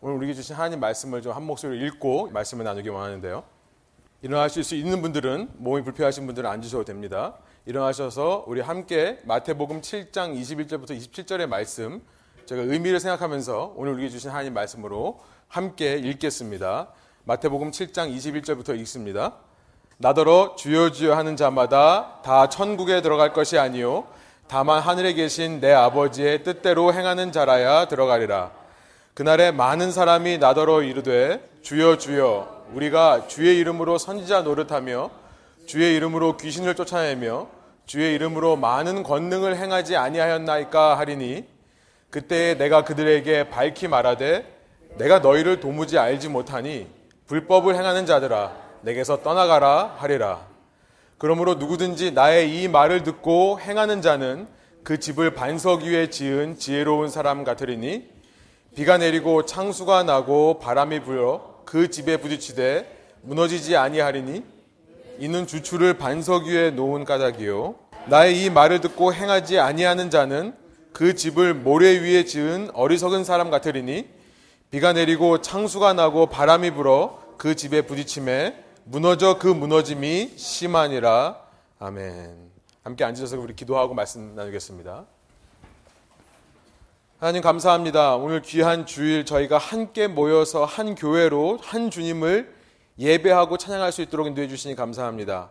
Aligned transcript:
오늘 0.00 0.16
우리에게 0.16 0.34
주신 0.34 0.54
하나님 0.56 0.80
말씀을 0.80 1.22
좀 1.22 1.32
한 1.32 1.42
목소리로 1.44 1.84
읽고 1.86 2.30
말씀을 2.30 2.64
나누기 2.64 2.88
원하는데요. 2.88 3.44
일어나실 4.22 4.64
수 4.64 4.74
있는 4.74 5.02
분들은 5.02 5.50
몸이 5.56 5.82
불편하신 5.82 6.26
분들은 6.26 6.48
앉으셔도 6.48 6.84
됩니다. 6.84 7.34
일어나셔서 7.66 8.44
우리 8.46 8.60
함께 8.60 9.20
마태복음 9.24 9.80
7장 9.80 10.38
21절부터 10.38 10.90
27절의 10.90 11.46
말씀 11.46 12.02
제가 12.46 12.62
의미를 12.62 13.00
생각하면서 13.00 13.74
오늘 13.76 13.92
우리에게 13.94 14.10
주신 14.10 14.30
하나님 14.30 14.54
말씀으로 14.54 15.20
함께 15.48 15.96
읽겠습니다. 15.96 16.88
마태복음 17.24 17.70
7장 17.70 18.14
21절부터 18.14 18.78
읽습니다. 18.80 19.34
나더러 19.98 20.56
주여 20.56 20.90
주여 20.90 21.14
하는 21.14 21.36
자마다 21.36 22.20
다 22.22 22.48
천국에 22.48 23.00
들어갈 23.00 23.32
것이 23.32 23.58
아니요 23.58 24.06
다만 24.46 24.80
하늘에 24.80 25.14
계신 25.14 25.60
내 25.60 25.72
아버지의 25.72 26.44
뜻대로 26.44 26.92
행하는 26.92 27.32
자라야 27.32 27.88
들어가리라. 27.88 28.65
그날에 29.16 29.50
많은 29.50 29.92
사람이 29.92 30.36
나더러 30.36 30.82
이르되 30.82 31.40
주여 31.62 31.96
주여 31.96 32.66
우리가 32.74 33.28
주의 33.28 33.56
이름으로 33.56 33.96
선지자 33.96 34.42
노릇하며 34.42 35.10
주의 35.64 35.96
이름으로 35.96 36.36
귀신을 36.36 36.74
쫓아내며 36.74 37.46
주의 37.86 38.14
이름으로 38.14 38.56
많은 38.56 39.02
권능을 39.02 39.56
행하지 39.56 39.96
아니하였나이까 39.96 40.98
하리니 40.98 41.46
그때 42.10 42.58
내가 42.58 42.84
그들에게 42.84 43.48
밝히 43.48 43.88
말하되 43.88 44.44
내가 44.98 45.20
너희를 45.20 45.60
도무지 45.60 45.98
알지 45.98 46.28
못하니 46.28 46.86
불법을 47.26 47.74
행하는 47.74 48.04
자들아 48.04 48.52
내게서 48.82 49.22
떠나가라 49.22 49.94
하리라. 49.96 50.46
그러므로 51.16 51.54
누구든지 51.54 52.10
나의 52.10 52.60
이 52.60 52.68
말을 52.68 53.02
듣고 53.02 53.60
행하는 53.60 54.02
자는 54.02 54.46
그 54.84 55.00
집을 55.00 55.32
반석 55.32 55.84
위에 55.84 56.10
지은 56.10 56.58
지혜로운 56.58 57.08
사람 57.08 57.44
같으리니 57.44 58.15
비가 58.76 58.98
내리고 58.98 59.46
창수가 59.46 60.02
나고 60.02 60.58
바람이 60.58 61.00
불어 61.00 61.62
그 61.64 61.88
집에 61.88 62.18
부딪히되 62.18 62.86
무너지지 63.22 63.74
아니하리니 63.74 64.44
이는 65.18 65.46
주추를 65.46 65.96
반석 65.96 66.44
위에 66.44 66.72
놓은 66.72 67.06
까닭이요 67.06 67.74
나의 68.08 68.44
이 68.44 68.50
말을 68.50 68.82
듣고 68.82 69.14
행하지 69.14 69.58
아니하는 69.58 70.10
자는 70.10 70.54
그 70.92 71.14
집을 71.14 71.54
모래 71.54 71.98
위에 71.98 72.26
지은 72.26 72.68
어리석은 72.74 73.24
사람 73.24 73.48
같으리니 73.48 74.10
비가 74.70 74.92
내리고 74.92 75.40
창수가 75.40 75.94
나고 75.94 76.26
바람이 76.26 76.72
불어 76.72 77.18
그 77.38 77.56
집에 77.56 77.80
부딪힘에 77.80 78.62
무너져 78.84 79.38
그 79.38 79.46
무너짐이 79.46 80.34
심하니라 80.36 81.40
아멘. 81.78 82.50
함께 82.82 83.04
앉으셔서 83.04 83.40
우리 83.40 83.56
기도하고 83.56 83.94
말씀 83.94 84.34
나누겠습니다. 84.34 85.06
하나님 87.18 87.40
감사합니다. 87.40 88.16
오늘 88.16 88.42
귀한 88.42 88.84
주일 88.84 89.24
저희가 89.24 89.56
함께 89.56 90.06
모여서 90.06 90.66
한 90.66 90.94
교회로 90.94 91.58
한 91.62 91.90
주님을 91.90 92.54
예배하고 92.98 93.56
찬양할 93.56 93.90
수 93.90 94.02
있도록 94.02 94.26
인도해 94.26 94.48
주시니 94.48 94.76
감사합니다. 94.76 95.48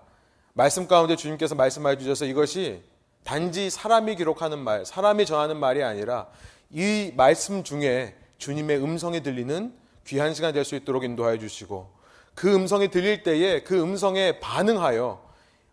말씀 0.54 0.88
가운데 0.88 1.16
주님께서 1.16 1.56
말씀해 1.56 1.98
주셔서 1.98 2.26
이것이 2.26 2.84
단지 3.24 3.72
사람이 3.72 4.16
기록하는 4.16 4.60
말, 4.60 4.86
사람이 4.86 5.26
전하는 5.26 5.58
말이 5.58 5.82
아니라 5.82 6.28
이 6.70 7.12
말씀 7.18 7.64
중에 7.64 8.14
주님의 8.38 8.84
음성이 8.84 9.24
들리는 9.24 9.74
귀한 10.06 10.36
시간 10.36 10.54
될 10.54 10.64
수 10.66 10.76
있도록 10.76 11.04
인도하여 11.04 11.40
주시고 11.40 11.90
그 12.36 12.54
음성이 12.54 12.90
들릴 12.90 13.24
때에 13.24 13.64
그 13.64 13.82
음성에 13.82 14.40
반응하여 14.40 15.20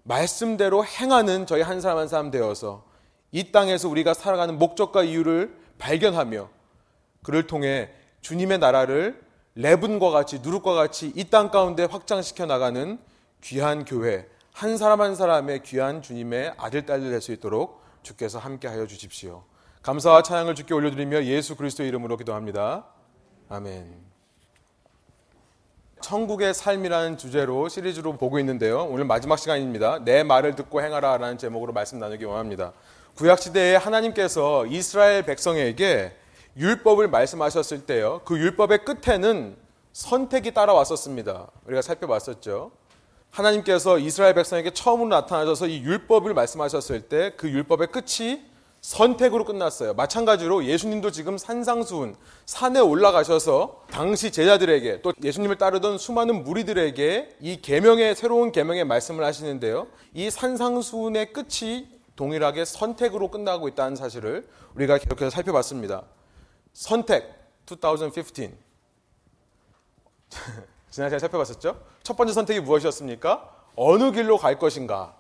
말씀대로 0.05 0.87
행하는 0.87 1.45
저희 1.45 1.61
한 1.61 1.83
사람 1.83 1.99
한 1.99 2.09
사람 2.09 2.31
되어서 2.31 2.83
이 3.31 3.53
땅에서 3.53 3.91
우리가 3.91 4.15
살아가는 4.15 4.59
목적과 4.59 5.03
이유를 5.03 5.61
발견하며 5.83 6.49
그를 7.25 7.47
통해 7.49 7.91
주님의 8.21 8.59
나라를 8.59 9.21
레분과 9.57 10.11
같이 10.11 10.39
누룩과 10.39 10.75
같이 10.75 11.13
이 11.17 11.25
땅 11.25 11.51
가운데 11.51 11.85
확장시켜 11.85 12.47
나가는 12.47 12.99
귀한 13.43 13.85
교회 13.85 14.29
한 14.53 14.77
사람 14.77 15.01
한 15.01 15.15
사람의 15.17 15.63
귀한 15.65 16.01
주님의 16.03 16.55
아들 16.57 16.87
딸들 16.87 17.11
될 17.11 17.21
수 17.21 17.33
있도록 17.33 17.83
주께서 18.03 18.39
함께 18.39 18.69
하여 18.69 18.87
주십시오. 18.87 19.45
감사와 19.83 20.23
찬양을 20.23 20.55
주께 20.55 20.73
올려드리며 20.75 21.25
예수 21.25 21.57
그리스도의 21.57 21.89
이름으로 21.89 22.17
기도합니다. 22.17 22.87
아멘. 23.49 24.13
천국의 26.01 26.55
삶이라는 26.55 27.17
주제로 27.19 27.69
시리즈로 27.69 28.17
보고 28.17 28.39
있는데요. 28.41 28.85
오늘 28.85 29.05
마지막 29.05 29.37
시간입니다. 29.39 30.01
내 30.05 30.23
말을 30.23 30.55
듣고 30.57 30.83
행하라 30.83 31.17
라는 31.19 31.39
제목으로 31.39 31.73
말씀 31.73 31.99
나누기 31.99 32.25
원합니다. 32.25 32.73
구약시대에 33.17 33.77
하나님께서 33.77 34.67
이스라엘 34.67 35.25
백성에게 35.25 36.13
율법을 36.57 37.09
말씀하셨을 37.09 37.87
때요. 37.87 38.21
그 38.25 38.39
율법의 38.39 38.85
끝에는 38.85 39.57
선택이 39.93 40.55
따라왔었습니다. 40.55 41.49
우리가 41.67 41.83
살펴봤었죠. 41.83 42.73
하나님께서 43.31 43.99
이스라엘 43.99 44.35
백성에게 44.35 44.71
처음으로 44.73 45.09
나타나셔서 45.09 45.67
이 45.67 45.83
율법을 45.83 46.35
말씀하셨을 46.35 47.03
때 47.03 47.33
그 47.37 47.49
율법의 47.51 47.89
끝이 47.89 48.43
선택으로 48.81 49.45
끝났어요. 49.45 49.95
마찬가지로 49.95 50.65
예수님도 50.65 51.13
지금 51.13 51.39
산상수훈, 51.39 52.17
산에 52.47 52.81
올라가셔서 52.81 53.85
당시 53.89 54.33
제자들에게 54.33 55.03
또 55.03 55.13
예수님을 55.23 55.57
따르던 55.57 55.99
수많은 55.99 56.43
무리들에게 56.43 57.37
이 57.41 57.61
계명의 57.63 58.17
새로운 58.17 58.51
계명의 58.51 58.85
말씀을 58.85 59.25
하시는데요. 59.25 59.87
이 60.15 60.31
산상수훈의 60.31 61.33
끝이 61.33 61.87
동일하게 62.17 62.65
선택으로 62.65 63.31
끝나고 63.31 63.69
있다는 63.69 63.97
사실을 63.97 64.49
우리가 64.75 64.99
계속해서 64.99 65.31
살펴봤습니다. 65.31 66.03
선택 66.73 67.33
2015 67.71 68.23
지난 70.91 71.09
시간에 71.09 71.19
살펴봤었죠? 71.19 71.81
첫 72.03 72.17
번째 72.17 72.33
선택이 72.33 72.61
무엇이었습니까? 72.61 73.51
어느 73.77 74.11
길로 74.13 74.37
갈 74.37 74.59
것인가? 74.59 75.15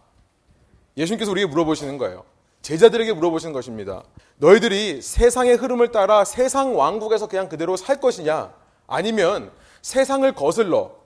예수님께서 0.96 1.30
우리에게 1.30 1.50
물어보시는 1.50 1.98
거예요. 1.98 2.24
제자들에게 2.60 3.12
물어보시는 3.14 3.52
것입니다. 3.52 4.02
너희들이 4.36 5.02
세상의 5.02 5.56
흐름을 5.56 5.92
따라 5.92 6.24
세상 6.24 6.76
왕국에서 6.76 7.26
그냥 7.26 7.48
그대로 7.48 7.76
살 7.76 8.00
것이냐? 8.00 8.54
아니면 8.86 9.50
세상을 9.80 10.30
거슬러 10.34 10.96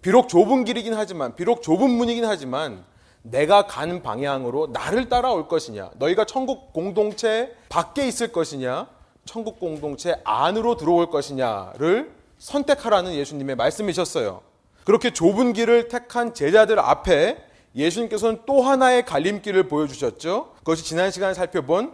비록 0.00 0.28
좁은 0.28 0.64
길이긴 0.64 0.94
하지만 0.94 1.34
비록 1.34 1.62
좁은 1.62 1.90
문이긴 1.90 2.24
하지만 2.24 2.84
내가 3.22 3.66
가는 3.66 4.02
방향으로 4.02 4.68
나를 4.72 5.08
따라올 5.08 5.48
것이냐? 5.48 5.90
너희가 5.96 6.24
천국 6.24 6.72
공동체 6.72 7.54
밖에 7.68 8.06
있을 8.06 8.32
것이냐? 8.32 8.88
천국 9.24 9.60
공동체 9.60 10.16
안으로 10.24 10.76
들어올 10.76 11.10
것이냐를 11.10 12.12
선택하라는 12.38 13.14
예수님의 13.14 13.54
말씀이셨어요. 13.56 14.42
그렇게 14.84 15.12
좁은 15.12 15.52
길을 15.52 15.88
택한 15.88 16.34
제자들 16.34 16.80
앞에 16.80 17.44
예수님께서는 17.76 18.40
또 18.46 18.62
하나의 18.62 19.04
갈림길을 19.06 19.68
보여주셨죠. 19.68 20.54
그것이 20.58 20.84
지난 20.84 21.10
시간에 21.12 21.34
살펴본 21.34 21.92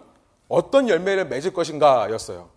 어떤 0.48 0.88
열매를 0.88 1.26
맺을 1.26 1.52
것인가 1.52 2.10
였어요. 2.10 2.48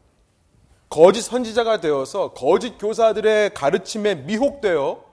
거짓 0.89 1.21
선지자가 1.21 1.81
되어서 1.81 2.31
거짓 2.31 2.77
교사들의 2.77 3.53
가르침에 3.53 4.15
미혹되어 4.15 5.03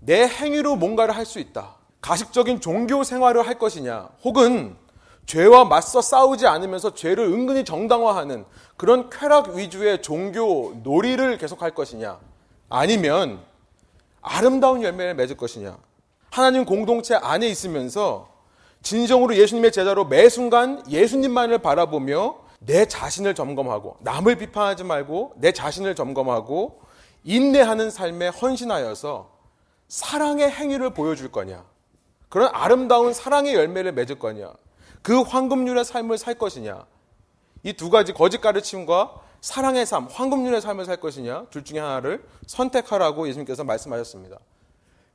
내 0.00 0.26
행위로 0.26 0.76
뭔가를 0.76 1.14
할 1.14 1.26
수 1.26 1.38
있다. 1.38 1.77
가식적인 2.00 2.60
종교 2.60 3.02
생활을 3.02 3.46
할 3.46 3.58
것이냐, 3.58 4.08
혹은 4.24 4.76
죄와 5.26 5.64
맞서 5.64 6.00
싸우지 6.00 6.46
않으면서 6.46 6.94
죄를 6.94 7.24
은근히 7.24 7.64
정당화하는 7.64 8.44
그런 8.76 9.10
쾌락 9.10 9.50
위주의 9.50 10.00
종교 10.00 10.74
놀이를 10.82 11.36
계속할 11.38 11.72
것이냐, 11.72 12.18
아니면 12.70 13.40
아름다운 14.22 14.82
열매를 14.82 15.14
맺을 15.14 15.36
것이냐. 15.36 15.76
하나님 16.30 16.64
공동체 16.64 17.14
안에 17.14 17.48
있으면서 17.48 18.28
진정으로 18.82 19.36
예수님의 19.36 19.72
제자로 19.72 20.04
매 20.04 20.28
순간 20.28 20.82
예수님만을 20.88 21.58
바라보며 21.58 22.36
내 22.60 22.86
자신을 22.86 23.34
점검하고 23.34 23.96
남을 24.00 24.36
비판하지 24.36 24.84
말고 24.84 25.34
내 25.36 25.52
자신을 25.52 25.94
점검하고 25.94 26.80
인내하는 27.24 27.90
삶에 27.90 28.28
헌신하여서 28.28 29.30
사랑의 29.88 30.50
행위를 30.50 30.90
보여줄 30.90 31.32
거냐. 31.32 31.64
그런 32.28 32.50
아름다운 32.52 33.12
사랑의 33.12 33.54
열매를 33.54 33.92
맺을 33.92 34.18
거냐. 34.18 34.52
그 35.02 35.20
황금률의 35.22 35.84
삶을 35.84 36.18
살 36.18 36.34
것이냐. 36.34 36.86
이 37.64 37.72
두 37.72 37.90
가지 37.90 38.12
거짓 38.12 38.40
가르침과 38.40 39.14
사랑의 39.40 39.86
삶, 39.86 40.06
황금률의 40.06 40.60
삶을 40.60 40.84
살 40.84 40.98
것이냐. 40.98 41.46
둘 41.50 41.64
중에 41.64 41.78
하나를 41.78 42.24
선택하라고 42.46 43.28
예수님께서 43.28 43.64
말씀하셨습니다. 43.64 44.38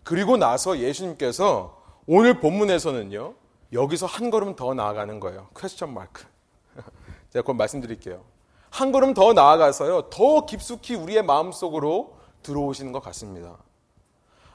그리고 0.03 0.37
나서 0.37 0.77
예수님께서 0.79 1.81
오늘 2.05 2.39
본문에서는요. 2.39 3.33
여기서 3.73 4.05
한 4.05 4.29
걸음 4.29 4.55
더 4.55 4.73
나아가는 4.73 5.19
거예요. 5.19 5.47
퀘스천 5.57 5.93
마크. 5.93 6.25
제가 7.31 7.41
그걸 7.41 7.55
말씀드릴게요. 7.55 8.23
한 8.69 8.91
걸음 8.91 9.13
더 9.13 9.33
나아가서요. 9.33 10.09
더 10.09 10.45
깊숙이 10.45 10.95
우리의 10.95 11.23
마음속으로 11.23 12.17
들어오시는 12.43 12.91
것 12.91 13.01
같습니다. 13.01 13.57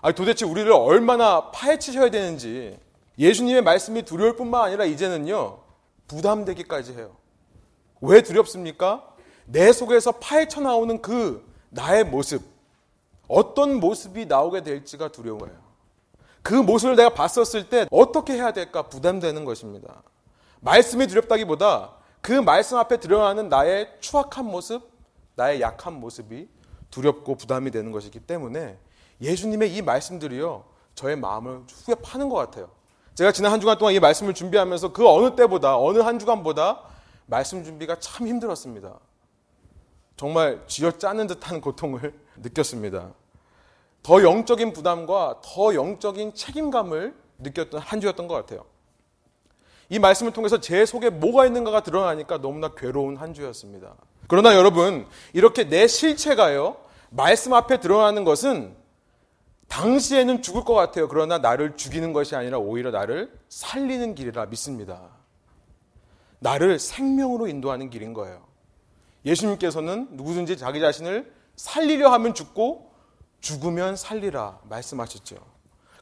아니 0.01 0.15
도대체 0.15 0.45
우리를 0.45 0.71
얼마나 0.73 1.51
파헤치셔야 1.51 2.11
되는지 2.11 2.79
예수님의 3.19 3.63
말씀이 3.63 4.03
두려울 4.03 4.37
뿐만 4.37 4.65
아니라 4.65 4.85
이제는요. 4.85 5.59
부담되기까지 6.07 6.95
해요. 6.95 7.17
왜 8.01 8.23
두렵습니까? 8.23 9.05
내 9.47 9.73
속에서 9.73 10.13
파헤쳐 10.13 10.61
나오는 10.61 11.03
그 11.03 11.45
나의 11.71 12.05
모습, 12.05 12.43
어떤 13.27 13.81
모습이 13.81 14.27
나오게 14.27 14.63
될지가 14.63 15.09
두려워요. 15.09 15.53
그 16.43 16.55
모습을 16.55 16.97
내가 16.97 17.11
봤었을 17.11 17.69
때 17.69 17.87
어떻게 17.91 18.35
해야 18.35 18.53
될까 18.53 18.83
부담되는 18.83 19.45
것입니다. 19.45 20.03
말씀이 20.61 21.07
두렵다기보다 21.07 21.93
그 22.21 22.33
말씀 22.33 22.79
앞에 22.79 22.99
드러나는 22.99 23.49
나의 23.49 23.93
추악한 24.01 24.47
모습, 24.47 24.91
나의 25.35 25.61
약한 25.61 25.95
모습이 25.95 26.49
두렵고 26.91 27.35
부담이 27.35 27.71
되는 27.71 27.93
것이기 27.93 28.21
때문에 28.21 28.79
예수님의 29.21 29.75
이 29.75 29.83
말씀들이요, 29.83 30.65
저의 30.95 31.17
마음을 31.17 31.63
후에 31.85 31.95
파는 31.97 32.29
것 32.29 32.37
같아요. 32.37 32.71
제가 33.15 33.33
지난 33.33 33.53
한 33.53 33.61
주간 33.61 33.79
동안 33.79 33.95
이 33.95 34.01
말씀을 34.01 34.35
준비하면서 34.35 34.93
그 34.93 35.09
어느 35.09 35.35
때보다, 35.35 35.77
어느 35.77 35.99
한 35.99 36.19
주간보다 36.19 36.81
말씀 37.27 37.65
준비가 37.65 37.99
참 37.99 38.27
힘들었습니다. 38.27 38.99
정말 40.17 40.63
쥐어 40.67 40.93
짜는 40.93 41.27
듯한 41.27 41.61
고통을 41.61 42.13
느꼈습니다. 42.39 43.13
더 44.03 44.23
영적인 44.23 44.73
부담과 44.73 45.41
더 45.43 45.75
영적인 45.75 46.35
책임감을 46.35 47.15
느꼈던 47.39 47.81
한 47.81 48.01
주였던 48.01 48.29
것 48.29 48.35
같아요. 48.35 48.65
이 49.89 49.99
말씀을 49.99 50.33
통해서 50.33 50.61
제 50.61 50.85
속에 50.85 51.11
뭐가 51.11 51.47
있는가가 51.47 51.83
드러나니까 51.83 52.39
너무나 52.39 52.69
괴로운 52.77 53.17
한 53.17 53.33
주였습니다. 53.33 53.95
그러나 54.27 54.55
여러분, 54.55 55.07
이렇게 55.33 55.69
내 55.69 55.87
실체가요, 55.87 56.77
말씀 57.11 57.55
앞에 57.55 57.81
드러나는 57.81 58.25
것은 58.25 58.77
당시에는 59.69 60.43
죽을 60.43 60.65
것 60.65 60.75
같아요. 60.75 61.09
그러나 61.09 61.39
나를 61.39 61.77
죽이는 61.77 62.13
것이 62.13 62.35
아니라 62.35 62.59
오히려 62.59 62.91
나를 62.91 63.33
살리는 63.49 64.15
길이라 64.15 64.47
믿습니다. 64.47 65.03
나를 66.41 66.79
생명으로 66.79 67.49
인도하는 67.49 67.91
길인 67.91 68.15
거예요. 68.15 68.47
예수님께서는 69.25 70.09
누구든지 70.13 70.57
자기 70.57 70.81
자신을 70.81 71.33
살리려 71.57 72.11
하면 72.13 72.35
죽고 72.35 72.93
죽으면 73.41 73.97
살리라 73.97 74.59
말씀하셨죠. 74.65 75.37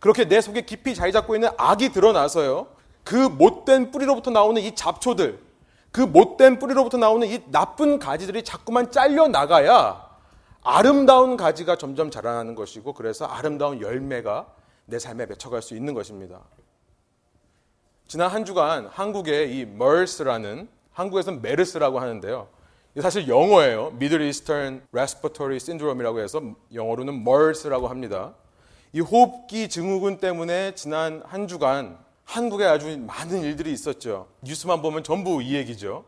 그렇게 0.01 0.27
내 0.29 0.41
속에 0.41 0.62
깊이 0.62 0.95
자리 0.95 1.12
잡고 1.12 1.35
있는 1.35 1.49
악이 1.57 1.91
드러나서요. 1.91 2.69
그 3.03 3.15
못된 3.15 3.91
뿌리로부터 3.91 4.31
나오는 4.31 4.61
이 4.61 4.75
잡초들, 4.75 5.41
그 5.91 6.01
못된 6.01 6.59
뿌리로부터 6.59 6.99
나오는 6.99 7.27
이 7.27 7.41
나쁜 7.51 7.99
가지들이 7.99 8.45
자꾸만 8.45 8.91
잘려 8.91 9.29
나가야 9.29 10.06
아름다운 10.69 11.37
가지가 11.37 11.77
점점 11.77 12.11
자라나는 12.11 12.57
것이고 12.57 12.93
그래서 12.93 13.25
아름다운 13.25 13.81
열매가 13.81 14.53
내 14.87 14.99
삶에 14.99 15.27
맺혀갈 15.27 15.63
수 15.63 15.77
있는 15.77 15.95
것입니다. 15.95 16.41
지난 18.09 18.29
한 18.29 18.45
주간 18.45 18.87
한국의 18.87 19.57
이 19.57 19.61
MERS라는 19.61 20.69
한국에서는 20.91 21.41
메르스라고 21.41 22.01
하는데요. 22.01 22.49
사실 23.01 23.29
영어예요. 23.29 23.93
Middle 23.95 24.27
Eastern 24.27 24.83
Respiratory 24.91 25.57
Syndrome이라고 25.57 26.19
해서 26.19 26.43
영어로는 26.75 27.15
MERS라고 27.15 27.87
합니다. 27.87 28.35
이 28.93 28.99
호흡기 28.99 29.69
증후군 29.69 30.19
때문에 30.19 30.75
지난 30.75 31.23
한 31.27 31.47
주간 31.47 31.97
한국에 32.25 32.65
아주 32.65 32.99
많은 32.99 33.43
일들이 33.43 33.71
있었죠. 33.71 34.27
뉴스만 34.43 34.83
보면 34.83 35.05
전부 35.05 35.41
이 35.41 35.55
얘기죠. 35.55 36.05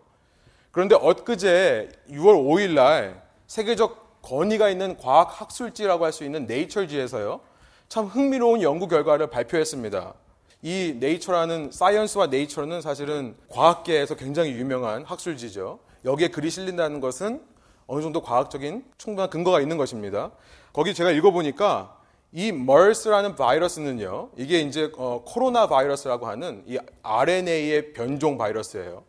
그런데 0.72 0.96
엊그제 0.96 1.90
6월 2.10 2.34
5일 2.44 2.74
날 2.74 3.22
세계적 3.46 4.07
권위가 4.22 4.68
있는 4.68 4.96
과학 4.96 5.40
학술지라고 5.40 6.04
할 6.04 6.12
수 6.12 6.24
있는 6.24 6.46
네이처지에서요. 6.46 7.40
참 7.88 8.06
흥미로운 8.06 8.62
연구 8.62 8.88
결과를 8.88 9.28
발표했습니다. 9.28 10.14
이 10.62 10.96
네이처라는 10.98 11.70
사이언스와 11.72 12.26
네이처는 12.26 12.82
사실은 12.82 13.36
과학계에서 13.48 14.16
굉장히 14.16 14.52
유명한 14.52 15.04
학술지죠. 15.04 15.78
여기에 16.04 16.28
글이 16.28 16.50
실린다는 16.50 17.00
것은 17.00 17.40
어느 17.86 18.02
정도 18.02 18.20
과학적인 18.22 18.84
충분한 18.98 19.30
근거가 19.30 19.60
있는 19.60 19.76
것입니다. 19.76 20.32
거기 20.72 20.94
제가 20.94 21.10
읽어보니까 21.12 21.96
이 22.32 22.48
MERS라는 22.48 23.36
바이러스는요, 23.36 24.30
이게 24.36 24.60
이제 24.60 24.92
어, 24.98 25.22
코로나 25.24 25.66
바이러스라고 25.66 26.26
하는 26.26 26.62
이 26.66 26.78
RNA의 27.02 27.94
변종 27.94 28.36
바이러스예요. 28.36 29.04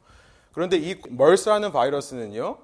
그런데 0.54 0.78
이 0.78 0.96
MERS라는 1.10 1.74
바이러스는요, 1.74 2.58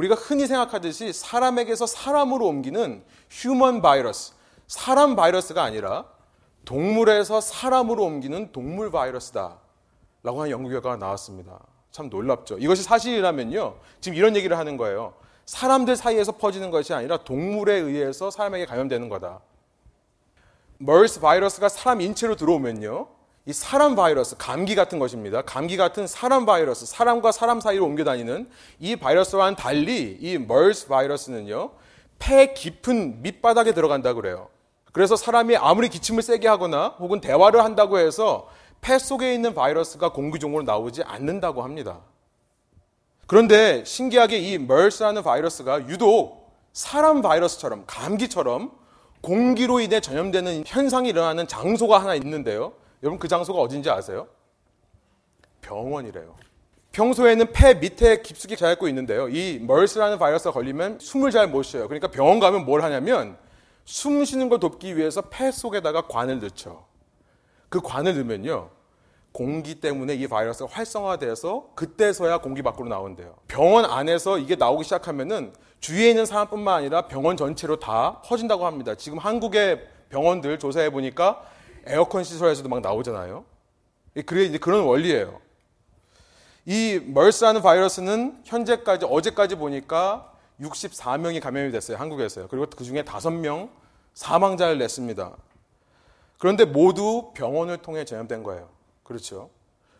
우리가 0.00 0.14
흔히 0.14 0.46
생각하듯이 0.46 1.12
사람에게서 1.12 1.86
사람으로 1.86 2.46
옮기는 2.46 3.04
human 3.30 3.82
바이러스, 3.82 4.32
사람 4.66 5.14
바이러스가 5.14 5.62
아니라 5.62 6.06
동물에서 6.64 7.40
사람으로 7.40 8.04
옮기는 8.04 8.52
동물 8.52 8.90
바이러스다. 8.90 9.58
라고 10.22 10.40
하는 10.40 10.50
연구 10.50 10.70
결과가 10.70 10.96
나왔습니다. 10.96 11.58
참 11.90 12.08
놀랍죠. 12.08 12.58
이것이 12.58 12.82
사실이라면요, 12.82 13.74
지금 14.00 14.16
이런 14.16 14.36
얘기를 14.36 14.56
하는 14.56 14.76
거예요. 14.76 15.14
사람들 15.44 15.96
사이에서 15.96 16.32
퍼지는 16.32 16.70
것이 16.70 16.94
아니라 16.94 17.18
동물에 17.18 17.74
의해서 17.74 18.30
사람에게 18.30 18.66
감염되는 18.66 19.08
거다. 19.08 19.40
MERS 20.78 21.20
바이러스가 21.20 21.68
사람 21.68 22.00
인체로 22.00 22.36
들어오면요. 22.36 23.08
이 23.46 23.52
사람 23.52 23.96
바이러스, 23.96 24.36
감기 24.36 24.74
같은 24.74 24.98
것입니다. 24.98 25.42
감기 25.42 25.76
같은 25.76 26.06
사람 26.06 26.44
바이러스, 26.44 26.84
사람과 26.84 27.32
사람 27.32 27.60
사이로 27.60 27.84
옮겨 27.84 28.04
다니는 28.04 28.50
이 28.78 28.96
바이러스와는 28.96 29.56
달리 29.56 30.18
이 30.20 30.38
MERS 30.38 30.86
바이러스는요. 30.88 31.70
폐 32.18 32.52
깊은 32.52 33.22
밑바닥에 33.22 33.72
들어간다 33.72 34.12
그래요. 34.12 34.48
그래서 34.92 35.16
사람이 35.16 35.56
아무리 35.56 35.88
기침을 35.88 36.22
세게 36.22 36.48
하거나 36.48 36.96
혹은 36.98 37.20
대화를 37.20 37.64
한다고 37.64 37.98
해서 37.98 38.48
폐 38.82 38.98
속에 38.98 39.32
있는 39.32 39.54
바이러스가 39.54 40.12
공기 40.12 40.33
중으로 40.33 40.62
나오지 40.64 41.02
않는다고 41.04 41.62
합니다. 41.62 42.00
그런데 43.26 43.84
신기하게 43.84 44.38
이 44.38 44.58
MERS라는 44.58 45.22
바이러스가 45.22 45.88
유독 45.88 46.50
사람 46.72 47.22
바이러스처럼 47.22 47.84
감기처럼 47.86 48.72
공기로 49.22 49.80
인해 49.80 50.00
전염되는 50.00 50.64
현상이 50.66 51.08
일어나는 51.08 51.46
장소가 51.46 52.00
하나 52.00 52.14
있는데요. 52.16 52.72
여러분 53.02 53.18
그 53.18 53.28
장소가 53.28 53.60
어딘지 53.60 53.90
아세요? 53.90 54.28
병원이래요. 55.60 56.34
평소에는 56.92 57.52
폐 57.52 57.74
밑에 57.74 58.20
깊숙이 58.22 58.56
자고 58.56 58.88
있는데요. 58.88 59.28
이 59.28 59.58
멀스라는 59.60 60.18
바이러스가 60.18 60.52
걸리면 60.52 60.98
숨을 61.00 61.30
잘 61.30 61.46
못 61.46 61.62
쉬어요. 61.62 61.86
그러니까 61.86 62.08
병원 62.08 62.40
가면 62.40 62.64
뭘 62.64 62.82
하냐면 62.82 63.36
숨 63.84 64.24
쉬는 64.24 64.48
걸 64.48 64.58
돕기 64.58 64.96
위해서 64.96 65.22
폐 65.22 65.50
속에다가 65.50 66.08
관을 66.08 66.40
넣죠. 66.40 66.84
그 67.68 67.80
관을 67.80 68.14
넣으면요. 68.14 68.70
공기 69.32 69.76
때문에 69.76 70.14
이 70.14 70.26
바이러스가 70.26 70.68
활성화돼서 70.72 71.70
그때서야 71.76 72.38
공기 72.38 72.62
밖으로 72.62 72.88
나온대요. 72.88 73.36
병원 73.46 73.84
안에서 73.84 74.38
이게 74.38 74.56
나오기 74.56 74.82
시작하면은 74.82 75.52
주위에 75.78 76.10
있는 76.10 76.26
사람뿐만 76.26 76.74
아니라 76.74 77.02
병원 77.02 77.36
전체로 77.36 77.78
다 77.78 78.20
퍼진다고 78.24 78.66
합니다. 78.66 78.96
지금 78.96 79.18
한국의 79.18 79.86
병원들 80.08 80.58
조사해 80.58 80.90
보니까 80.90 81.42
에어컨 81.86 82.24
시설에서도 82.24 82.68
막 82.68 82.80
나오잖아요. 82.80 83.44
그게 84.26 84.44
이제 84.44 84.58
그런 84.58 84.84
원리예요. 84.84 85.40
이 86.66 87.00
멀스라는 87.04 87.62
바이러스는 87.62 88.42
현재까지 88.44 89.06
어제까지 89.08 89.56
보니까 89.56 90.32
64명이 90.60 91.40
감염이 91.40 91.72
됐어요. 91.72 91.96
한국에서요. 91.96 92.48
그리고 92.48 92.66
그 92.66 92.84
중에 92.84 93.02
5명 93.02 93.70
사망자를 94.14 94.78
냈습니다. 94.78 95.36
그런데 96.38 96.64
모두 96.64 97.32
병원을 97.34 97.78
통해 97.78 98.04
전염된 98.04 98.42
거예요. 98.42 98.68
그렇죠. 99.02 99.50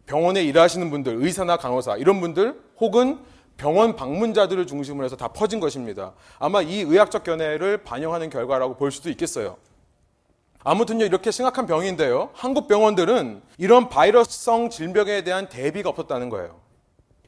병원에 0.06 0.42
일하시는 0.42 0.90
분들, 0.90 1.16
의사나 1.22 1.56
간호사 1.56 1.96
이런 1.96 2.20
분들 2.20 2.60
혹은 2.80 3.20
병원 3.56 3.94
방문자들을 3.94 4.66
중심으로 4.66 5.04
해서 5.04 5.16
다 5.16 5.28
퍼진 5.28 5.60
것입니다. 5.60 6.14
아마 6.38 6.62
이 6.62 6.80
의학적 6.80 7.24
견해를 7.24 7.84
반영하는 7.84 8.30
결과라고 8.30 8.76
볼 8.76 8.90
수도 8.90 9.10
있겠어요. 9.10 9.58
아무튼요, 10.62 11.06
이렇게 11.06 11.30
심각한 11.30 11.66
병인데요. 11.66 12.30
한국 12.34 12.68
병원들은 12.68 13.40
이런 13.56 13.88
바이러스성 13.88 14.68
질병에 14.68 15.24
대한 15.24 15.48
대비가 15.48 15.88
없었다는 15.88 16.28
거예요. 16.28 16.60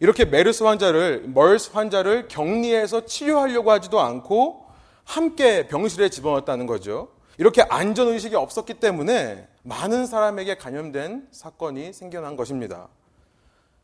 이렇게 0.00 0.24
메르스 0.24 0.64
환자를, 0.64 1.24
멀스 1.28 1.70
환자를 1.72 2.28
격리해서 2.28 3.06
치료하려고 3.06 3.70
하지도 3.70 4.00
않고 4.00 4.66
함께 5.04 5.66
병실에 5.68 6.10
집어넣었다는 6.10 6.66
거죠. 6.66 7.08
이렇게 7.38 7.62
안전의식이 7.62 8.36
없었기 8.36 8.74
때문에 8.74 9.48
많은 9.62 10.06
사람에게 10.06 10.56
감염된 10.56 11.28
사건이 11.30 11.94
생겨난 11.94 12.36
것입니다. 12.36 12.88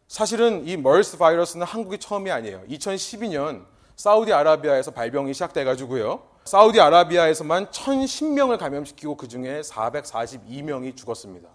사실은 0.08 0.66
이 0.66 0.76
멀스 0.76 1.16
바이러스는 1.16 1.64
한국이 1.64 1.98
처음이 1.98 2.30
아니에요. 2.30 2.62
2012년 2.68 3.64
사우디아라비아에서 3.96 4.90
발병이 4.90 5.32
시작돼 5.32 5.64
가지고요. 5.64 6.22
사우디아라비아에서만 6.48 7.66
1,010명을 7.66 8.58
감염시키고 8.58 9.18
그 9.18 9.28
중에 9.28 9.60
442명이 9.60 10.96
죽었습니다. 10.96 11.46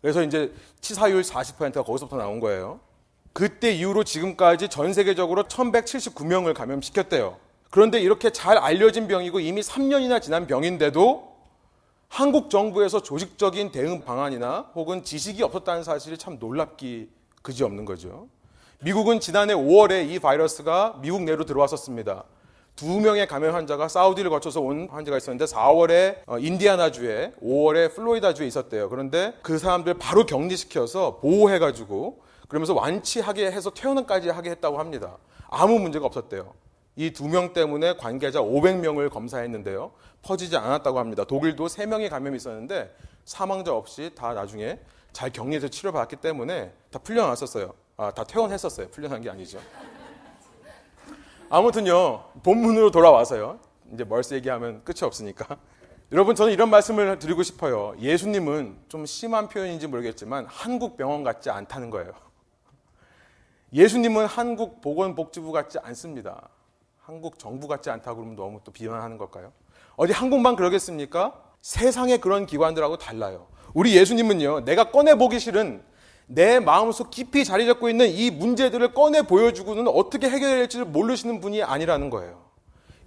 그래서 0.00 0.22
이제 0.22 0.54
치사율 0.80 1.20
40%가 1.20 1.82
거기서부터 1.82 2.16
나온 2.16 2.40
거예요. 2.40 2.80
그때 3.34 3.70
이후로 3.72 4.04
지금까지 4.04 4.68
전 4.68 4.94
세계적으로 4.94 5.44
1,179명을 5.44 6.54
감염시켰대요. 6.54 7.36
그런데 7.70 8.00
이렇게 8.00 8.30
잘 8.30 8.56
알려진 8.56 9.06
병이고 9.06 9.38
이미 9.40 9.60
3년이나 9.60 10.22
지난 10.22 10.46
병인데도 10.46 11.36
한국 12.08 12.48
정부에서 12.48 13.02
조직적인 13.02 13.70
대응 13.70 14.02
방안이나 14.02 14.70
혹은 14.74 15.04
지식이 15.04 15.42
없었다는 15.42 15.84
사실이 15.84 16.16
참 16.16 16.38
놀랍기 16.40 17.10
그지없는 17.42 17.84
거죠. 17.84 18.28
미국은 18.80 19.20
지난해 19.20 19.52
5월에 19.52 20.08
이 20.08 20.18
바이러스가 20.18 21.00
미국 21.02 21.22
내로 21.22 21.44
들어왔었습니다. 21.44 22.24
두 22.78 23.00
명의 23.00 23.26
감염 23.26 23.56
환자가 23.56 23.88
사우디를 23.88 24.30
거쳐서 24.30 24.60
온 24.60 24.88
환자가 24.88 25.16
있었는데 25.16 25.46
4월에 25.46 26.18
어, 26.26 26.38
인디아나주에 26.38 27.32
5월에 27.42 27.92
플로리다주에 27.92 28.46
있었대요. 28.46 28.88
그런데 28.88 29.34
그 29.42 29.58
사람들 29.58 29.94
바로 29.94 30.24
격리시켜서 30.24 31.16
보호해가지고 31.16 32.20
그러면서 32.46 32.74
완치하게 32.74 33.50
해서 33.50 33.70
퇴원까지 33.70 34.28
하게 34.28 34.50
했다고 34.50 34.78
합니다. 34.78 35.16
아무 35.48 35.80
문제가 35.80 36.06
없었대요. 36.06 36.54
이 36.94 37.10
두 37.12 37.26
명 37.28 37.52
때문에 37.52 37.96
관계자 37.96 38.40
500명을 38.40 39.10
검사했는데요. 39.10 39.90
퍼지지 40.22 40.56
않았다고 40.56 41.00
합니다. 41.00 41.24
독일도 41.24 41.66
3명의 41.66 42.08
감염이 42.10 42.36
있었는데 42.36 42.94
사망자 43.24 43.72
없이 43.72 44.12
다 44.14 44.34
나중에 44.34 44.78
잘 45.12 45.30
격리해서 45.32 45.66
치료받았기 45.66 46.16
때문에 46.16 46.72
다 46.92 47.00
풀려났었어요. 47.00 47.72
아, 47.96 48.12
다 48.12 48.22
퇴원했었어요. 48.22 48.86
풀려난 48.90 49.20
게 49.20 49.30
아니죠. 49.30 49.58
아무튼요, 51.50 52.24
본문으로 52.42 52.90
돌아와서요. 52.90 53.58
이제 53.94 54.04
멀스 54.04 54.34
얘기하면 54.34 54.84
끝이 54.84 54.98
없으니까. 55.02 55.56
여러분, 56.12 56.34
저는 56.34 56.52
이런 56.52 56.68
말씀을 56.68 57.18
드리고 57.18 57.42
싶어요. 57.42 57.94
예수님은 57.98 58.76
좀 58.88 59.06
심한 59.06 59.48
표현인지 59.48 59.86
모르겠지만 59.86 60.46
한국 60.46 60.98
병원 60.98 61.24
같지 61.24 61.48
않다는 61.48 61.88
거예요. 61.88 62.12
예수님은 63.72 64.26
한국 64.26 64.82
보건복지부 64.82 65.50
같지 65.50 65.78
않습니다. 65.78 66.50
한국 67.00 67.38
정부 67.38 67.66
같지 67.66 67.88
않다고 67.88 68.16
그러면 68.16 68.36
너무 68.36 68.60
또 68.62 68.70
비난하는 68.70 69.16
걸까요? 69.16 69.52
어디 69.96 70.12
한국만 70.12 70.54
그러겠습니까? 70.54 71.42
세상의 71.62 72.18
그런 72.18 72.44
기관들하고 72.44 72.98
달라요. 72.98 73.48
우리 73.72 73.96
예수님은요, 73.96 74.66
내가 74.66 74.90
꺼내보기 74.90 75.38
싫은 75.38 75.82
내 76.30 76.60
마음속 76.60 77.10
깊이 77.10 77.42
자리 77.44 77.66
잡고 77.66 77.88
있는 77.88 78.08
이 78.10 78.30
문제들을 78.30 78.92
꺼내 78.92 79.22
보여주고는 79.22 79.88
어떻게 79.88 80.28
해결될지를 80.28 80.84
모르시는 80.84 81.40
분이 81.40 81.62
아니라는 81.62 82.10
거예요. 82.10 82.46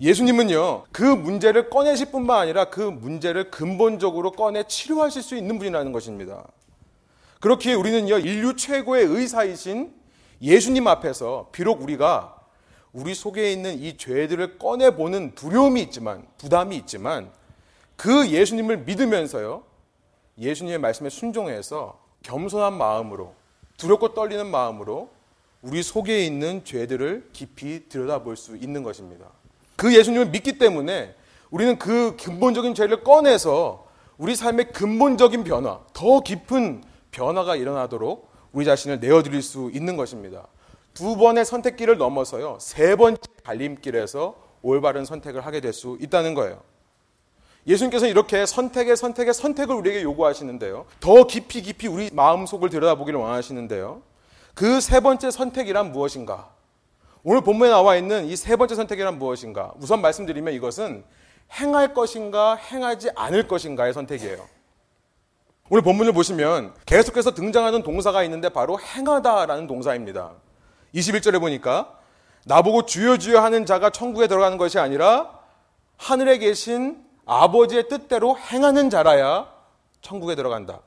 예수님은요, 0.01 0.85
그 0.91 1.03
문제를 1.03 1.69
꺼내실 1.69 2.11
뿐만 2.11 2.39
아니라 2.39 2.65
그 2.65 2.81
문제를 2.81 3.51
근본적으로 3.51 4.31
꺼내 4.31 4.63
치료하실 4.63 5.21
수 5.21 5.35
있는 5.37 5.59
분이라는 5.59 5.91
것입니다. 5.91 6.47
그렇게 7.39 7.75
우리는요, 7.75 8.17
인류 8.17 8.55
최고의 8.55 9.05
의사이신 9.05 9.93
예수님 10.41 10.87
앞에서 10.87 11.49
비록 11.51 11.83
우리가 11.83 12.35
우리 12.91 13.13
속에 13.13 13.51
있는 13.53 13.77
이 13.77 13.97
죄들을 13.97 14.57
꺼내보는 14.57 15.35
두려움이 15.35 15.79
있지만, 15.83 16.25
부담이 16.39 16.75
있지만, 16.77 17.31
그 17.95 18.29
예수님을 18.29 18.79
믿으면서요, 18.79 19.63
예수님의 20.39 20.79
말씀에 20.79 21.09
순종해서 21.09 22.00
겸손한 22.23 22.73
마음으로 22.77 23.33
두렵고 23.77 24.13
떨리는 24.13 24.45
마음으로 24.47 25.09
우리 25.61 25.83
속에 25.83 26.25
있는 26.25 26.63
죄들을 26.63 27.29
깊이 27.33 27.87
들여다볼 27.87 28.35
수 28.35 28.55
있는 28.57 28.83
것입니다. 28.83 29.27
그 29.75 29.95
예수님을 29.95 30.27
믿기 30.27 30.57
때문에 30.57 31.15
우리는 31.49 31.77
그 31.77 32.15
근본적인 32.17 32.73
죄를 32.75 33.03
꺼내서 33.03 33.87
우리 34.17 34.35
삶의 34.35 34.71
근본적인 34.71 35.43
변화, 35.43 35.79
더 35.93 36.19
깊은 36.21 36.83
변화가 37.11 37.55
일어나도록 37.55 38.29
우리 38.51 38.65
자신을 38.65 38.99
내어드릴 38.99 39.41
수 39.41 39.71
있는 39.73 39.97
것입니다. 39.97 40.47
두 40.93 41.15
번의 41.17 41.45
선택길을 41.45 41.97
넘어서요, 41.97 42.57
세 42.59 42.95
번째 42.95 43.21
갈림길에서 43.43 44.35
올바른 44.61 45.05
선택을 45.05 45.45
하게 45.45 45.59
될 45.59 45.73
수 45.73 45.97
있다는 45.99 46.35
거예요. 46.35 46.61
예수님께서 47.67 48.07
이렇게 48.07 48.45
선택의 48.45 48.97
선택의 48.97 49.33
선택을 49.33 49.75
우리에게 49.75 50.01
요구하시는데요. 50.03 50.85
더 50.99 51.27
깊이 51.27 51.61
깊이 51.61 51.87
우리 51.87 52.09
마음속을 52.11 52.69
들여다보기를 52.69 53.19
원하시는데요. 53.19 54.01
그 54.55 54.79
세 54.81 54.99
번째 54.99 55.31
선택이란 55.31 55.91
무엇인가? 55.91 56.49
오늘 57.23 57.41
본문에 57.41 57.69
나와 57.69 57.95
있는 57.95 58.25
이 58.25 58.35
세 58.35 58.55
번째 58.55 58.75
선택이란 58.75 59.19
무엇인가? 59.19 59.73
우선 59.79 60.01
말씀드리면 60.01 60.53
이것은 60.55 61.03
행할 61.59 61.93
것인가, 61.93 62.55
행하지 62.55 63.11
않을 63.15 63.47
것인가의 63.47 63.93
선택이에요. 63.93 64.43
오늘 65.69 65.83
본문을 65.83 66.11
보시면 66.13 66.73
계속해서 66.85 67.33
등장하는 67.33 67.83
동사가 67.83 68.23
있는데 68.23 68.49
바로 68.49 68.79
행하다라는 68.79 69.67
동사입니다. 69.67 70.31
21절에 70.95 71.39
보니까 71.39 71.97
나보고 72.45 72.85
주여 72.85 73.17
주여 73.17 73.39
하는 73.39 73.65
자가 73.65 73.91
천국에 73.91 74.27
들어가는 74.27 74.57
것이 74.57 74.79
아니라 74.79 75.39
하늘에 75.97 76.39
계신 76.39 77.05
아버지의 77.25 77.87
뜻대로 77.87 78.37
행하는 78.37 78.89
자라야 78.89 79.51
천국에 80.01 80.35
들어간다. 80.35 80.81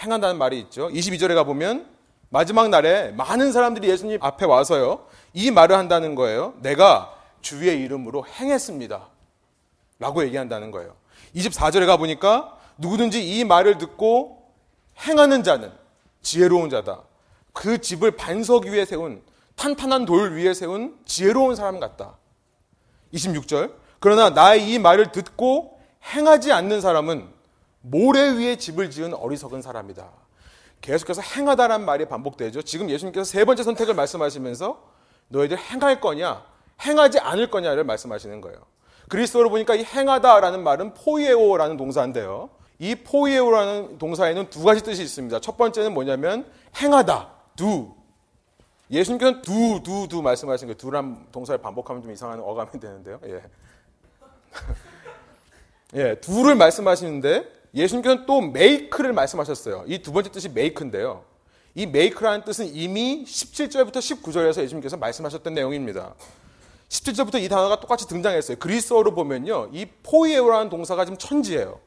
행한다는 0.00 0.36
말이 0.38 0.58
있죠. 0.60 0.88
22절에 0.88 1.34
가보면 1.34 1.86
마지막 2.28 2.68
날에 2.70 3.10
많은 3.12 3.52
사람들이 3.52 3.88
예수님 3.88 4.18
앞에 4.22 4.46
와서요. 4.46 5.06
이 5.32 5.50
말을 5.50 5.76
한다는 5.76 6.14
거예요. 6.14 6.54
내가 6.60 7.14
주의 7.40 7.80
이름으로 7.80 8.26
행했습니다. 8.26 9.06
라고 9.98 10.24
얘기한다는 10.24 10.70
거예요. 10.70 10.96
24절에 11.36 11.86
가보니까 11.86 12.58
누구든지 12.78 13.38
이 13.38 13.44
말을 13.44 13.78
듣고 13.78 14.50
행하는 15.06 15.42
자는 15.42 15.70
지혜로운 16.22 16.70
자다. 16.70 17.02
그 17.52 17.80
집을 17.80 18.12
반석 18.12 18.64
위에 18.64 18.84
세운 18.84 19.22
탄탄한 19.56 20.06
돌 20.06 20.32
위에 20.34 20.54
세운 20.54 20.98
지혜로운 21.04 21.54
사람 21.54 21.78
같다. 21.80 22.16
26절 23.12 23.72
그러나 24.02 24.30
나의 24.30 24.68
이 24.68 24.80
말을 24.80 25.12
듣고 25.12 25.78
행하지 26.12 26.50
않는 26.50 26.80
사람은 26.80 27.28
모래 27.82 28.32
위에 28.32 28.56
집을 28.56 28.90
지은 28.90 29.14
어리석은 29.14 29.62
사람이다. 29.62 30.10
계속해서 30.80 31.22
행하다란 31.22 31.84
말이 31.84 32.06
반복되죠. 32.06 32.62
지금 32.62 32.90
예수님께서 32.90 33.24
세 33.24 33.44
번째 33.44 33.62
선택을 33.62 33.94
말씀하시면서 33.94 34.82
너희들 35.28 35.56
행할 35.56 36.00
거냐, 36.00 36.44
행하지 36.84 37.20
않을 37.20 37.48
거냐를 37.50 37.84
말씀하시는 37.84 38.40
거예요. 38.40 38.58
그리스도로 39.08 39.50
보니까 39.50 39.76
이 39.76 39.84
행하다라는 39.84 40.64
말은 40.64 40.94
포이에오라는 40.94 41.76
동사인데요. 41.76 42.50
이 42.80 42.96
포이에오라는 42.96 43.98
동사에는 43.98 44.50
두 44.50 44.64
가지 44.64 44.82
뜻이 44.82 45.04
있습니다. 45.04 45.38
첫 45.38 45.56
번째는 45.56 45.94
뭐냐면 45.94 46.44
행하다, 46.76 47.30
do. 47.54 47.94
예수님께서는 48.90 49.42
do, 49.42 49.80
do, 49.80 50.08
do 50.08 50.22
말씀하신 50.22 50.66
거예요. 50.66 50.76
do란 50.76 51.24
동사를 51.30 51.62
반복하면 51.62 52.02
좀 52.02 52.10
이상한 52.10 52.40
어감이 52.40 52.80
되는데요. 52.80 53.20
예. 53.26 53.42
예, 55.94 56.14
둘을 56.16 56.54
말씀하시는데 56.54 57.50
예수님께서는 57.74 58.26
또 58.26 58.40
메이크를 58.40 59.12
말씀하셨어요. 59.12 59.84
이 59.86 59.98
두 59.98 60.12
번째 60.12 60.30
뜻이 60.30 60.48
메이크인데요. 60.48 61.24
이 61.74 61.86
메이크라는 61.86 62.44
뜻은 62.44 62.66
이미 62.74 63.24
17절부터 63.24 63.96
19절에서 63.96 64.62
예수님께서 64.62 64.96
말씀하셨던 64.98 65.54
내용입니다. 65.54 66.14
17절부터 66.88 67.42
이 67.42 67.48
단어가 67.48 67.80
똑같이 67.80 68.06
등장했어요. 68.06 68.58
그리스어로 68.58 69.14
보면요. 69.14 69.70
이 69.72 69.86
포이에오라는 70.02 70.68
동사가 70.68 71.06
좀 71.06 71.16
천지예요. 71.16 71.80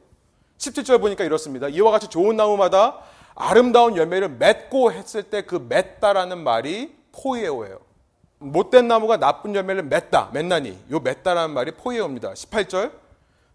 17절 0.58 1.00
보니까 1.00 1.22
이렇습니다. 1.22 1.68
이와 1.68 1.92
같이 1.92 2.08
좋은 2.08 2.34
나무마다 2.36 2.98
아름다운 3.36 3.96
열매를 3.96 4.30
맺고 4.30 4.90
했을 4.92 5.22
때 5.24 5.42
그 5.42 5.64
맺다라는 5.68 6.42
말이 6.42 6.96
포이에오예요. 7.12 7.78
못된 8.52 8.88
나무가 8.88 9.18
나쁜 9.18 9.54
열매를 9.54 9.82
맺다, 9.84 10.30
맺나니. 10.32 10.78
요 10.90 11.00
맺다라는 11.00 11.54
말이 11.54 11.72
포이에오입니다. 11.72 12.32
18절. 12.32 12.92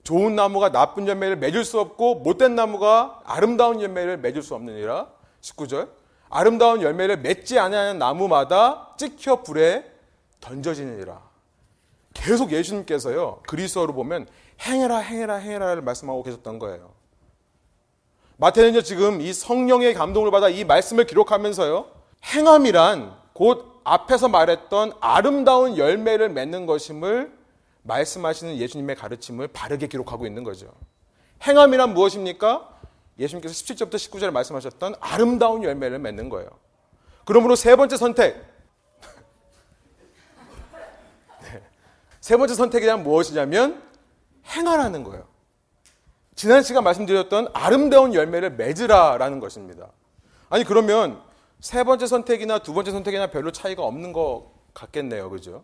좋은 0.04 0.36
나무가 0.36 0.72
나쁜 0.72 1.08
열매를 1.08 1.36
맺을 1.38 1.64
수 1.64 1.80
없고 1.80 2.16
못된 2.16 2.56
나무가 2.56 3.20
아름다운 3.24 3.82
열매를 3.82 4.18
맺을 4.18 4.42
수 4.42 4.56
없느니라. 4.56 5.08
19절. 5.42 5.90
아름다운 6.30 6.82
열매를 6.82 7.18
맺지 7.18 7.60
않는 7.60 8.00
나무마다 8.00 8.96
찍혀 8.98 9.44
불에 9.44 9.86
던져지느니라. 10.40 11.22
계속 12.14 12.52
예수님께서요. 12.52 13.42
그리스어로 13.48 13.94
보면 13.94 14.28
행해라 14.66 14.98
행해라 14.98 15.36
행해라를 15.36 15.82
말씀하고 15.82 16.24
계셨던 16.24 16.60
거예요. 16.60 16.92
마태는요 18.38 18.82
지금 18.82 19.22
이 19.22 19.34
성령의 19.34 19.94
감동을 19.94 20.32
받아 20.32 20.50
이 20.50 20.64
말씀을 20.64 21.06
기록하면서요. 21.06 21.86
행함이란 22.26 23.16
곧 23.34 23.71
앞에서 23.84 24.28
말했던 24.28 24.94
아름다운 25.00 25.78
열매를 25.78 26.30
맺는 26.30 26.66
것임을 26.66 27.32
말씀하시는 27.84 28.58
예수님의 28.58 28.96
가르침을 28.96 29.48
바르게 29.48 29.88
기록하고 29.88 30.26
있는 30.26 30.44
거죠. 30.44 30.72
행함이란 31.44 31.94
무엇입니까? 31.94 32.80
예수님께서 33.18 33.54
17절부터 33.54 33.96
19절에 33.96 34.32
말씀하셨던 34.32 34.96
아름다운 35.00 35.64
열매를 35.64 36.00
맺는 36.00 36.30
거예요. 36.30 36.50
그러므로 37.26 37.56
세 37.56 37.76
번째 37.76 37.98
선택. 37.98 38.36
네. 41.42 41.62
세 42.20 42.38
번째 42.38 42.54
선택이 42.54 42.86
란 42.86 43.04
무엇이냐면 43.04 43.82
행하라는 44.46 45.04
거예요. 45.04 45.28
지난 46.36 46.64
시간 46.64 46.84
말씀드렸던 46.84 47.50
아름다운 47.54 48.14
열매를 48.14 48.52
맺으라라는 48.52 49.40
것입니다. 49.40 49.90
아니 50.50 50.64
그러면 50.64 51.22
세 51.62 51.84
번째 51.84 52.08
선택이나 52.08 52.60
두 52.60 52.74
번째 52.74 52.92
선택이나 52.92 53.28
별로 53.28 53.52
차이가 53.52 53.84
없는 53.84 54.14
것 54.14 54.52
같겠네요. 54.74 55.30
그죠? 55.30 55.64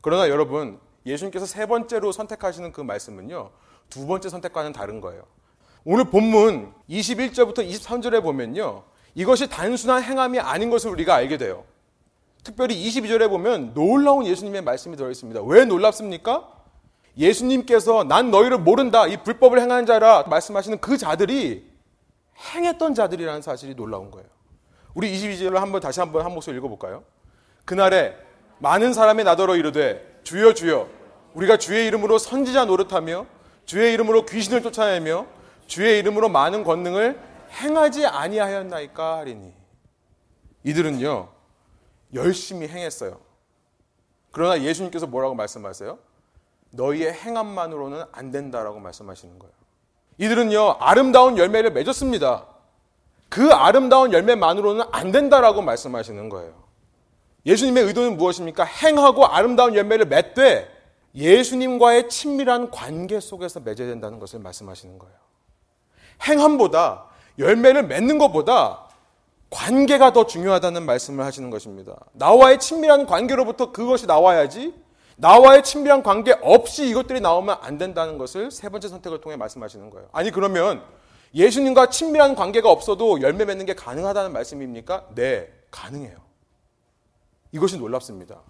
그러나 0.00 0.28
여러분 0.28 0.80
예수님께서 1.06 1.46
세 1.46 1.66
번째로 1.66 2.10
선택하시는 2.10 2.72
그 2.72 2.80
말씀은요. 2.80 3.50
두 3.88 4.06
번째 4.06 4.28
선택과는 4.28 4.72
다른 4.72 5.00
거예요. 5.00 5.22
오늘 5.84 6.04
본문 6.04 6.74
21절부터 6.90 7.58
23절에 7.58 8.20
보면요. 8.22 8.82
이것이 9.14 9.48
단순한 9.48 10.02
행함이 10.02 10.40
아닌 10.40 10.70
것을 10.70 10.90
우리가 10.90 11.14
알게 11.14 11.38
돼요. 11.38 11.64
특별히 12.42 12.74
22절에 12.76 13.28
보면 13.28 13.74
놀라운 13.74 14.26
예수님의 14.26 14.62
말씀이 14.62 14.96
들어 14.96 15.08
있습니다. 15.10 15.40
왜 15.42 15.64
놀랍습니까? 15.64 16.52
예수님께서 17.16 18.04
난 18.04 18.30
너희를 18.30 18.58
모른다. 18.58 19.06
이 19.06 19.22
불법을 19.22 19.60
행하는 19.60 19.86
자라 19.86 20.24
말씀하시는 20.24 20.78
그 20.78 20.98
자들이 20.98 21.64
행했던 22.54 22.94
자들이라는 22.94 23.42
사실이 23.42 23.74
놀라운 23.74 24.10
거예요. 24.10 24.37
우리 24.98 25.12
22절을 25.12 25.58
한번 25.58 25.80
다시 25.80 26.00
한번 26.00 26.24
한 26.24 26.34
목소리 26.34 26.56
읽어볼까요? 26.56 27.04
그날에 27.64 28.16
많은 28.58 28.92
사람이 28.92 29.22
나더러 29.22 29.54
이르되 29.54 30.20
주여 30.24 30.54
주여 30.54 30.88
우리가 31.34 31.56
주의 31.56 31.86
이름으로 31.86 32.18
선지자 32.18 32.64
노릇하며 32.64 33.24
주의 33.64 33.94
이름으로 33.94 34.26
귀신을 34.26 34.60
쫓아내며 34.60 35.26
주의 35.68 36.00
이름으로 36.00 36.28
많은 36.28 36.64
권능을 36.64 37.16
행하지 37.48 38.06
아니하였나이까 38.06 39.18
하리니 39.18 39.52
이들은요 40.64 41.28
열심히 42.14 42.66
행했어요. 42.66 43.20
그러나 44.32 44.60
예수님께서 44.60 45.06
뭐라고 45.06 45.36
말씀하세요? 45.36 45.96
너희의 46.72 47.12
행함만으로는 47.12 48.02
안 48.10 48.32
된다라고 48.32 48.80
말씀하시는 48.80 49.38
거예요. 49.38 49.54
이들은요 50.16 50.78
아름다운 50.80 51.38
열매를 51.38 51.70
맺었습니다. 51.70 52.57
그 53.28 53.52
아름다운 53.52 54.12
열매만으로는 54.12 54.86
안 54.90 55.12
된다라고 55.12 55.62
말씀하시는 55.62 56.28
거예요. 56.28 56.52
예수님의 57.46 57.84
의도는 57.84 58.16
무엇입니까? 58.16 58.64
행하고 58.64 59.26
아름다운 59.26 59.74
열매를 59.74 60.06
맺되 60.06 60.68
예수님과의 61.14 62.08
친밀한 62.08 62.70
관계 62.70 63.20
속에서 63.20 63.60
맺어야 63.60 63.88
된다는 63.88 64.18
것을 64.18 64.38
말씀하시는 64.40 64.98
거예요. 64.98 65.14
행함보다 66.26 67.06
열매를 67.38 67.84
맺는 67.84 68.18
것보다 68.18 68.88
관계가 69.50 70.12
더 70.12 70.26
중요하다는 70.26 70.84
말씀을 70.84 71.24
하시는 71.24 71.48
것입니다. 71.50 71.96
나와의 72.12 72.58
친밀한 72.58 73.06
관계로부터 73.06 73.72
그것이 73.72 74.06
나와야지 74.06 74.74
나와의 75.16 75.64
친밀한 75.64 76.02
관계 76.02 76.36
없이 76.42 76.88
이것들이 76.88 77.20
나오면 77.20 77.56
안 77.60 77.78
된다는 77.78 78.18
것을 78.18 78.50
세 78.50 78.68
번째 78.68 78.88
선택을 78.88 79.20
통해 79.20 79.36
말씀하시는 79.36 79.90
거예요. 79.90 80.08
아니 80.12 80.30
그러면 80.30 80.82
예수님과 81.34 81.90
친밀한 81.90 82.34
관계가 82.34 82.70
없어도 82.70 83.20
열매 83.20 83.44
맺는 83.44 83.66
게 83.66 83.74
가능하다는 83.74 84.32
말씀입니까? 84.32 85.08
네, 85.14 85.52
가능해요. 85.70 86.16
이것이 87.52 87.78
놀랍습니다. 87.78 88.40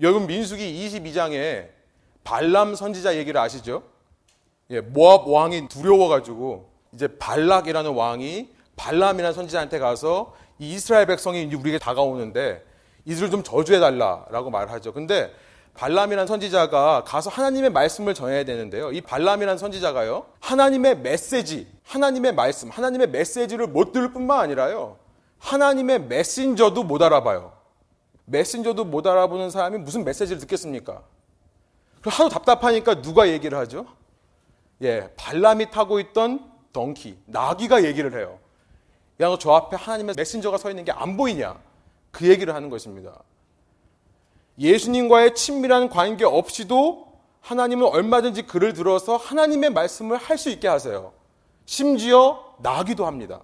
여러분 0.00 0.26
민수기 0.26 0.62
22장에 0.88 1.68
발람 2.24 2.74
선지자 2.74 3.16
얘기를 3.16 3.40
아시죠? 3.40 3.82
예, 4.70 4.80
모압 4.80 5.26
왕이 5.26 5.68
두려워가지고 5.68 6.70
이제 6.92 7.08
발락이라는 7.18 7.92
왕이 7.92 8.50
발람이라는 8.76 9.34
선지자한테 9.34 9.78
가서 9.78 10.34
이 10.58 10.74
이스라엘 10.74 11.06
백성이 11.06 11.52
우리에게 11.52 11.78
다가오는데 11.78 12.64
이들을 13.06 13.30
좀 13.30 13.42
저주해달라라고 13.42 14.50
말하죠. 14.50 14.92
근데 14.92 15.32
발람이라는 15.78 16.26
선지자가 16.26 17.04
가서 17.04 17.30
하나님의 17.30 17.70
말씀을 17.70 18.12
전해야 18.12 18.44
되는데요. 18.44 18.90
이 18.90 19.00
발람이라는 19.00 19.58
선지자가요. 19.58 20.26
하나님의 20.40 20.98
메시지, 20.98 21.68
하나님의 21.84 22.34
말씀, 22.34 22.68
하나님의 22.68 23.10
메시지를 23.10 23.68
못 23.68 23.92
들을 23.92 24.12
뿐만 24.12 24.40
아니라요. 24.40 24.98
하나님의 25.38 26.02
메신저도 26.06 26.82
못 26.82 27.00
알아봐요. 27.00 27.52
메신저도 28.24 28.86
못 28.86 29.06
알아보는 29.06 29.50
사람이 29.50 29.78
무슨 29.78 30.02
메시지를 30.04 30.40
듣겠습니까? 30.40 31.00
하도 32.02 32.28
답답하니까 32.28 33.00
누가 33.00 33.28
얘기를 33.28 33.56
하죠? 33.58 33.86
예, 34.82 35.08
발람이 35.16 35.70
타고 35.70 36.00
있던 36.00 36.50
덩키, 36.72 37.18
나귀가 37.26 37.84
얘기를 37.84 38.18
해요. 38.18 38.40
야, 39.20 39.28
너 39.28 39.36
저 39.38 39.52
앞에 39.52 39.76
하나님의 39.76 40.16
메신저가 40.16 40.58
서 40.58 40.70
있는 40.70 40.84
게 40.84 40.90
안 40.90 41.16
보이냐? 41.16 41.56
그 42.10 42.26
얘기를 42.26 42.52
하는 42.52 42.68
것입니다. 42.68 43.22
예수님과의 44.58 45.34
친밀한 45.34 45.88
관계 45.88 46.24
없이도 46.24 47.06
하나님은 47.40 47.86
얼마든지 47.86 48.42
글을 48.42 48.72
들어서 48.72 49.16
하나님의 49.16 49.70
말씀을 49.70 50.16
할 50.16 50.36
수 50.36 50.50
있게 50.50 50.68
하세요. 50.68 51.12
심지어 51.66 52.54
나기도 52.58 53.06
합니다. 53.06 53.42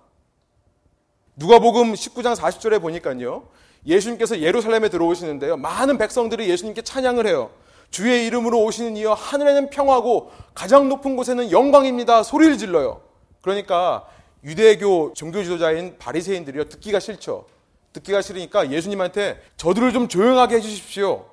누가복음 1.37 1.95
19장 1.95 2.37
40절에 2.37 2.81
보니까요. 2.81 3.49
예수님께서 3.87 4.41
예루살렘에 4.41 4.89
들어오시는데요. 4.89 5.57
많은 5.57 5.99
백성들이 5.99 6.49
예수님께 6.49 6.83
찬양을 6.83 7.27
해요. 7.27 7.51
주의 7.91 8.27
이름으로 8.27 8.63
오시는 8.65 8.97
이여 8.97 9.13
하늘에는 9.13 9.71
평화고 9.71 10.31
가장 10.55 10.89
높은 10.89 11.17
곳에는 11.17 11.51
영광입니다. 11.51 12.23
소리를 12.23 12.57
질러요. 12.59 13.03
그러니까 13.41 14.07
유대교 14.43 15.13
종교 15.15 15.43
지도자인 15.43 15.97
바리새인들이요 15.99 16.69
듣기가 16.69 16.99
싫죠. 16.99 17.47
듣기가 17.95 18.21
싫으니까 18.21 18.71
예수님한테 18.71 19.41
저들을 19.57 19.93
좀 19.93 20.09
조용하게 20.09 20.57
해주십시오. 20.57 21.27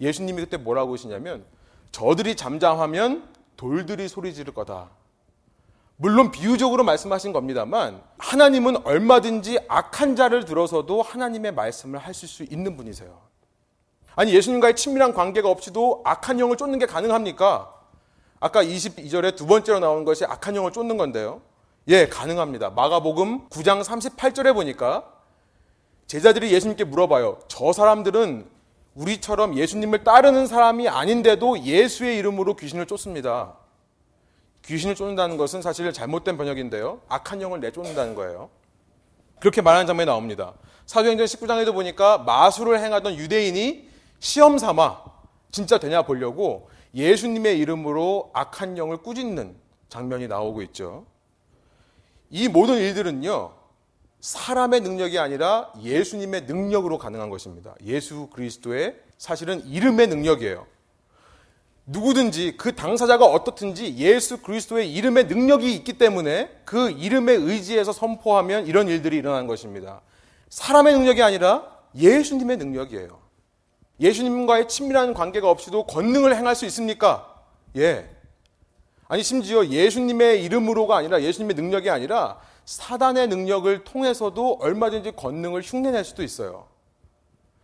예수님이 0.00 0.42
그때 0.42 0.56
뭐라고 0.56 0.94
하시냐면 0.94 1.44
저들이 1.92 2.34
잠잠하면 2.34 3.28
돌들이 3.56 4.08
소리 4.08 4.34
지를 4.34 4.54
거다. 4.54 4.88
물론 5.96 6.30
비유적으로 6.30 6.84
말씀하신 6.84 7.32
겁니다만 7.32 8.00
하나님은 8.18 8.86
얼마든지 8.86 9.58
악한 9.68 10.16
자를 10.16 10.44
들어서도 10.44 11.02
하나님의 11.02 11.52
말씀을 11.52 11.98
하실 11.98 12.28
수 12.28 12.44
있는 12.44 12.76
분이세요. 12.76 13.18
아니 14.14 14.32
예수님과의 14.32 14.76
친밀한 14.76 15.12
관계가 15.12 15.50
없이도 15.50 16.02
악한 16.04 16.40
영을 16.40 16.56
쫓는 16.56 16.78
게 16.78 16.86
가능합니까? 16.86 17.74
아까 18.40 18.62
22절에 18.62 19.36
두 19.36 19.46
번째로 19.46 19.80
나오는 19.80 20.04
것이 20.04 20.24
악한 20.24 20.56
영을 20.56 20.72
쫓는 20.72 20.96
건데요. 20.96 21.42
예, 21.88 22.06
가능합니다. 22.06 22.70
마가복음 22.70 23.48
9장 23.48 23.82
38절에 23.82 24.54
보니까 24.54 25.17
제자들이 26.08 26.52
예수님께 26.52 26.84
물어봐요. 26.84 27.38
저 27.48 27.72
사람들은 27.72 28.48
우리처럼 28.94 29.54
예수님을 29.56 30.04
따르는 30.04 30.46
사람이 30.46 30.88
아닌데도 30.88 31.60
예수의 31.60 32.16
이름으로 32.16 32.56
귀신을 32.56 32.86
쫓습니다. 32.86 33.54
귀신을 34.64 34.94
쫓는다는 34.94 35.36
것은 35.36 35.60
사실 35.60 35.92
잘못된 35.92 36.38
번역인데요. 36.38 37.02
악한 37.08 37.42
영을 37.42 37.60
내쫓는다는 37.60 38.14
거예요. 38.14 38.48
그렇게 39.38 39.60
말하는 39.60 39.86
장면이 39.86 40.06
나옵니다. 40.06 40.54
사도행전 40.86 41.26
19장에도 41.26 41.74
보니까 41.74 42.18
마술을 42.18 42.80
행하던 42.80 43.14
유대인이 43.16 43.88
시험 44.18 44.56
삼아 44.56 45.04
진짜 45.50 45.78
되냐 45.78 46.02
보려고 46.02 46.70
예수님의 46.94 47.58
이름으로 47.58 48.30
악한 48.32 48.78
영을 48.78 48.96
꾸짖는 48.96 49.54
장면이 49.90 50.26
나오고 50.26 50.62
있죠. 50.62 51.04
이 52.30 52.48
모든 52.48 52.76
일들은요, 52.76 53.57
사람의 54.20 54.80
능력이 54.80 55.18
아니라 55.18 55.72
예수님의 55.80 56.42
능력으로 56.42 56.98
가능한 56.98 57.30
것입니다. 57.30 57.74
예수 57.84 58.28
그리스도의 58.32 58.96
사실은 59.16 59.64
이름의 59.66 60.08
능력이에요. 60.08 60.66
누구든지 61.86 62.56
그 62.58 62.74
당사자가 62.74 63.24
어떻든지 63.24 63.96
예수 63.96 64.42
그리스도의 64.42 64.92
이름의 64.92 65.24
능력이 65.24 65.72
있기 65.76 65.94
때문에 65.94 66.50
그 66.64 66.90
이름에 66.90 67.32
의지해서 67.32 67.92
선포하면 67.92 68.66
이런 68.66 68.88
일들이 68.88 69.16
일어나는 69.16 69.46
것입니다. 69.46 70.02
사람의 70.50 70.92
능력이 70.94 71.22
아니라 71.22 71.64
예수님의 71.96 72.58
능력이에요. 72.58 73.18
예수님과의 74.00 74.68
친밀한 74.68 75.14
관계가 75.14 75.48
없이도 75.50 75.86
권능을 75.86 76.36
행할 76.36 76.54
수 76.54 76.66
있습니까? 76.66 77.42
예. 77.76 78.08
아니, 79.08 79.22
심지어 79.22 79.66
예수님의 79.66 80.44
이름으로가 80.44 80.96
아니라 80.96 81.22
예수님의 81.22 81.56
능력이 81.56 81.88
아니라 81.88 82.38
사단의 82.68 83.28
능력을 83.28 83.84
통해서도 83.84 84.58
얼마든지 84.60 85.12
권능을 85.12 85.62
흉내낼 85.62 86.04
수도 86.04 86.22
있어요. 86.22 86.66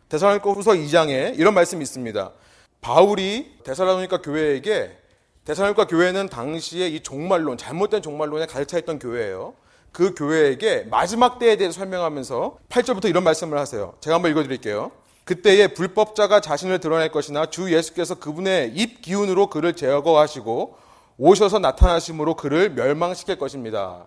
대사로니까 0.08 0.50
후서 0.50 0.70
2장에 0.70 1.38
이런 1.38 1.52
말씀이 1.52 1.82
있습니다. 1.82 2.32
바울이 2.80 3.58
데살로니가 3.64 4.22
교회에게 4.22 4.96
데살로니가 5.44 5.88
교회는 5.88 6.30
당시에 6.30 6.88
이 6.88 7.00
종말론 7.00 7.58
잘못된 7.58 8.00
종말론에 8.00 8.46
가득 8.46 8.66
차 8.66 8.78
있던 8.78 8.98
교회예요. 8.98 9.52
그 9.92 10.14
교회에게 10.14 10.86
마지막 10.90 11.38
때에 11.38 11.56
대해서 11.56 11.80
설명하면서 11.80 12.56
8절부터 12.70 13.10
이런 13.10 13.24
말씀을 13.24 13.58
하세요. 13.58 13.92
제가 14.00 14.14
한번 14.16 14.30
읽어 14.30 14.42
드릴게요. 14.42 14.90
그때에 15.24 15.68
불법자가 15.68 16.40
자신을 16.40 16.80
드러낼 16.80 17.10
것이나 17.10 17.50
주 17.50 17.70
예수께서 17.74 18.14
그분의 18.14 18.72
입 18.74 19.02
기운으로 19.02 19.48
그를 19.48 19.74
제거하시고 19.74 20.78
오셔서 21.18 21.58
나타나심으로 21.58 22.36
그를 22.36 22.70
멸망시킬 22.70 23.36
것입니다. 23.38 24.06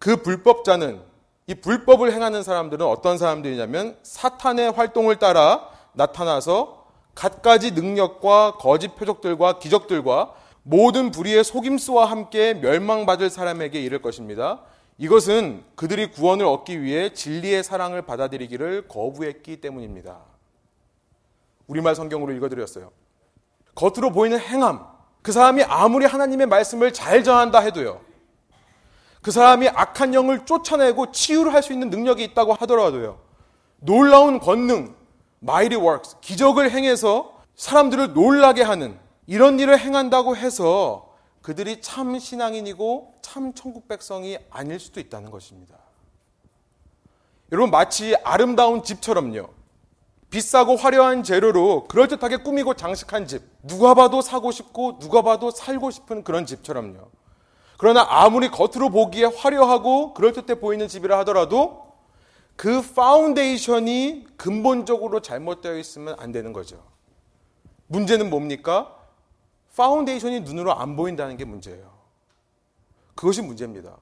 그 0.00 0.16
불법자는 0.16 1.02
이 1.46 1.54
불법을 1.54 2.12
행하는 2.12 2.42
사람들은 2.42 2.84
어떤 2.86 3.18
사람들이냐면 3.18 3.98
사탄의 4.02 4.72
활동을 4.72 5.18
따라 5.18 5.68
나타나서 5.92 6.86
갖가지 7.14 7.72
능력과 7.72 8.56
거짓 8.58 8.96
표적들과 8.96 9.58
기적들과 9.58 10.34
모든 10.62 11.10
불의의 11.10 11.44
속임수와 11.44 12.06
함께 12.06 12.54
멸망받을 12.54 13.28
사람에게 13.28 13.80
이를 13.82 14.00
것입니다. 14.00 14.62
이것은 14.96 15.64
그들이 15.74 16.10
구원을 16.10 16.46
얻기 16.46 16.80
위해 16.82 17.12
진리의 17.12 17.62
사랑을 17.62 18.02
받아들이기를 18.02 18.88
거부했기 18.88 19.60
때문입니다. 19.60 20.18
우리말 21.66 21.94
성경으로 21.94 22.32
읽어드렸어요. 22.32 22.90
겉으로 23.74 24.12
보이는 24.12 24.38
행함, 24.38 24.86
그 25.20 25.32
사람이 25.32 25.62
아무리 25.64 26.06
하나님의 26.06 26.46
말씀을 26.46 26.92
잘 26.92 27.22
전한다 27.22 27.60
해도요. 27.60 28.09
그 29.22 29.30
사람이 29.30 29.68
악한 29.68 30.14
영을 30.14 30.46
쫓아내고 30.46 31.12
치유를 31.12 31.52
할 31.52 31.62
수 31.62 31.72
있는 31.72 31.90
능력이 31.90 32.24
있다고 32.24 32.54
하더라도요. 32.54 33.18
놀라운 33.80 34.40
권능, 34.40 34.94
mighty 35.42 35.82
works, 35.82 36.16
기적을 36.20 36.70
행해서 36.70 37.34
사람들을 37.54 38.14
놀라게 38.14 38.62
하는 38.62 38.98
이런 39.26 39.60
일을 39.60 39.78
행한다고 39.78 40.36
해서 40.36 41.14
그들이 41.42 41.80
참 41.80 42.18
신앙인이고 42.18 43.14
참 43.22 43.52
천국 43.54 43.88
백성이 43.88 44.38
아닐 44.50 44.78
수도 44.80 45.00
있다는 45.00 45.30
것입니다. 45.30 45.76
여러분 47.52 47.70
마치 47.70 48.14
아름다운 48.24 48.82
집처럼요. 48.82 49.48
비싸고 50.30 50.76
화려한 50.76 51.24
재료로 51.24 51.84
그럴듯하게 51.88 52.38
꾸미고 52.38 52.74
장식한 52.74 53.26
집. 53.26 53.42
누가 53.62 53.94
봐도 53.94 54.22
사고 54.22 54.50
싶고 54.52 54.98
누가 54.98 55.22
봐도 55.22 55.50
살고 55.50 55.90
싶은 55.90 56.22
그런 56.22 56.46
집처럼요. 56.46 57.10
그러나 57.80 58.06
아무리 58.10 58.50
겉으로 58.50 58.90
보기에 58.90 59.24
화려하고 59.24 60.12
그럴듯해 60.12 60.60
보이는 60.60 60.86
집이라 60.86 61.20
하더라도 61.20 61.86
그 62.54 62.82
foundation이 62.82 64.26
근본적으로 64.36 65.20
잘못되어 65.20 65.78
있으면 65.78 66.14
안 66.18 66.30
되는 66.30 66.52
거죠. 66.52 66.84
문제는 67.86 68.28
뭡니까? 68.28 68.94
foundation이 69.74 70.40
눈으로 70.40 70.74
안 70.74 70.94
보인다는 70.94 71.38
게 71.38 71.46
문제예요. 71.46 71.90
그것이 73.14 73.40
문제입니다. 73.40 73.96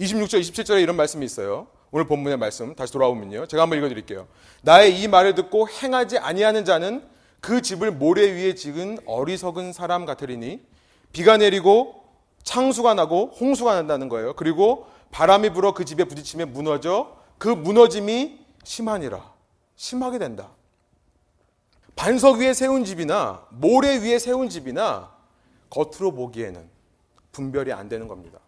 26절, 0.00 0.40
27절에 0.40 0.82
이런 0.82 0.96
말씀이 0.96 1.24
있어요. 1.24 1.68
오늘 1.92 2.08
본문의 2.08 2.38
말씀 2.38 2.74
다시 2.74 2.92
돌아오면요. 2.92 3.46
제가 3.46 3.62
한번 3.62 3.78
읽어 3.78 3.88
드릴게요. 3.88 4.26
나의 4.62 5.00
이 5.00 5.06
말을 5.06 5.36
듣고 5.36 5.68
행하지 5.68 6.18
아니하는 6.18 6.64
자는 6.64 7.08
그 7.40 7.62
집을 7.62 7.92
모래 7.92 8.32
위에 8.32 8.56
지은 8.56 8.98
어리석은 9.06 9.72
사람 9.72 10.06
같으리니 10.06 10.60
비가 11.12 11.36
내리고 11.36 12.01
창수가 12.44 12.94
나고 12.94 13.32
홍수가 13.38 13.74
난다는 13.74 14.08
거예요. 14.08 14.34
그리고 14.34 14.86
바람이 15.10 15.50
불어 15.50 15.74
그 15.74 15.84
집에 15.84 16.04
부딪히면 16.04 16.52
무너져 16.52 17.16
그 17.38 17.48
무너짐이 17.48 18.40
심하니라. 18.64 19.32
심하게 19.76 20.18
된다. 20.18 20.50
반석 21.96 22.38
위에 22.38 22.54
세운 22.54 22.84
집이나 22.84 23.46
모래 23.50 23.98
위에 23.98 24.18
세운 24.18 24.48
집이나 24.48 25.12
겉으로 25.70 26.12
보기에는 26.12 26.68
분별이 27.32 27.72
안 27.72 27.88
되는 27.88 28.08
겁니다. 28.08 28.38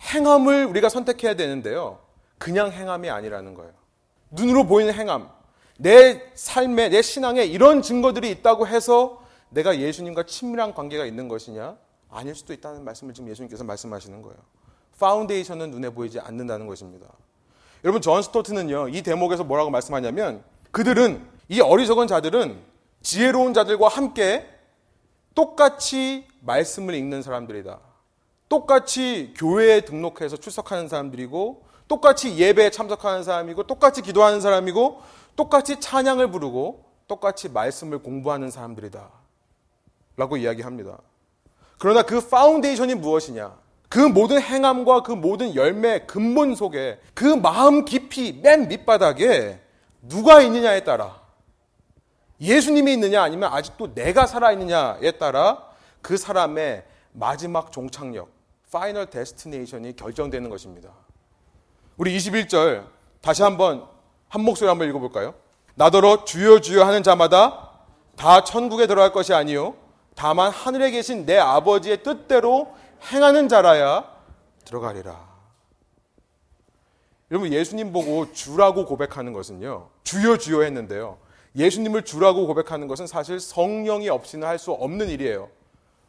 행함을 0.00 0.66
우리가 0.66 0.88
선택해야 0.88 1.34
되는데요. 1.34 2.00
그냥 2.38 2.72
행함이 2.72 3.08
아니라는 3.08 3.54
거예요. 3.54 3.72
눈으로 4.30 4.66
보이는 4.66 4.92
행함. 4.92 5.30
내 5.78 6.30
삶에, 6.34 6.88
내 6.88 7.02
신앙에 7.02 7.44
이런 7.44 7.82
증거들이 7.82 8.30
있다고 8.30 8.66
해서 8.66 9.22
내가 9.50 9.78
예수님과 9.78 10.24
친밀한 10.24 10.74
관계가 10.74 11.06
있는 11.06 11.28
것이냐? 11.28 11.76
아닐 12.12 12.34
수도 12.34 12.52
있다는 12.52 12.84
말씀을 12.84 13.14
지금 13.14 13.28
예수님께서 13.30 13.64
말씀하시는 13.64 14.22
거예요. 14.22 14.36
foundation은 14.98 15.70
눈에 15.70 15.90
보이지 15.90 16.20
않는다는 16.20 16.66
것입니다. 16.66 17.06
여러분, 17.82 18.00
존 18.00 18.22
스토트는요, 18.22 18.88
이 18.88 19.02
대목에서 19.02 19.42
뭐라고 19.42 19.70
말씀하냐면, 19.70 20.44
그들은, 20.70 21.26
이 21.48 21.60
어리석은 21.60 22.06
자들은 22.06 22.62
지혜로운 23.02 23.52
자들과 23.52 23.88
함께 23.88 24.46
똑같이 25.34 26.28
말씀을 26.40 26.94
읽는 26.94 27.22
사람들이다. 27.22 27.80
똑같이 28.48 29.32
교회에 29.36 29.80
등록해서 29.82 30.36
출석하는 30.36 30.88
사람들이고 30.88 31.64
똑같이 31.88 32.36
예배에 32.36 32.70
참석하는 32.70 33.22
사람이고 33.22 33.66
똑같이 33.66 34.02
기도하는 34.02 34.40
사람이고 34.40 35.00
똑같이 35.36 35.80
찬양을 35.80 36.30
부르고 36.30 36.84
똑같이 37.08 37.48
말씀을 37.48 38.00
공부하는 38.00 38.50
사람들이다. 38.50 39.10
라고 40.16 40.36
이야기합니다. 40.36 40.98
그러나 41.82 42.02
그 42.02 42.20
foundation이 42.20 42.94
무엇이냐? 42.94 43.58
그 43.88 43.98
모든 43.98 44.40
행함과 44.40 45.02
그 45.02 45.10
모든 45.10 45.56
열매 45.56 45.98
근본 46.06 46.54
속에 46.54 47.00
그 47.12 47.24
마음 47.24 47.84
깊이 47.84 48.38
맨 48.40 48.68
밑바닥에 48.68 49.60
누가 50.00 50.40
있느냐에 50.42 50.84
따라 50.84 51.20
예수님이 52.40 52.92
있느냐 52.92 53.20
아니면 53.20 53.52
아직도 53.52 53.94
내가 53.94 54.28
살아있느냐에 54.28 55.10
따라 55.18 55.70
그 56.02 56.16
사람의 56.16 56.84
마지막 57.10 57.72
종착역, 57.72 58.28
final 58.70 59.06
destination이 59.06 59.96
결정되는 59.96 60.48
것입니다. 60.50 60.90
우리 61.96 62.16
21절 62.16 62.86
다시 63.20 63.42
한번 63.42 63.88
한 64.28 64.42
목소리 64.42 64.68
한번 64.68 64.88
읽어볼까요? 64.88 65.34
나더러 65.74 66.24
주여 66.26 66.60
주여 66.60 66.84
하는 66.84 67.02
자마다 67.02 67.70
다 68.14 68.44
천국에 68.44 68.86
들어갈 68.86 69.10
것이 69.10 69.34
아니요 69.34 69.81
다만 70.14 70.50
하늘에 70.50 70.90
계신 70.90 71.26
내 71.26 71.36
아버지의 71.38 72.02
뜻대로 72.02 72.74
행하는 73.12 73.48
자라야 73.48 74.10
들어가리라. 74.64 75.32
여러분 77.30 77.52
예수님 77.52 77.92
보고 77.92 78.30
주라고 78.32 78.84
고백하는 78.84 79.32
것은요 79.32 79.88
주여 80.04 80.36
주여 80.36 80.62
했는데요 80.62 81.16
예수님을 81.56 82.04
주라고 82.04 82.46
고백하는 82.46 82.88
것은 82.88 83.06
사실 83.06 83.40
성령이 83.40 84.08
없이는 84.10 84.46
할 84.46 84.58
수 84.58 84.70
없는 84.72 85.08
일이에요. 85.08 85.48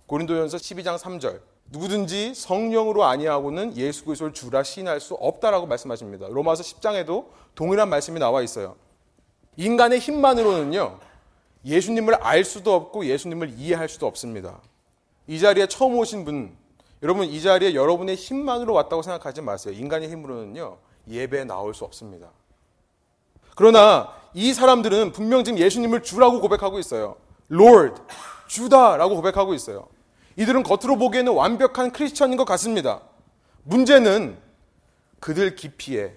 고린도전서 0.07 0.57
12장 0.57 0.97
3절 0.97 1.39
누구든지 1.67 2.33
성령으로 2.35 3.05
아니하고는 3.05 3.77
예수 3.77 4.03
그리스도를 4.05 4.33
주라 4.33 4.63
시인할 4.63 4.99
수 4.99 5.15
없다라고 5.15 5.65
말씀하십니다. 5.65 6.27
로마서 6.27 6.61
10장에도 6.61 7.27
동일한 7.55 7.89
말씀이 7.89 8.19
나와 8.19 8.41
있어요. 8.41 8.75
인간의 9.55 9.99
힘만으로는요. 9.99 10.99
예수님을 11.65 12.15
알 12.15 12.43
수도 12.43 12.73
없고 12.73 13.05
예수님을 13.05 13.53
이해할 13.57 13.89
수도 13.89 14.07
없습니다. 14.07 14.59
이 15.27 15.39
자리에 15.39 15.67
처음 15.67 15.95
오신 15.97 16.25
분, 16.25 16.55
여러분 17.01 17.25
이 17.25 17.41
자리에 17.41 17.73
여러분의 17.73 18.15
힘만으로 18.15 18.73
왔다고 18.73 19.01
생각하지 19.01 19.41
마세요. 19.41 19.73
인간의 19.73 20.09
힘으로는요. 20.09 20.77
예배에 21.09 21.45
나올 21.45 21.73
수 21.73 21.83
없습니다. 21.83 22.29
그러나 23.55 24.13
이 24.33 24.53
사람들은 24.53 25.11
분명 25.11 25.43
지금 25.43 25.59
예수님을 25.59 26.03
주라고 26.03 26.41
고백하고 26.41 26.79
있어요. 26.79 27.17
Lord, 27.51 28.01
주다라고 28.47 29.15
고백하고 29.15 29.53
있어요. 29.53 29.87
이들은 30.37 30.63
겉으로 30.63 30.97
보기에는 30.97 31.31
완벽한 31.33 31.91
크리스천인 31.91 32.37
것 32.37 32.45
같습니다. 32.45 33.01
문제는 33.63 34.37
그들 35.19 35.55
깊이에 35.55 36.15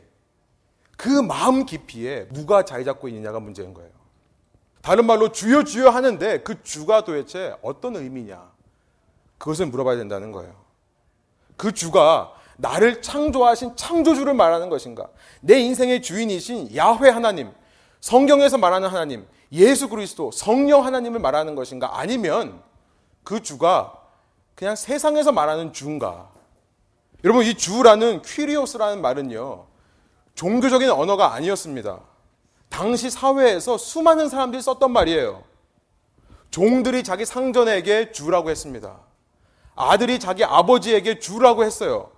그 0.97 1.09
마음 1.09 1.67
깊이에 1.67 2.29
누가 2.29 2.65
자리 2.65 2.85
잡고 2.85 3.09
있느냐가 3.09 3.39
문제인 3.39 3.75
거예요. 3.75 3.91
다른 4.87 5.05
말로 5.05 5.33
주여 5.33 5.65
주여 5.65 5.91
하는데 5.91 6.43
그 6.45 6.63
주가 6.63 7.03
도대체 7.03 7.57
어떤 7.61 7.97
의미냐? 7.97 8.41
그것을 9.37 9.67
물어봐야 9.67 9.97
된다는 9.97 10.31
거예요. 10.31 10.55
그 11.57 11.73
주가 11.73 12.33
나를 12.57 13.03
창조하신 13.03 13.75
창조주를 13.75 14.33
말하는 14.35 14.69
것인가? 14.69 15.09
내 15.41 15.59
인생의 15.59 16.03
주인이신 16.03 16.77
야훼 16.77 17.11
하나님, 17.11 17.51
성경에서 17.99 18.59
말하는 18.59 18.89
하나님, 18.89 19.27
예수 19.51 19.89
그리스도, 19.89 20.31
성령 20.31 20.87
하나님을 20.87 21.19
말하는 21.19 21.57
것인가? 21.57 21.99
아니면 21.99 22.63
그 23.25 23.43
주가 23.43 23.93
그냥 24.55 24.77
세상에서 24.77 25.33
말하는 25.33 25.73
주인가? 25.73 26.31
여러분, 27.25 27.45
이 27.45 27.55
주라는 27.55 28.23
퀴리오스라는 28.23 29.03
말은요, 29.03 29.67
종교적인 30.37 30.89
언어가 30.91 31.35
아니었습니다. 31.35 31.99
당시 32.77 33.09
사회에서 33.09 33.79
수많은 33.79 34.29
사람들이 34.29 34.61
썼던 34.61 34.93
말이에요. 34.93 35.43
종들이 36.51 37.03
자기 37.03 37.25
상전에게 37.25 38.13
주라고 38.13 38.51
했습니다. 38.51 38.99
아들이 39.75 40.21
자기 40.21 40.45
아버지에게 40.45 41.19
주라고 41.19 41.65
했어요. 41.65 42.11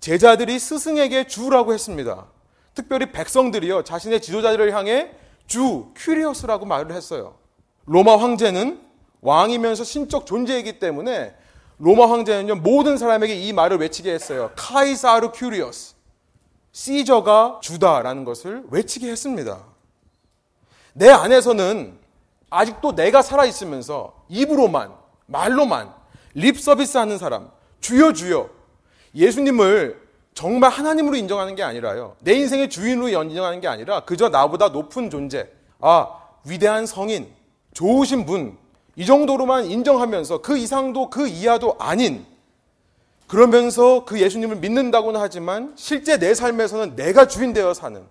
제자들이 0.00 0.58
스승에게 0.58 1.26
주라고 1.26 1.72
했습니다. 1.72 2.26
특별히 2.74 3.10
백성들이요, 3.10 3.84
자신의 3.84 4.20
지도자들을 4.20 4.74
향해 4.74 5.12
주, 5.46 5.86
퀴리오스라고 5.96 6.66
말을 6.66 6.92
했어요. 6.92 7.38
로마 7.86 8.18
황제는 8.18 8.82
왕이면서 9.22 9.84
신적 9.84 10.26
존재이기 10.26 10.78
때문에 10.78 11.34
로마 11.78 12.10
황제는요, 12.10 12.56
모든 12.56 12.98
사람에게 12.98 13.34
이 13.34 13.54
말을 13.54 13.78
외치게 13.78 14.12
했어요. 14.12 14.50
카이사르 14.56 15.32
큐리오스. 15.32 15.94
시저가 16.72 17.60
주다라는 17.62 18.26
것을 18.26 18.64
외치게 18.70 19.10
했습니다. 19.10 19.75
내 20.96 21.10
안에서는 21.10 21.92
아직도 22.48 22.94
내가 22.94 23.20
살아있으면서 23.20 24.14
입으로만, 24.30 24.92
말로만, 25.26 25.92
립 26.32 26.58
서비스 26.58 26.96
하는 26.96 27.18
사람, 27.18 27.50
주여 27.80 28.14
주여. 28.14 28.48
예수님을 29.14 30.00
정말 30.32 30.70
하나님으로 30.70 31.16
인정하는 31.16 31.54
게 31.54 31.62
아니라요. 31.62 32.16
내 32.20 32.32
인생의 32.32 32.70
주인으로 32.70 33.08
인정하는 33.08 33.60
게 33.60 33.68
아니라 33.68 34.00
그저 34.00 34.30
나보다 34.30 34.70
높은 34.70 35.10
존재. 35.10 35.50
아, 35.80 36.08
위대한 36.46 36.86
성인, 36.86 37.28
좋으신 37.74 38.24
분, 38.24 38.56
이 38.94 39.04
정도로만 39.04 39.66
인정하면서 39.66 40.40
그 40.40 40.56
이상도 40.56 41.10
그 41.10 41.28
이하도 41.28 41.76
아닌 41.78 42.24
그러면서 43.26 44.06
그 44.06 44.18
예수님을 44.18 44.56
믿는다고는 44.56 45.20
하지만 45.20 45.74
실제 45.76 46.18
내 46.18 46.32
삶에서는 46.32 46.96
내가 46.96 47.28
주인 47.28 47.52
되어 47.52 47.74
사는 47.74 48.02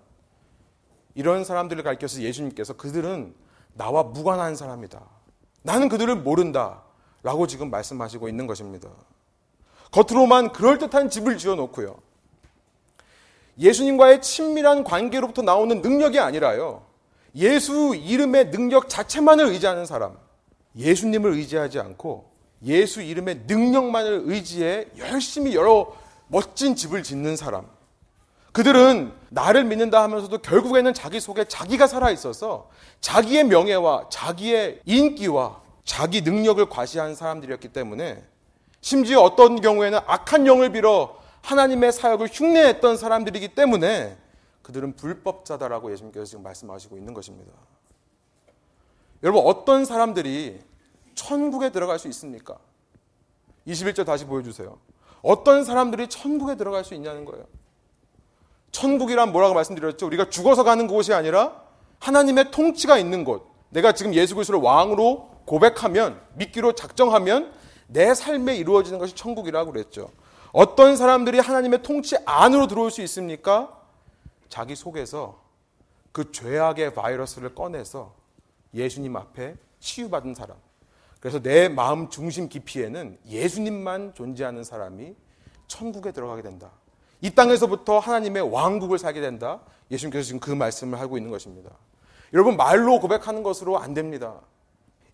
이런 1.16 1.44
사람들을 1.44 1.82
가르쳐서 1.82 2.20
예수님께서 2.20 2.74
그들은 2.74 3.34
나와 3.72 4.02
무관한 4.04 4.54
사람이다. 4.54 5.00
나는 5.62 5.88
그들을 5.88 6.14
모른다. 6.16 6.82
라고 7.22 7.46
지금 7.48 7.70
말씀하시고 7.70 8.28
있는 8.28 8.46
것입니다. 8.46 8.88
겉으로만 9.90 10.52
그럴듯한 10.52 11.10
집을 11.10 11.38
지어 11.38 11.54
놓고요. 11.56 11.96
예수님과의 13.58 14.20
친밀한 14.20 14.84
관계로부터 14.84 15.40
나오는 15.42 15.80
능력이 15.80 16.20
아니라요. 16.20 16.84
예수 17.34 17.96
이름의 17.96 18.50
능력 18.50 18.88
자체만을 18.88 19.46
의지하는 19.46 19.86
사람. 19.86 20.18
예수님을 20.76 21.32
의지하지 21.32 21.80
않고 21.80 22.30
예수 22.64 23.00
이름의 23.00 23.44
능력만을 23.46 24.24
의지해 24.26 24.86
열심히 24.98 25.54
여러 25.54 25.96
멋진 26.28 26.76
집을 26.76 27.02
짓는 27.02 27.36
사람. 27.36 27.66
그들은 28.56 29.12
나를 29.28 29.64
믿는다 29.64 30.02
하면서도 30.02 30.38
결국에는 30.38 30.94
자기 30.94 31.20
속에 31.20 31.44
자기가 31.44 31.86
살아 31.86 32.10
있어서 32.10 32.70
자기의 33.02 33.44
명예와 33.44 34.08
자기의 34.08 34.80
인기와 34.86 35.60
자기 35.84 36.22
능력을 36.22 36.66
과시한 36.70 37.14
사람들이었기 37.14 37.68
때문에 37.68 38.24
심지어 38.80 39.20
어떤 39.20 39.60
경우에는 39.60 39.98
악한 40.06 40.46
영을 40.46 40.72
빌어 40.72 41.18
하나님의 41.42 41.92
사역을 41.92 42.28
흉내했던 42.32 42.96
사람들이기 42.96 43.48
때문에 43.48 44.16
그들은 44.62 44.96
불법자다라고 44.96 45.92
예수님께서 45.92 46.24
지금 46.24 46.42
말씀하시고 46.42 46.96
있는 46.96 47.12
것입니다. 47.12 47.52
여러분, 49.22 49.42
어떤 49.44 49.84
사람들이 49.84 50.60
천국에 51.14 51.72
들어갈 51.72 51.98
수 51.98 52.08
있습니까? 52.08 52.56
21절 53.66 54.06
다시 54.06 54.24
보여주세요. 54.24 54.78
어떤 55.20 55.62
사람들이 55.62 56.08
천국에 56.08 56.54
들어갈 56.54 56.86
수 56.86 56.94
있냐는 56.94 57.26
거예요. 57.26 57.44
천국이란 58.76 59.32
뭐라고 59.32 59.54
말씀드렸죠? 59.54 60.06
우리가 60.06 60.28
죽어서 60.28 60.62
가는 60.62 60.86
곳이 60.86 61.14
아니라 61.14 61.62
하나님의 61.98 62.50
통치가 62.50 62.98
있는 62.98 63.24
곳. 63.24 63.50
내가 63.70 63.92
지금 63.92 64.12
예수 64.12 64.34
그리스도를 64.34 64.60
왕으로 64.60 65.30
고백하면 65.46 66.20
믿기로 66.34 66.74
작정하면 66.74 67.54
내 67.86 68.12
삶에 68.12 68.54
이루어지는 68.56 68.98
것이 68.98 69.14
천국이라고 69.14 69.72
그랬죠. 69.72 70.10
어떤 70.52 70.96
사람들이 70.96 71.38
하나님의 71.38 71.82
통치 71.82 72.16
안으로 72.26 72.66
들어올 72.66 72.90
수 72.90 73.00
있습니까? 73.02 73.80
자기 74.50 74.76
속에서 74.76 75.40
그 76.12 76.30
죄악의 76.30 76.92
바이러스를 76.92 77.54
꺼내서 77.54 78.14
예수님 78.74 79.16
앞에 79.16 79.56
치유받은 79.80 80.34
사람. 80.34 80.58
그래서 81.18 81.40
내 81.40 81.70
마음 81.70 82.10
중심 82.10 82.50
깊이에는 82.50 83.18
예수님만 83.26 84.12
존재하는 84.14 84.64
사람이 84.64 85.14
천국에 85.66 86.12
들어가게 86.12 86.42
된다. 86.42 86.72
이 87.20 87.30
땅에서부터 87.30 87.98
하나님의 87.98 88.50
왕국을 88.52 88.98
살게 88.98 89.20
된다. 89.20 89.60
예수님께서 89.90 90.24
지금 90.24 90.40
그 90.40 90.50
말씀을 90.50 91.00
하고 91.00 91.16
있는 91.16 91.30
것입니다. 91.30 91.70
여러분, 92.32 92.56
말로 92.56 92.98
고백하는 93.00 93.42
것으로 93.42 93.78
안 93.78 93.94
됩니다. 93.94 94.40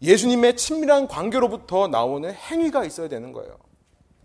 예수님의 0.01 0.57
친밀한 0.57 1.07
관계로부터 1.07 1.89
나오는 1.89 2.33
행위가 2.33 2.85
있어야 2.85 3.09
되는 3.09 3.33
거예요. 3.33 3.57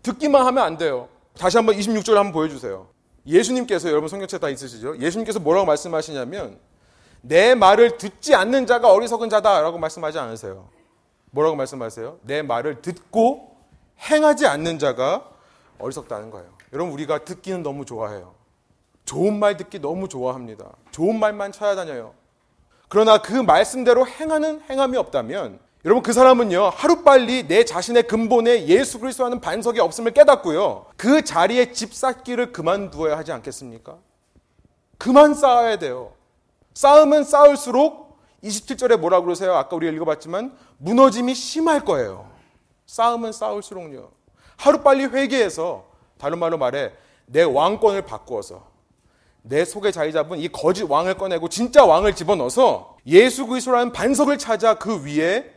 듣기만 0.02 0.44
하면 0.46 0.64
안 0.64 0.76
돼요. 0.76 1.08
다시 1.38 1.56
한번 1.56 1.76
26절 1.76 2.14
한번 2.14 2.32
보여주세요. 2.32 2.88
예수님께서 3.26 3.88
여러분 3.90 4.08
성경책 4.08 4.40
다 4.40 4.48
있으시죠? 4.48 4.98
예수님께서 4.98 5.38
뭐라고 5.38 5.66
말씀하시냐면 5.66 6.58
내 7.20 7.54
말을 7.54 7.98
듣지 7.98 8.34
않는 8.34 8.66
자가 8.66 8.92
어리석은 8.92 9.28
자다라고 9.28 9.78
말씀하지 9.78 10.18
않으세요. 10.18 10.68
뭐라고 11.30 11.56
말씀하세요? 11.56 12.18
내 12.22 12.42
말을 12.42 12.80
듣고 12.80 13.56
행하지 14.00 14.46
않는 14.46 14.78
자가 14.78 15.28
어리석다는 15.78 16.30
거예요. 16.30 16.57
여러분 16.72 16.92
우리가 16.92 17.24
듣기는 17.24 17.62
너무 17.62 17.84
좋아해요. 17.84 18.34
좋은 19.04 19.38
말 19.38 19.56
듣기 19.56 19.80
너무 19.80 20.08
좋아합니다. 20.08 20.70
좋은 20.90 21.18
말만 21.18 21.52
찾아다녀요. 21.52 22.14
그러나 22.88 23.18
그 23.22 23.32
말씀대로 23.32 24.06
행하는 24.06 24.60
행함이 24.68 24.96
없다면 24.96 25.60
여러분 25.84 26.02
그 26.02 26.12
사람은요 26.12 26.70
하루빨리 26.70 27.46
내 27.46 27.64
자신의 27.64 28.04
근본에 28.04 28.66
예수 28.66 28.98
그리스도하는 28.98 29.40
반석이 29.40 29.78
없음을 29.78 30.12
깨닫고요 30.12 30.86
그 30.96 31.22
자리에 31.22 31.72
집 31.72 31.94
쌓기를 31.94 32.52
그만두어야 32.52 33.16
하지 33.16 33.32
않겠습니까? 33.32 33.96
그만 34.98 35.34
쌓아야 35.34 35.78
돼요. 35.78 36.12
쌓으면 36.74 37.24
쌓을수록 37.24 38.18
27절에 38.42 38.96
뭐라고 38.98 39.24
그러세요? 39.24 39.54
아까 39.54 39.76
우리가 39.76 39.92
읽어봤지만 39.92 40.56
무너짐이 40.78 41.34
심할 41.34 41.84
거예요. 41.84 42.28
쌓으면 42.86 43.32
쌓을수록요. 43.32 44.10
하루빨리 44.56 45.06
회개해서 45.06 45.87
다른 46.18 46.38
말로 46.38 46.58
말해 46.58 46.92
내 47.26 47.42
왕권을 47.42 48.02
바꾸어서 48.02 48.68
내 49.42 49.64
속에 49.64 49.90
자리 49.90 50.12
잡은 50.12 50.38
이 50.38 50.48
거짓 50.48 50.82
왕을 50.82 51.16
꺼내고 51.16 51.48
진짜 51.48 51.84
왕을 51.84 52.14
집어넣어서 52.14 52.96
예수 53.06 53.46
그리스도라는 53.46 53.92
반석을 53.92 54.38
찾아 54.38 54.74
그 54.74 55.04
위에 55.04 55.54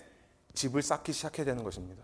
집을 0.53 0.81
쌓기 0.81 1.11
시작해야 1.11 1.45
되는 1.45 1.63
것입니다. 1.63 2.03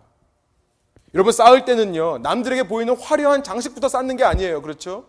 여러분 1.13 1.32
쌓을 1.32 1.63
때는요 1.63 2.17
남들에게 2.20 2.67
보이는 2.67 2.96
화려한 2.98 3.43
장식부터 3.43 3.88
쌓는 3.88 4.17
게 4.17 4.24
아니에요 4.24 4.62
그렇죠? 4.62 5.06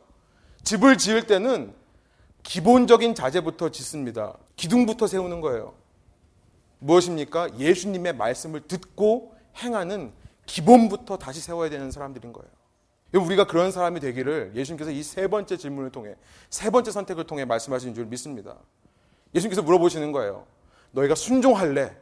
집을 0.63 0.99
지을 0.99 1.27
때는 1.27 1.75
기본적인 2.43 3.15
자재부터 3.15 3.71
짓습니다. 3.71 4.35
기둥부터 4.57 5.07
세우는 5.07 5.41
거예요. 5.41 5.75
무엇입니까? 6.79 7.59
예수님의 7.59 8.15
말씀을 8.15 8.61
듣고 8.69 9.35
행하는 9.57 10.13
기본부터 10.47 11.19
다시 11.19 11.41
세워야 11.41 11.69
되는 11.71 11.91
사람들인 11.91 12.33
거예요. 12.33 12.58
우리가 13.15 13.45
그런 13.47 13.71
사람이 13.73 14.01
되기를 14.01 14.53
예수님께서 14.55 14.91
이 14.91 15.03
세 15.03 15.29
번째 15.29 15.57
질문을 15.57 15.91
통해 15.91 16.15
세 16.51 16.71
번째 16.71 16.91
선택을 16.91 17.25
통해 17.25 17.45
말씀하신 17.45 17.95
줄 17.95 18.07
믿습니다. 18.07 18.57
예수님께서 19.35 19.63
물어보시는 19.63 20.13
거예요. 20.13 20.47
너희가 20.93 21.15
순종할래? 21.15 21.97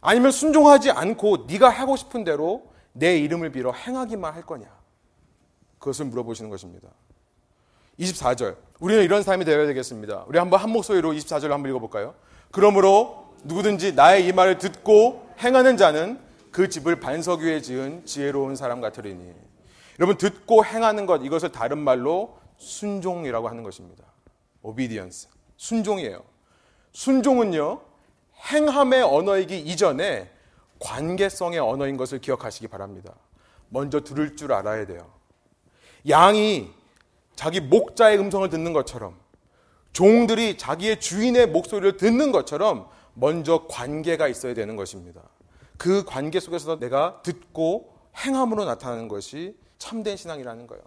아니면 0.00 0.32
순종하지 0.32 0.90
않고 0.90 1.46
네가 1.48 1.68
하고 1.68 1.96
싶은 1.96 2.24
대로 2.24 2.70
내 2.92 3.16
이름을 3.18 3.50
빌어 3.50 3.72
행하기만 3.72 4.34
할 4.34 4.42
거냐? 4.42 4.66
그것을 5.78 6.06
물어보시는 6.06 6.50
것입니다. 6.50 6.88
24절. 7.98 8.56
우리는 8.80 9.02
이런 9.04 9.22
사람이 9.22 9.44
되어야 9.44 9.66
되겠습니다. 9.66 10.24
우리 10.26 10.38
한번 10.38 10.60
한 10.60 10.70
목소리로 10.70 11.12
24절을 11.12 11.48
한번 11.50 11.70
읽어볼까요? 11.70 12.14
그러므로 12.50 13.34
누구든지 13.44 13.94
나의 13.94 14.26
이 14.26 14.32
말을 14.32 14.58
듣고 14.58 15.28
행하는 15.38 15.76
자는 15.76 16.18
그 16.50 16.68
집을 16.68 17.00
반석 17.00 17.40
위에 17.40 17.60
지은 17.60 18.04
지혜로운 18.04 18.56
사람 18.56 18.80
같으리니. 18.80 19.32
여러분 19.98 20.16
듣고 20.16 20.64
행하는 20.64 21.06
것 21.06 21.24
이것을 21.24 21.52
다른 21.52 21.78
말로 21.78 22.38
순종이라고 22.56 23.48
하는 23.48 23.62
것입니다. 23.62 24.04
obedience. 24.62 25.28
순종이에요. 25.56 26.22
순종은요. 26.92 27.80
행함의 28.52 29.02
언어이기 29.02 29.60
이전에 29.60 30.30
관계성의 30.80 31.58
언어인 31.58 31.96
것을 31.96 32.20
기억하시기 32.20 32.68
바랍니다. 32.68 33.14
먼저 33.68 34.00
들을 34.00 34.36
줄 34.36 34.52
알아야 34.52 34.86
돼요. 34.86 35.10
양이 36.08 36.70
자기 37.34 37.60
목자의 37.60 38.18
음성을 38.18 38.48
듣는 38.48 38.72
것처럼 38.72 39.18
종들이 39.92 40.58
자기의 40.58 41.00
주인의 41.00 41.48
목소리를 41.48 41.96
듣는 41.96 42.32
것처럼 42.32 42.88
먼저 43.14 43.66
관계가 43.68 44.28
있어야 44.28 44.54
되는 44.54 44.76
것입니다. 44.76 45.22
그 45.78 46.04
관계 46.04 46.40
속에서 46.40 46.78
내가 46.78 47.22
듣고 47.22 47.94
행함으로 48.16 48.64
나타나는 48.64 49.08
것이 49.08 49.56
참된 49.84 50.16
신앙이라는 50.16 50.66
거예요. 50.66 50.82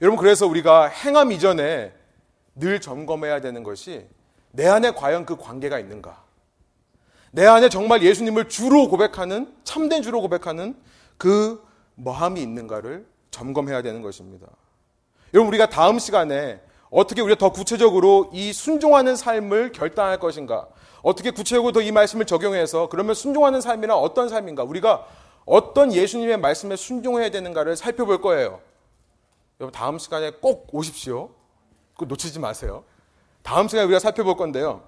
여러분, 0.00 0.16
그래서 0.16 0.46
우리가 0.46 0.86
행함 0.86 1.32
이전에 1.32 1.92
늘 2.54 2.80
점검해야 2.80 3.40
되는 3.40 3.64
것이 3.64 4.06
내 4.52 4.68
안에 4.68 4.92
과연 4.92 5.26
그 5.26 5.36
관계가 5.36 5.80
있는가? 5.80 6.22
내 7.32 7.44
안에 7.44 7.68
정말 7.68 8.02
예수님을 8.04 8.48
주로 8.48 8.88
고백하는, 8.88 9.52
참된 9.64 10.02
주로 10.02 10.20
고백하는 10.20 10.76
그 11.16 11.66
마음이 11.96 12.40
있는가를 12.40 13.04
점검해야 13.32 13.82
되는 13.82 14.00
것입니다. 14.00 14.46
여러분, 15.34 15.48
우리가 15.48 15.68
다음 15.68 15.98
시간에 15.98 16.60
어떻게 16.90 17.20
우리가 17.20 17.36
더 17.36 17.50
구체적으로 17.50 18.30
이 18.32 18.52
순종하는 18.52 19.16
삶을 19.16 19.72
결단할 19.72 20.20
것인가? 20.20 20.68
어떻게 21.02 21.32
구체적으로 21.32 21.72
더 21.72 21.80
이 21.80 21.90
말씀을 21.90 22.26
적용해서 22.26 22.88
그러면 22.90 23.16
순종하는 23.16 23.60
삶이란 23.60 23.96
어떤 23.96 24.28
삶인가? 24.28 24.62
우리가 24.62 25.04
어떤 25.48 25.94
예수님의 25.94 26.38
말씀에 26.38 26.76
순종해야 26.76 27.30
되는가를 27.30 27.74
살펴볼 27.74 28.20
거예요. 28.20 28.60
여러분, 29.58 29.72
다음 29.72 29.98
시간에 29.98 30.30
꼭 30.30 30.68
오십시오. 30.72 31.30
그거 31.94 32.04
놓치지 32.04 32.38
마세요. 32.38 32.84
다음 33.42 33.66
시간에 33.66 33.86
우리가 33.86 33.98
살펴볼 33.98 34.36
건데요. 34.36 34.86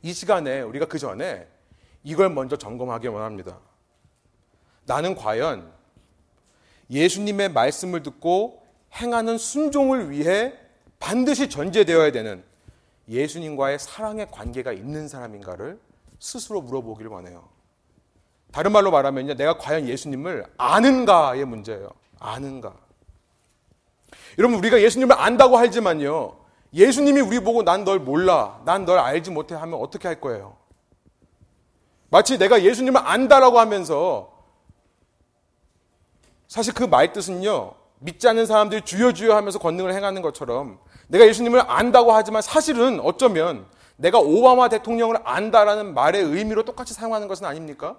이 0.00 0.14
시간에 0.14 0.62
우리가 0.62 0.86
그 0.86 0.98
전에 0.98 1.46
이걸 2.02 2.30
먼저 2.30 2.56
점검하기 2.56 3.08
원합니다. 3.08 3.58
나는 4.86 5.14
과연 5.14 5.70
예수님의 6.88 7.52
말씀을 7.52 8.02
듣고 8.02 8.62
행하는 8.94 9.36
순종을 9.36 10.10
위해 10.10 10.54
반드시 10.98 11.50
전제되어야 11.50 12.10
되는 12.10 12.42
예수님과의 13.06 13.78
사랑의 13.78 14.30
관계가 14.30 14.72
있는 14.72 15.08
사람인가를 15.08 15.78
스스로 16.18 16.62
물어보기를 16.62 17.10
원해요. 17.10 17.51
다른 18.52 18.72
말로 18.72 18.90
말하면요. 18.90 19.34
내가 19.34 19.56
과연 19.58 19.88
예수님을 19.88 20.44
아는가의 20.58 21.44
문제예요. 21.44 21.88
아는가. 22.18 22.74
여러분, 24.38 24.58
우리가 24.58 24.80
예수님을 24.80 25.18
안다고 25.18 25.56
하지만요. 25.56 26.36
예수님이 26.74 27.20
우리 27.20 27.40
보고 27.40 27.62
난 27.64 27.84
널 27.84 27.98
몰라. 27.98 28.60
난 28.64 28.84
널 28.84 28.98
알지 28.98 29.30
못해 29.30 29.54
하면 29.54 29.80
어떻게 29.80 30.08
할 30.08 30.20
거예요? 30.20 30.56
마치 32.10 32.38
내가 32.38 32.62
예수님을 32.62 33.00
안다라고 33.02 33.58
하면서 33.58 34.30
사실 36.48 36.74
그 36.74 36.86
말 36.86 37.12
뜻은요. 37.12 37.72
믿지 38.00 38.28
않는 38.28 38.46
사람들이 38.46 38.82
주여 38.82 39.12
주여 39.12 39.34
하면서 39.34 39.58
권능을 39.58 39.94
행하는 39.94 40.20
것처럼 40.22 40.78
내가 41.08 41.26
예수님을 41.26 41.62
안다고 41.66 42.12
하지만 42.12 42.42
사실은 42.42 43.00
어쩌면 43.00 43.66
내가 43.96 44.18
오바마 44.18 44.68
대통령을 44.68 45.18
안다라는 45.24 45.94
말의 45.94 46.22
의미로 46.22 46.64
똑같이 46.64 46.92
사용하는 46.94 47.28
것은 47.28 47.46
아닙니까? 47.46 47.96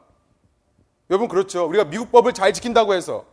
여러분 1.13 1.27
그렇죠. 1.27 1.67
우리가 1.67 1.83
미국 1.83 2.11
법을 2.11 2.33
잘 2.33 2.51
지킨다고 2.53 2.95
해서 2.95 3.25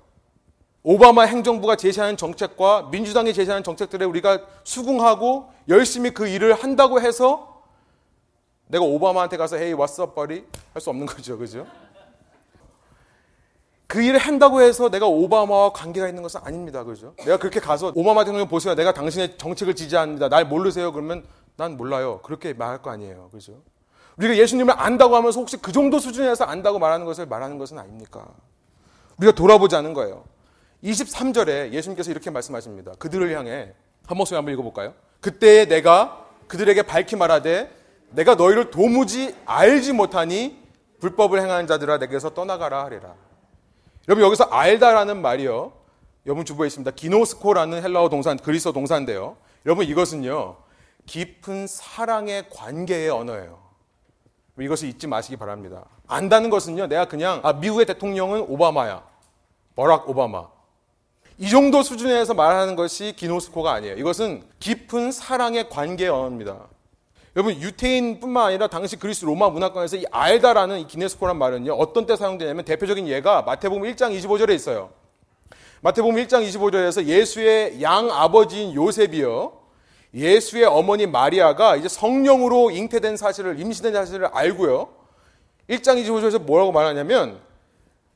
오바마 0.82 1.22
행정부가 1.22 1.76
제시하는 1.76 2.18
정책과 2.18 2.90
민주당이 2.92 3.32
제시하는 3.32 3.62
정책들에 3.64 4.04
우리가 4.04 4.40
수긍하고 4.64 5.50
열심히 5.66 6.10
그 6.10 6.28
일을 6.28 6.52
한다고 6.52 7.00
해서 7.00 7.62
내가 8.66 8.84
오바마한테 8.84 9.38
가서 9.38 9.56
헤이 9.56 9.72
up 9.72 10.14
buddy 10.14 10.44
할수 10.74 10.90
없는 10.90 11.06
거죠. 11.06 11.38
그죠? 11.38 11.66
그 13.86 14.02
일을 14.02 14.18
한다고 14.18 14.60
해서 14.60 14.90
내가 14.90 15.06
오바마와 15.06 15.72
관계가 15.72 16.06
있는 16.06 16.22
것은 16.22 16.42
아닙니다. 16.44 16.84
그죠? 16.84 17.14
내가 17.16 17.38
그렇게 17.38 17.60
가서 17.60 17.92
오바마 17.94 18.24
대통령 18.24 18.46
보세요. 18.46 18.74
내가 18.74 18.92
당신의 18.92 19.38
정책을 19.38 19.74
지지합니다. 19.74 20.28
날 20.28 20.44
모르세요? 20.44 20.92
그러면 20.92 21.24
난 21.56 21.78
몰라요. 21.78 22.20
그렇게 22.24 22.52
말할 22.52 22.82
거 22.82 22.90
아니에요. 22.90 23.30
그죠? 23.32 23.62
우리가 24.20 24.36
예수님을 24.36 24.74
안다고 24.76 25.16
하면서 25.16 25.40
혹시 25.40 25.56
그 25.56 25.72
정도 25.72 25.98
수준에서 25.98 26.44
안다고 26.44 26.78
말하는 26.78 27.06
것을 27.06 27.26
말하는 27.26 27.56
것은 27.56 27.78
아닙니까? 27.78 28.26
우리가 29.16 29.34
돌아보자는 29.34 29.94
거예요. 29.94 30.24
23절에 30.84 31.72
예수님께서 31.72 32.10
이렇게 32.10 32.30
말씀하십니다. 32.30 32.92
그들을 32.98 33.34
향해 33.34 33.72
한 34.06 34.16
목소리 34.18 34.36
한번 34.36 34.52
읽어볼까요? 34.54 34.94
그때 35.20 35.66
내가 35.66 36.26
그들에게 36.48 36.82
밝히 36.82 37.16
말하되 37.16 37.70
내가 38.10 38.34
너희를 38.34 38.70
도무지 38.70 39.34
알지 39.46 39.92
못하니 39.94 40.58
불법을 41.00 41.40
행하는 41.40 41.66
자들아 41.66 41.98
내게서 41.98 42.34
떠나가라 42.34 42.84
하리라. 42.84 43.14
여러분 44.08 44.24
여기서 44.24 44.44
알다라는 44.44 45.22
말이요. 45.22 45.72
여러분 46.26 46.44
주부에 46.44 46.66
있습니다. 46.66 46.90
기노스코라는 46.90 47.82
헬라어 47.82 48.10
동사, 48.10 48.34
그리스어 48.34 48.72
동사인데요. 48.72 49.36
여러분 49.64 49.86
이것은요. 49.86 50.56
깊은 51.06 51.66
사랑의 51.66 52.50
관계의 52.50 53.08
언어예요. 53.08 53.69
이것을 54.62 54.88
잊지 54.88 55.06
마시기 55.06 55.36
바랍니다. 55.36 55.84
안다는 56.06 56.50
것은요. 56.50 56.86
내가 56.86 57.06
그냥 57.06 57.40
아, 57.42 57.52
미국의 57.52 57.86
대통령은 57.86 58.46
오바마야. 58.48 59.02
버락 59.76 60.08
오바마. 60.08 60.48
이 61.38 61.48
정도 61.48 61.82
수준에서 61.82 62.34
말하는 62.34 62.76
것이 62.76 63.14
기노스코가 63.16 63.72
아니에요. 63.72 63.96
이것은 63.96 64.42
깊은 64.58 65.12
사랑의 65.12 65.70
관계의 65.70 66.10
언어입니다. 66.10 66.68
여러분 67.36 67.54
유태인뿐만 67.54 68.48
아니라 68.48 68.66
당시 68.66 68.96
그리스 68.96 69.24
로마 69.24 69.48
문화권에서 69.50 69.96
이 69.96 70.04
알다라는 70.10 70.80
이 70.80 70.86
기네스코란 70.86 71.38
말은요 71.38 71.74
어떤 71.74 72.04
때 72.04 72.16
사용되냐면 72.16 72.64
대표적인 72.64 73.06
예가 73.06 73.42
마태복음 73.42 73.84
1장 73.84 74.18
25절에 74.18 74.50
있어요. 74.54 74.90
마태복음 75.82 76.16
1장 76.16 76.46
25절에서 76.46 77.04
예수의 77.04 77.80
양 77.80 78.10
아버지인 78.10 78.74
요셉이요 78.74 79.59
예수의 80.14 80.64
어머니 80.64 81.06
마리아가 81.06 81.76
이제 81.76 81.88
성령으로 81.88 82.70
잉태된 82.70 83.16
사실을 83.16 83.60
임신된 83.60 83.92
사실을 83.94 84.26
알고요 84.26 84.88
1장 85.68 86.02
25절에서 86.04 86.40
뭐라고 86.40 86.72
말하냐면 86.72 87.40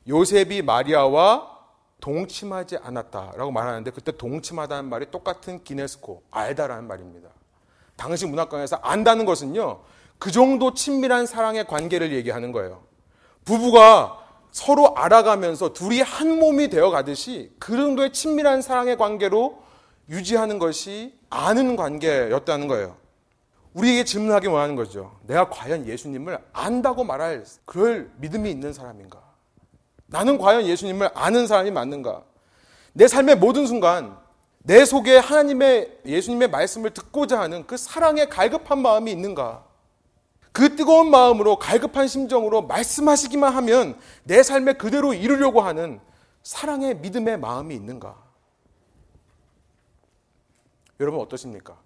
요셉이 0.09 0.63
마리아와 0.63 1.55
동침하지 2.01 2.77
않았다라고 2.83 3.51
말하는데 3.51 3.91
그때 3.91 4.13
동침하다는 4.13 4.91
말이 4.91 5.07
똑같은 5.11 5.65
기네스코 5.65 6.23
알다라는 6.31 6.87
말입니다. 6.87 7.31
당시 7.97 8.27
문화권에서 8.27 8.77
안다는 8.83 9.25
것은요, 9.25 9.81
그 10.19 10.31
정도 10.31 10.75
친밀한 10.75 11.25
사랑의 11.25 11.67
관계를 11.67 12.13
얘기하는 12.13 12.53
거예요. 12.53 12.83
부부가 13.45 14.21
서로 14.51 14.95
알아가면서 14.97 15.73
둘이 15.73 16.01
한 16.03 16.39
몸이 16.39 16.69
되어 16.69 16.91
가듯이 16.91 17.53
그 17.59 17.75
정도의 17.75 18.13
친밀한 18.13 18.61
사랑의 18.61 18.99
관계로 18.99 19.63
유지하는 20.11 20.59
것이 20.59 21.19
아는 21.35 21.75
관계였다는 21.75 22.69
거예요. 22.69 22.97
우리에게 23.73 24.05
질문하기 24.05 24.47
원하는 24.47 24.77
거죠. 24.77 25.19
내가 25.27 25.51
과연 25.51 25.87
예수님을 25.87 26.39
안다고 26.53 27.03
말할 27.03 27.45
그럴 27.65 28.11
믿음이 28.19 28.49
있는 28.49 28.73
사람인가? 28.73 29.21
나는 30.07 30.39
과연 30.39 30.65
예수님을 30.65 31.11
아는 31.13 31.49
사람이 31.49 31.73
맞는가? 31.73 32.23
내 32.93 33.09
삶의 33.09 33.37
모든 33.37 33.67
순간 33.67 34.17
내 34.59 34.85
속에 34.85 35.19
하나님의 35.19 36.03
예수님의 36.07 36.51
말씀을 36.51 36.91
듣고자 36.91 37.41
하는 37.41 37.67
그 37.67 37.77
사랑의 37.77 38.29
갈급한 38.29 38.81
마음이 38.81 39.11
있는가? 39.11 39.65
그 40.53 40.77
뜨거운 40.77 41.11
마음으로 41.11 41.59
갈급한 41.59 42.07
심정으로 42.07 42.63
말씀하시기만 42.63 43.53
하면 43.55 43.99
내 44.23 44.45
삶에 44.45 44.75
그대로 44.75 45.13
이루려고 45.13 45.63
하는 45.63 45.99
사랑의 46.45 46.99
믿음의 46.99 47.41
마음이 47.41 47.75
있는가? 47.75 48.24
여러분 51.01 51.21
어떠십니까? 51.21 51.77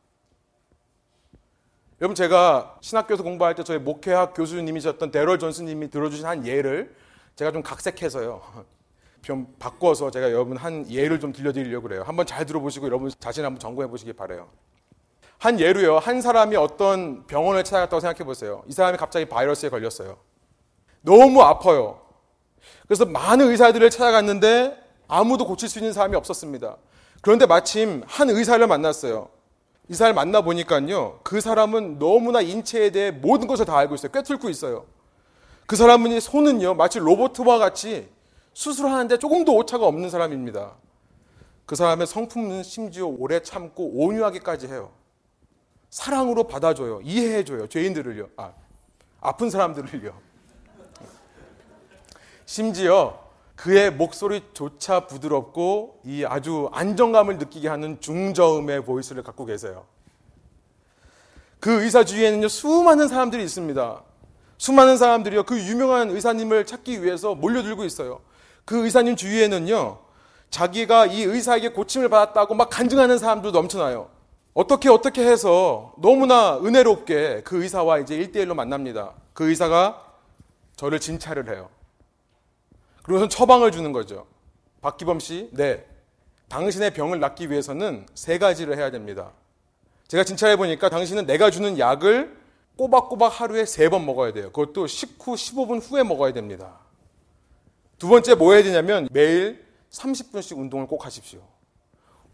여러분 2.00 2.14
제가 2.14 2.78
신학교에서 2.80 3.22
공부할 3.22 3.54
때 3.54 3.64
저희 3.64 3.78
목회학 3.78 4.34
교수님이셨던 4.34 5.10
데럴 5.10 5.38
존스님이 5.38 5.90
들어주신 5.90 6.26
한 6.26 6.46
예를 6.46 6.94
제가 7.34 7.50
좀 7.50 7.62
각색해서요. 7.62 8.42
좀 9.22 9.52
바꿔서 9.58 10.10
제가 10.10 10.30
여러분 10.30 10.56
한 10.56 10.88
예를 10.90 11.18
좀 11.18 11.32
들려드리려고 11.32 11.88
그래요. 11.88 12.02
한번 12.04 12.24
잘 12.24 12.46
들어보시고 12.46 12.86
여러분 12.86 13.10
자신 13.18 13.44
한번 13.44 13.58
점검해 13.58 13.88
보시기 13.88 14.12
바래요. 14.12 14.48
한 15.38 15.58
예로요. 15.58 15.98
한 15.98 16.20
사람이 16.20 16.56
어떤 16.56 17.26
병원을 17.26 17.64
찾아갔다고 17.64 18.00
생각해 18.00 18.24
보세요. 18.24 18.62
이 18.66 18.72
사람이 18.72 18.96
갑자기 18.96 19.24
바이러스에 19.24 19.68
걸렸어요. 19.68 20.18
너무 21.00 21.42
아파요. 21.42 22.00
그래서 22.86 23.04
많은 23.06 23.48
의사들을 23.50 23.88
찾아갔는데 23.90 24.76
아무도 25.06 25.46
고칠 25.46 25.68
수 25.68 25.78
있는 25.78 25.92
사람이 25.92 26.16
없었습니다. 26.16 26.76
그런데 27.20 27.46
마침 27.46 28.02
한 28.06 28.30
의사를 28.30 28.64
만났어요. 28.66 29.28
의사를 29.88 30.12
만나 30.14 30.42
보니까요. 30.42 31.20
그 31.24 31.40
사람은 31.40 31.98
너무나 31.98 32.40
인체에 32.40 32.90
대해 32.90 33.10
모든 33.10 33.48
것을 33.48 33.64
다 33.64 33.76
알고 33.76 33.94
있어요. 33.94 34.12
꿰뚫고 34.12 34.50
있어요. 34.50 34.86
그 35.66 35.76
사람은 35.76 36.20
손은요. 36.20 36.74
마치 36.74 36.98
로봇과 36.98 37.58
같이 37.58 38.08
수술하는데 38.52 39.18
조금도 39.18 39.54
오차가 39.54 39.86
없는 39.86 40.10
사람입니다. 40.10 40.74
그 41.66 41.76
사람의 41.76 42.06
성품은 42.06 42.62
심지어 42.62 43.06
오래 43.06 43.40
참고 43.40 43.90
온유하기까지 43.94 44.68
해요. 44.68 44.90
사랑으로 45.90 46.44
받아줘요. 46.44 47.00
이해해줘요. 47.02 47.66
죄인들을요. 47.68 48.28
아, 48.36 48.52
아픈 49.20 49.50
사람들을요. 49.50 50.12
심지어 52.46 53.27
그의 53.58 53.90
목소리조차 53.90 55.08
부드럽고 55.08 56.00
이 56.04 56.24
아주 56.24 56.68
안정감을 56.72 57.38
느끼게 57.38 57.66
하는 57.66 58.00
중저음의 58.00 58.84
보이스를 58.84 59.24
갖고 59.24 59.44
계세요. 59.46 59.84
그 61.58 61.82
의사 61.82 62.04
주위에는요, 62.04 62.46
수많은 62.46 63.08
사람들이 63.08 63.42
있습니다. 63.42 64.02
수많은 64.58 64.96
사람들이요, 64.96 65.42
그 65.42 65.58
유명한 65.58 66.10
의사님을 66.10 66.66
찾기 66.66 67.02
위해서 67.02 67.34
몰려들고 67.34 67.84
있어요. 67.84 68.20
그 68.64 68.84
의사님 68.84 69.16
주위에는요, 69.16 69.98
자기가 70.50 71.06
이 71.06 71.22
의사에게 71.22 71.70
고침을 71.70 72.08
받았다고 72.08 72.54
막 72.54 72.70
간증하는 72.70 73.18
사람도 73.18 73.50
넘쳐나요. 73.50 74.08
어떻게 74.54 74.88
어떻게 74.88 75.26
해서 75.26 75.94
너무나 75.98 76.58
은혜롭게 76.58 77.42
그 77.44 77.60
의사와 77.64 77.98
이제 77.98 78.16
1대1로 78.18 78.54
만납니다. 78.54 79.14
그 79.32 79.48
의사가 79.48 80.00
저를 80.76 81.00
진찰을 81.00 81.52
해요. 81.52 81.68
그러고선 83.08 83.30
처방을 83.30 83.72
주는 83.72 83.90
거죠. 83.92 84.26
박기범 84.82 85.18
씨, 85.18 85.48
네. 85.52 85.82
당신의 86.48 86.92
병을 86.92 87.20
낫기 87.20 87.50
위해서는 87.50 88.06
세 88.14 88.36
가지를 88.38 88.76
해야 88.76 88.90
됩니다. 88.90 89.32
제가 90.08 90.24
진찰해 90.24 90.56
보니까 90.56 90.90
당신은 90.90 91.24
내가 91.26 91.50
주는 91.50 91.78
약을 91.78 92.36
꼬박꼬박 92.76 93.40
하루에 93.40 93.64
세 93.64 93.88
번 93.88 94.04
먹어야 94.04 94.32
돼요. 94.34 94.52
그것도 94.52 94.86
식후 94.86 95.34
15분 95.34 95.80
후에 95.82 96.02
먹어야 96.02 96.32
됩니다. 96.34 96.80
두 97.98 98.08
번째 98.08 98.34
뭐 98.34 98.52
해야 98.52 98.62
되냐면 98.62 99.08
매일 99.10 99.64
30분씩 99.90 100.58
운동을 100.58 100.86
꼭 100.86 101.06
하십시오. 101.06 101.40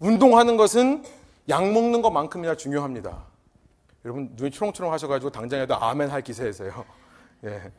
운동하는 0.01 0.57
것은 0.57 1.05
약 1.49 1.71
먹는 1.73 2.03
것만큼이나 2.03 2.57
중요합니다. 2.57 3.25
여러분 4.05 4.31
눈이 4.35 4.51
초롱초롱 4.51 4.93
하셔가지고 4.93 5.31
당장에도 5.31 5.77
아멘 5.77 6.11
할 6.11 6.21
기세에서요. 6.21 6.85
예. 7.47 7.73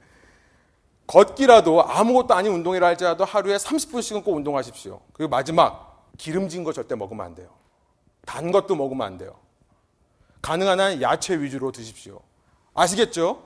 걷기라도 1.08 1.84
아무것도 1.84 2.34
아닌 2.34 2.52
운동이라 2.54 2.88
할지라도 2.88 3.26
하루에 3.26 3.58
30분씩은 3.58 4.24
꼭 4.24 4.36
운동하십시오. 4.36 5.00
그리고 5.14 5.30
마지막 5.30 6.10
기름진 6.18 6.64
거 6.64 6.74
절대 6.74 6.96
먹으면 6.96 7.26
안 7.26 7.36
돼요. 7.36 7.50
단 8.26 8.52
것도 8.52 8.76
먹으면 8.76 9.06
안 9.06 9.18
돼요. 9.18 9.36
가능한 10.42 10.80
한 10.80 11.02
야채 11.02 11.40
위주로 11.40 11.72
드십시오. 11.72 12.22
아시겠죠? 12.74 13.44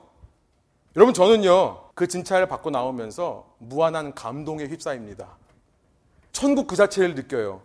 여러분 0.96 1.14
저는요 1.14 1.90
그 1.94 2.08
진찰을 2.08 2.48
받고 2.48 2.70
나오면서 2.70 3.46
무한한 3.58 4.14
감동에 4.16 4.66
휩싸입니다. 4.66 5.38
천국 6.32 6.68
그 6.68 6.76
자체를 6.76 7.16
느껴요. 7.16 7.62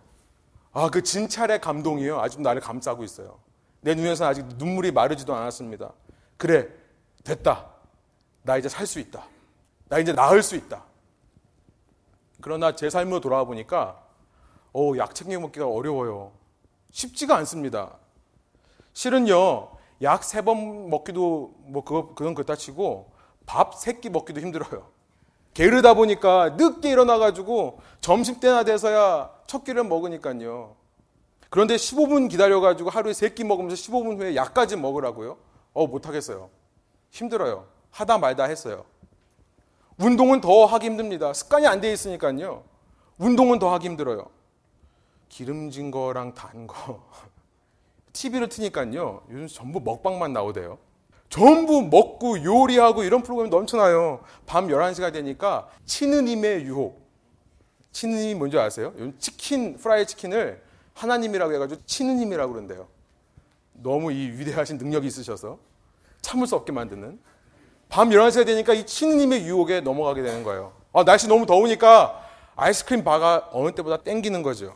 아, 0.72 0.90
그 0.90 1.02
진찰의 1.02 1.60
감동이요. 1.60 2.20
아직 2.20 2.40
나를 2.40 2.60
감싸고 2.60 3.04
있어요. 3.04 3.38
내 3.80 3.94
눈에서 3.94 4.26
아직 4.26 4.44
눈물이 4.56 4.90
마르지도 4.90 5.32
않았습니다. 5.34 5.92
그래, 6.36 6.68
됐다. 7.22 7.66
나 8.42 8.56
이제 8.56 8.68
살 8.68 8.86
수 8.86 8.98
있다. 8.98 9.24
나 9.94 10.00
이제 10.00 10.12
나을 10.12 10.42
수 10.42 10.56
있다. 10.56 10.82
그러나 12.40 12.74
제 12.74 12.90
삶으로 12.90 13.20
돌아와 13.20 13.44
보니까 13.44 14.02
어, 14.72 14.90
약 14.96 15.14
챙겨 15.14 15.38
먹기가 15.38 15.68
어려워요. 15.68 16.32
쉽지가 16.90 17.36
않습니다. 17.36 17.96
실은요, 18.92 19.68
약 20.02 20.22
세 20.24 20.42
번 20.42 20.90
먹기도 20.90 21.54
뭐 21.58 21.84
그거 21.84 22.12
그건 22.16 22.34
그렇다 22.34 22.56
치고 22.56 23.12
밥 23.46 23.74
세 23.78 24.00
끼 24.00 24.10
먹기도 24.10 24.40
힘들어요. 24.40 24.88
게으르다 25.54 25.94
보니까 25.94 26.50
늦게 26.58 26.90
일어나가지고 26.90 27.78
점심 28.00 28.40
때나 28.40 28.64
돼서야 28.64 29.30
첫 29.46 29.62
끼를 29.62 29.84
먹으니까요. 29.84 30.74
그런데 31.50 31.76
15분 31.76 32.28
기다려가지고 32.28 32.90
하루에 32.90 33.12
세 33.12 33.28
끼 33.32 33.44
먹으면서 33.44 33.76
15분 33.76 34.18
후에 34.18 34.34
약까지 34.34 34.74
먹으라고요? 34.74 35.38
어, 35.72 35.86
못하겠어요. 35.86 36.50
힘들어요. 37.10 37.68
하다 37.92 38.18
말다 38.18 38.42
했어요. 38.46 38.84
운동은 39.98 40.40
더 40.40 40.66
하기 40.66 40.86
힘듭니다. 40.86 41.32
습관이 41.32 41.66
안 41.66 41.80
돼 41.80 41.92
있으니까요. 41.92 42.64
운동은 43.18 43.58
더 43.58 43.72
하기 43.74 43.86
힘들어요. 43.88 44.26
기름진 45.28 45.90
거랑 45.90 46.34
단 46.34 46.66
거. 46.66 47.04
TV를 48.12 48.48
트니까요. 48.48 49.22
요즘 49.30 49.46
전부 49.48 49.80
먹방만 49.80 50.32
나오대요. 50.32 50.78
전부 51.28 51.82
먹고 51.82 52.42
요리하고 52.44 53.02
이런 53.02 53.22
프로그램이 53.22 53.50
넘쳐나요. 53.50 54.20
밤 54.46 54.68
11시가 54.68 55.12
되니까 55.12 55.68
치느님의 55.84 56.64
유혹. 56.64 57.02
치느님이 57.90 58.34
뭔지 58.34 58.58
아세요? 58.58 58.92
치킨, 59.18 59.76
프라이 59.76 60.06
치킨을 60.06 60.62
하나님이라고 60.94 61.54
해가지고 61.54 61.82
치느님이라고 61.86 62.52
그런대요. 62.52 62.88
너무 63.72 64.12
이 64.12 64.30
위대하신 64.30 64.78
능력이 64.78 65.06
있으셔서 65.06 65.58
참을 66.20 66.46
수 66.46 66.54
없게 66.56 66.72
만드는. 66.72 67.18
밤 67.94 68.08
11시가 68.08 68.44
되니까 68.44 68.74
이 68.74 68.84
치느님의 68.84 69.46
유혹에 69.46 69.80
넘어가게 69.80 70.20
되는 70.20 70.42
거예요. 70.42 70.72
아, 70.92 71.04
날씨 71.04 71.28
너무 71.28 71.46
더우니까 71.46 72.28
아이스크림 72.56 73.04
바가 73.04 73.50
어느 73.52 73.70
때보다 73.70 73.98
땡기는 73.98 74.42
거죠. 74.42 74.74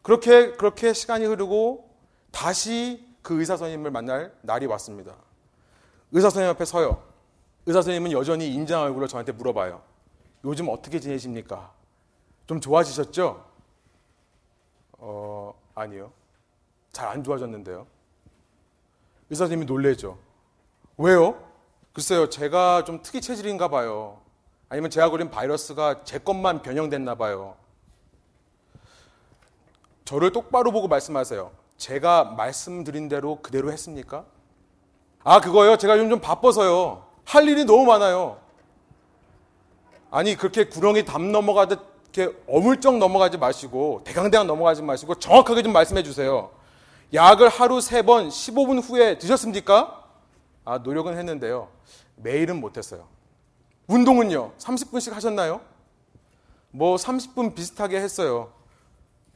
그렇게, 0.00 0.52
그렇게 0.52 0.94
시간이 0.94 1.26
흐르고 1.26 1.90
다시 2.30 3.06
그 3.20 3.38
의사 3.38 3.58
선생님을 3.58 3.90
만날 3.90 4.34
날이 4.40 4.64
왔습니다. 4.64 5.14
의사 6.10 6.30
선생님 6.30 6.54
앞에 6.54 6.64
서요. 6.64 7.02
의사 7.66 7.82
선생님은 7.82 8.12
여전히 8.12 8.48
인자한 8.48 8.86
얼굴로 8.86 9.08
저한테 9.08 9.32
물어봐요. 9.32 9.82
요즘 10.46 10.70
어떻게 10.70 11.00
지내십니까? 11.00 11.70
좀 12.46 12.62
좋아지셨죠? 12.62 13.44
어, 14.92 15.54
아니요. 15.74 16.10
잘 16.92 17.08
안 17.08 17.22
좋아졌는데요. 17.22 17.86
의사 19.28 19.44
선생님이 19.44 19.66
놀래죠. 19.66 20.16
왜요? 20.96 21.51
글쎄요, 21.92 22.30
제가 22.30 22.84
좀 22.84 23.02
특이 23.02 23.20
체질인가 23.20 23.68
봐요. 23.68 24.18
아니면 24.70 24.90
제가 24.90 25.10
걸린 25.10 25.30
바이러스가 25.30 26.04
제 26.04 26.18
것만 26.18 26.62
변형됐나 26.62 27.16
봐요. 27.16 27.56
저를 30.06 30.32
똑바로 30.32 30.72
보고 30.72 30.88
말씀하세요. 30.88 31.50
제가 31.76 32.24
말씀드린 32.24 33.08
대로 33.08 33.40
그대로 33.42 33.70
했습니까? 33.72 34.24
아, 35.22 35.40
그거요? 35.40 35.76
제가 35.76 35.98
요즘 35.98 36.08
좀 36.10 36.20
바빠서요. 36.20 37.04
할 37.24 37.46
일이 37.46 37.64
너무 37.64 37.84
많아요. 37.84 38.38
아니, 40.10 40.34
그렇게 40.34 40.64
구렁이 40.68 41.04
담 41.04 41.30
넘어가듯 41.30 41.80
이렇게 42.14 42.36
어물쩍 42.48 42.98
넘어가지 42.98 43.36
마시고, 43.36 44.02
대강대강 44.04 44.46
넘어가지 44.46 44.82
마시고, 44.82 45.16
정확하게 45.16 45.62
좀 45.62 45.72
말씀해 45.72 46.02
주세요. 46.02 46.50
약을 47.12 47.48
하루 47.48 47.80
세 47.80 48.02
번, 48.02 48.28
15분 48.28 48.82
후에 48.82 49.18
드셨습니까? 49.18 50.01
아, 50.64 50.78
노력은 50.78 51.16
했는데요. 51.16 51.68
매일은 52.16 52.60
못했어요. 52.60 53.06
운동은요? 53.86 54.52
30분씩 54.58 55.12
하셨나요? 55.12 55.60
뭐 56.70 56.96
30분 56.96 57.54
비슷하게 57.54 58.00
했어요. 58.00 58.52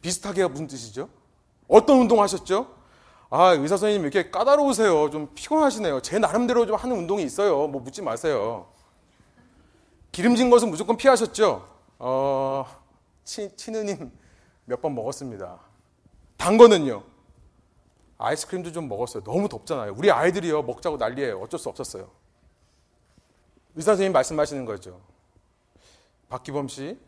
비슷하게가 0.00 0.48
무슨 0.48 0.66
뜻이죠? 0.66 1.08
어떤 1.68 1.98
운동 2.00 2.22
하셨죠? 2.22 2.74
아, 3.28 3.50
의사 3.52 3.76
선생님 3.76 4.02
이렇게 4.02 4.30
까다로우세요. 4.30 5.10
좀 5.10 5.30
피곤하시네요. 5.34 6.00
제 6.00 6.18
나름대로 6.18 6.64
좀 6.64 6.76
하는 6.76 6.96
운동이 6.96 7.24
있어요. 7.24 7.66
뭐 7.66 7.80
묻지 7.80 8.02
마세요. 8.02 8.68
기름진 10.12 10.48
것은 10.48 10.70
무조건 10.70 10.96
피하셨죠? 10.96 11.66
어, 11.98 12.64
치, 13.24 13.54
치느님 13.56 14.12
몇 14.64 14.80
번 14.80 14.94
먹었습니다. 14.94 15.58
단 16.36 16.56
거는요? 16.56 17.02
아이스크림도 18.18 18.72
좀 18.72 18.88
먹었어요. 18.88 19.22
너무 19.24 19.48
덥잖아요. 19.48 19.94
우리 19.96 20.10
아이들이요. 20.10 20.62
먹자고 20.62 20.96
난리예요. 20.96 21.40
어쩔 21.40 21.58
수 21.60 21.68
없었어요. 21.68 22.10
의사 23.74 23.92
선생님 23.92 24.12
말씀하시는 24.12 24.64
거죠. 24.64 25.00
박기범 26.28 26.68
씨, 26.68 26.98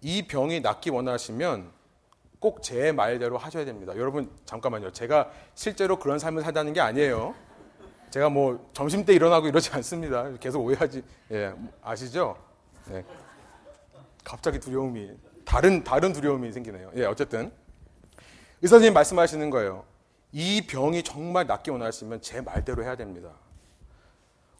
이 0.00 0.26
병이 0.26 0.60
낫기 0.60 0.90
원하시면 0.90 1.70
꼭 2.40 2.60
제 2.60 2.90
말대로 2.90 3.38
하셔야 3.38 3.64
됩니다. 3.64 3.92
여러분, 3.96 4.28
잠깐만요. 4.44 4.90
제가 4.92 5.30
실제로 5.54 5.98
그런 5.98 6.18
삶을 6.18 6.42
살다는 6.42 6.72
게 6.72 6.80
아니에요. 6.80 7.36
제가 8.10 8.28
뭐 8.28 8.68
점심 8.74 9.04
때 9.04 9.14
일어나고 9.14 9.46
이러지 9.46 9.70
않습니다. 9.74 10.28
계속 10.38 10.60
오해하지, 10.64 11.04
예, 11.30 11.54
아시죠? 11.82 12.36
네. 12.88 13.04
갑자기 14.24 14.58
두려움이, 14.58 15.12
다른, 15.44 15.84
다른 15.84 16.12
두려움이 16.12 16.52
생기네요. 16.52 16.90
예, 16.96 17.04
어쨌든. 17.04 17.52
의사 18.60 18.74
선생님 18.74 18.92
말씀하시는 18.94 19.48
거예요. 19.50 19.84
이 20.32 20.62
병이 20.66 21.02
정말 21.02 21.46
낫기 21.46 21.70
원하시면 21.70 22.22
제 22.22 22.40
말대로 22.40 22.82
해야 22.82 22.96
됩니다. 22.96 23.30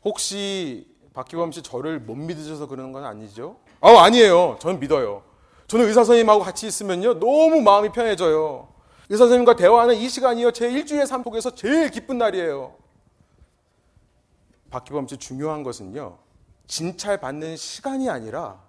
혹시 0.04 0.86
박기범 1.14 1.52
씨 1.52 1.62
저를 1.62 2.00
못 2.00 2.14
믿으셔서 2.14 2.66
그러는 2.66 2.92
건 2.92 3.04
아니죠? 3.04 3.56
아, 3.80 3.90
아니에요. 4.04 4.58
저는 4.60 4.80
믿어요. 4.80 5.22
저는 5.66 5.86
의사 5.86 6.04
선생님하고 6.04 6.42
같이 6.42 6.66
있으면요. 6.66 7.18
너무 7.18 7.62
마음이 7.62 7.92
편해져요. 7.92 8.68
의사 9.08 9.24
선생님과 9.24 9.56
대화하는 9.56 9.94
이 9.94 10.08
시간이요. 10.08 10.52
제 10.52 10.70
일주일의 10.70 11.06
삶 11.06 11.22
속에서 11.22 11.54
제일 11.54 11.90
기쁜 11.90 12.18
날이에요. 12.18 12.74
박기범 14.70 15.08
씨 15.08 15.16
중요한 15.16 15.62
것은요. 15.62 16.18
진찰 16.66 17.20
받는 17.20 17.56
시간이 17.56 18.08
아니라 18.08 18.60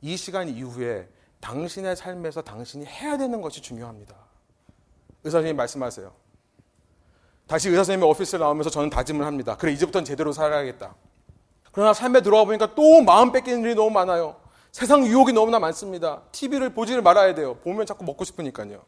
이 0.00 0.16
시간 0.16 0.48
이후에 0.48 1.08
당신의 1.40 1.96
삶에서 1.96 2.42
당신이 2.42 2.86
해야 2.86 3.16
되는 3.16 3.40
것이 3.40 3.60
중요합니다. 3.60 4.27
의사 5.24 5.38
선생님 5.38 5.56
말씀하세요. 5.56 6.12
다시 7.46 7.68
의사 7.68 7.78
선생님의 7.84 8.08
오피스를 8.10 8.40
나오면서 8.40 8.70
저는 8.70 8.90
다짐을 8.90 9.24
합니다. 9.24 9.56
그래, 9.56 9.72
이제부터는 9.72 10.04
제대로 10.04 10.32
살아야겠다. 10.32 10.94
그러나 11.72 11.92
삶에 11.94 12.20
들어와 12.20 12.44
보니까 12.44 12.74
또 12.74 13.02
마음 13.02 13.32
뺏기는 13.32 13.62
일이 13.62 13.74
너무 13.74 13.90
많아요. 13.90 14.36
세상 14.72 15.06
유혹이 15.06 15.32
너무나 15.32 15.58
많습니다. 15.58 16.22
TV를 16.32 16.74
보지를 16.74 17.02
말아야 17.02 17.34
돼요. 17.34 17.54
보면 17.56 17.86
자꾸 17.86 18.04
먹고 18.04 18.24
싶으니까요. 18.24 18.82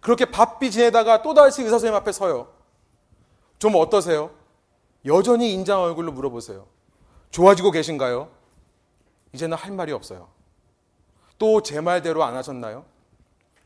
그렇게 0.00 0.24
바삐 0.24 0.70
지내다가 0.70 1.22
또다시 1.22 1.62
의사 1.62 1.72
선생님 1.72 1.94
앞에 1.96 2.12
서요. 2.12 2.48
좀 3.58 3.74
어떠세요? 3.76 4.30
여전히 5.04 5.52
인장 5.52 5.80
얼굴로 5.80 6.12
물어보세요. 6.12 6.66
좋아지고 7.30 7.70
계신가요? 7.70 8.28
이제는 9.32 9.56
할 9.56 9.72
말이 9.72 9.92
없어요. 9.92 10.28
또 11.38 11.60
제 11.60 11.80
말대로 11.80 12.24
안 12.24 12.34
하셨나요? 12.34 12.84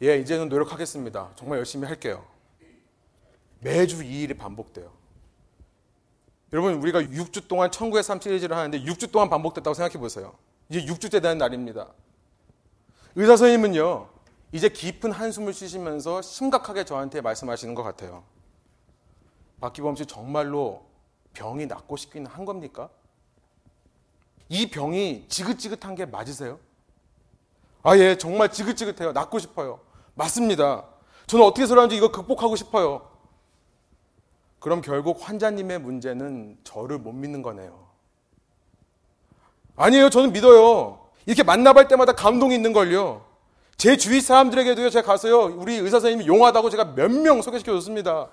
예, 0.02 0.16
이제는 0.16 0.48
노력하겠습니다. 0.48 1.32
정말 1.36 1.58
열심히 1.58 1.86
할게요. 1.86 2.24
매주 3.60 4.02
이 4.02 4.22
일이 4.22 4.34
반복돼요. 4.34 4.90
여러분, 6.52 6.74
우리가 6.74 7.02
6주 7.02 7.48
동안 7.48 7.70
천국의 7.70 8.02
삶 8.02 8.20
시리즈를 8.20 8.56
하는데 8.56 8.82
6주 8.82 9.12
동안 9.12 9.28
반복됐다고 9.28 9.74
생각해 9.74 9.98
보세요. 9.98 10.34
이제 10.70 10.84
6주째 10.86 11.22
되는 11.22 11.36
날입니다. 11.38 11.88
의사 13.14 13.36
선생님은요, 13.36 14.08
이제 14.52 14.68
깊은 14.68 15.12
한숨을 15.12 15.52
쉬시면서 15.52 16.22
심각하게 16.22 16.84
저한테 16.84 17.20
말씀하시는 17.20 17.74
것 17.74 17.82
같아요. 17.82 18.24
박기범 19.60 19.96
씨 19.96 20.06
정말로 20.06 20.86
병이 21.34 21.66
낫고 21.66 21.96
싶기는 21.96 22.26
한 22.26 22.46
겁니까? 22.46 22.88
이 24.48 24.70
병이 24.70 25.26
지긋지긋한 25.28 25.94
게 25.94 26.06
맞으세요? 26.06 26.58
아, 27.82 27.96
예, 27.98 28.16
정말 28.16 28.50
지긋지긋해요. 28.50 29.12
낫고 29.12 29.38
싶어요. 29.38 29.80
맞습니다. 30.14 30.84
저는 31.26 31.44
어떻게 31.44 31.62
해서라든지 31.62 31.96
이거 31.96 32.10
극복하고 32.10 32.56
싶어요. 32.56 33.08
그럼 34.58 34.82
결국 34.82 35.18
환자님의 35.20 35.78
문제는 35.80 36.58
저를 36.64 36.98
못 36.98 37.12
믿는 37.12 37.42
거네요. 37.42 37.88
아니에요. 39.76 40.10
저는 40.10 40.32
믿어요. 40.32 41.06
이렇게 41.26 41.42
만나볼 41.42 41.88
때마다 41.88 42.12
감동이 42.12 42.54
있는걸요. 42.54 43.24
제 43.76 43.96
주위 43.96 44.20
사람들에게도요, 44.20 44.90
제가 44.90 45.06
가서요, 45.06 45.56
우리 45.56 45.76
의사 45.76 46.00
선생님이 46.00 46.26
용하다고 46.26 46.68
제가 46.68 46.84
몇 46.96 47.10
명 47.10 47.40
소개시켜 47.40 47.72
줬습니다. 47.72 48.28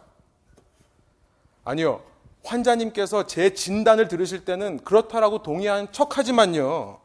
아니요. 1.63 2.01
환자님께서 2.43 3.27
제 3.27 3.53
진단을 3.53 4.07
들으실 4.07 4.43
때는 4.45 4.79
그렇다라고 4.83 5.43
동의한 5.43 5.91
척 5.91 6.17
하지만요. 6.17 6.99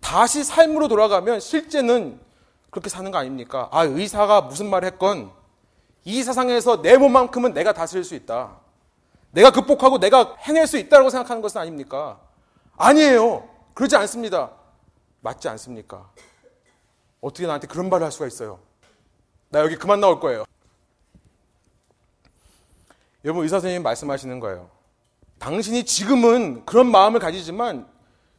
다시 0.00 0.44
삶으로 0.44 0.88
돌아가면 0.88 1.40
실제는 1.40 2.20
그렇게 2.70 2.88
사는 2.88 3.10
거 3.10 3.18
아닙니까? 3.18 3.68
아, 3.72 3.82
의사가 3.84 4.42
무슨 4.42 4.68
말 4.68 4.84
했건 4.84 5.30
이 6.04 6.22
세상에서 6.22 6.82
내 6.82 6.96
몸만큼은 6.96 7.52
내가 7.52 7.72
다스릴 7.72 8.04
수 8.04 8.14
있다. 8.14 8.58
내가 9.32 9.50
극복하고 9.50 9.98
내가 9.98 10.36
해낼 10.38 10.66
수 10.66 10.78
있다고 10.78 11.10
생각하는 11.10 11.42
것은 11.42 11.60
아닙니까? 11.60 12.20
아니에요. 12.76 13.48
그러지 13.74 13.96
않습니다. 13.96 14.50
맞지 15.20 15.48
않습니까? 15.48 16.10
어떻게 17.20 17.46
나한테 17.46 17.66
그런 17.66 17.90
말을 17.90 18.04
할 18.04 18.12
수가 18.12 18.26
있어요? 18.26 18.60
나 19.48 19.60
여기 19.60 19.76
그만 19.76 20.00
나올 20.00 20.20
거예요. 20.20 20.44
여러분 23.24 23.42
의사 23.42 23.56
선생님이 23.56 23.82
말씀하시는 23.82 24.38
거예요. 24.38 24.70
당신이 25.38 25.84
지금은 25.84 26.64
그런 26.64 26.90
마음을 26.90 27.20
가지지만 27.20 27.86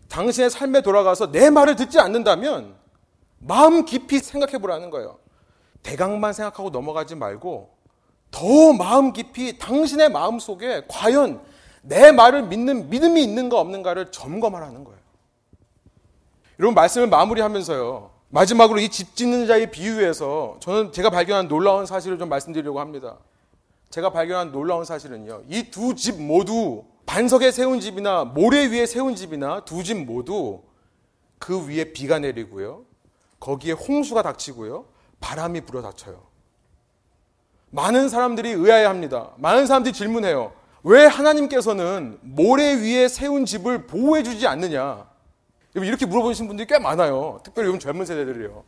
당신의 0.09 0.49
삶에 0.49 0.81
돌아가서 0.81 1.31
내 1.31 1.49
말을 1.49 1.75
듣지 1.75 1.99
않는다면 1.99 2.75
마음 3.39 3.85
깊이 3.85 4.19
생각해 4.19 4.57
보라는 4.59 4.89
거예요. 4.89 5.19
대강만 5.83 6.33
생각하고 6.33 6.69
넘어가지 6.69 7.15
말고 7.15 7.69
더 8.31 8.73
마음 8.73 9.13
깊이 9.13 9.57
당신의 9.57 10.09
마음 10.09 10.39
속에 10.39 10.83
과연 10.87 11.41
내 11.81 12.11
말을 12.11 12.43
믿는 12.47 12.89
믿음이 12.89 13.23
있는가 13.23 13.59
없는가를 13.59 14.11
점검하라는 14.11 14.83
거예요. 14.83 14.99
여러분 16.59 16.75
말씀을 16.75 17.07
마무리하면서요. 17.07 18.11
마지막으로 18.29 18.79
이 18.79 18.89
집 18.89 19.15
짓는 19.15 19.47
자의 19.47 19.71
비유에서 19.71 20.57
저는 20.59 20.91
제가 20.91 21.09
발견한 21.09 21.47
놀라운 21.47 21.85
사실을 21.85 22.17
좀 22.17 22.27
말씀드리려고 22.27 22.79
합니다. 22.81 23.17
제가 23.89 24.09
발견한 24.11 24.51
놀라운 24.51 24.83
사실은요. 24.83 25.43
이 25.47 25.71
두 25.71 25.95
집 25.95 26.21
모두 26.21 26.83
반석에 27.05 27.51
세운 27.51 27.79
집이나 27.79 28.25
모래 28.25 28.65
위에 28.67 28.85
세운 28.85 29.15
집이나 29.15 29.61
두 29.63 29.81
집 29.83 30.03
모두 30.05 30.61
그 31.39 31.65
위에 31.69 31.93
비가 31.93 32.19
내리고요. 32.19 32.83
거기에 33.47 33.71
홍수가 33.71 34.23
닥치고요. 34.23 34.83
바람이 35.21 35.61
불어 35.61 35.81
닥쳐요. 35.81 36.21
많은 37.69 38.09
사람들이 38.09 38.51
의아해 38.51 38.83
합니다. 38.83 39.31
많은 39.37 39.65
사람들이 39.67 39.93
질문해요. 39.93 40.51
왜 40.83 41.05
하나님께서는 41.05 42.19
모래 42.21 42.75
위에 42.75 43.07
세운 43.07 43.45
집을 43.45 43.87
보호해 43.87 44.23
주지 44.23 44.47
않느냐? 44.47 45.09
이렇게 45.75 46.05
물어보신 46.05 46.47
분들이 46.47 46.67
꽤 46.67 46.77
많아요. 46.77 47.39
특별히 47.41 47.69
요즘 47.69 47.79
젊은 47.79 48.05
세대들이요. 48.05 48.65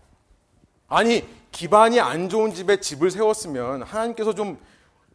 아니, 0.88 1.28
기반이 1.52 2.00
안 2.00 2.30
좋은 2.30 2.54
집에 2.54 2.80
집을 2.80 3.12
세웠으면 3.12 3.84
하나님께서 3.84 4.34
좀 4.34 4.58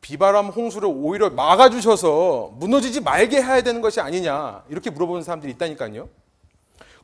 비바람 0.02 0.48
홍수를 0.48 0.90
오히려 0.92 1.30
막아주셔서 1.30 2.52
무너지지 2.56 3.00
말게 3.00 3.42
해야 3.42 3.62
되는 3.62 3.80
것이 3.80 4.00
아니냐. 4.02 4.64
이렇게 4.68 4.90
물어보는 4.90 5.22
사람들이 5.22 5.52
있다니까요. 5.52 6.08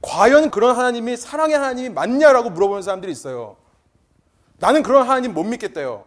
과연 0.02 0.50
그런 0.50 0.76
하나님이 0.76 1.16
사랑의 1.16 1.56
하나님이 1.56 1.90
맞냐라고 1.90 2.50
물어보는 2.50 2.82
사람들이 2.82 3.12
있어요. 3.12 3.56
나는 4.58 4.82
그런 4.82 5.08
하나님 5.08 5.34
못 5.34 5.44
믿겠대요. 5.44 6.04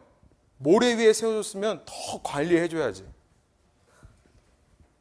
모래 0.57 0.93
위에 0.95 1.13
세워줬으면 1.13 1.83
더 1.85 2.21
관리해줘야지. 2.23 3.05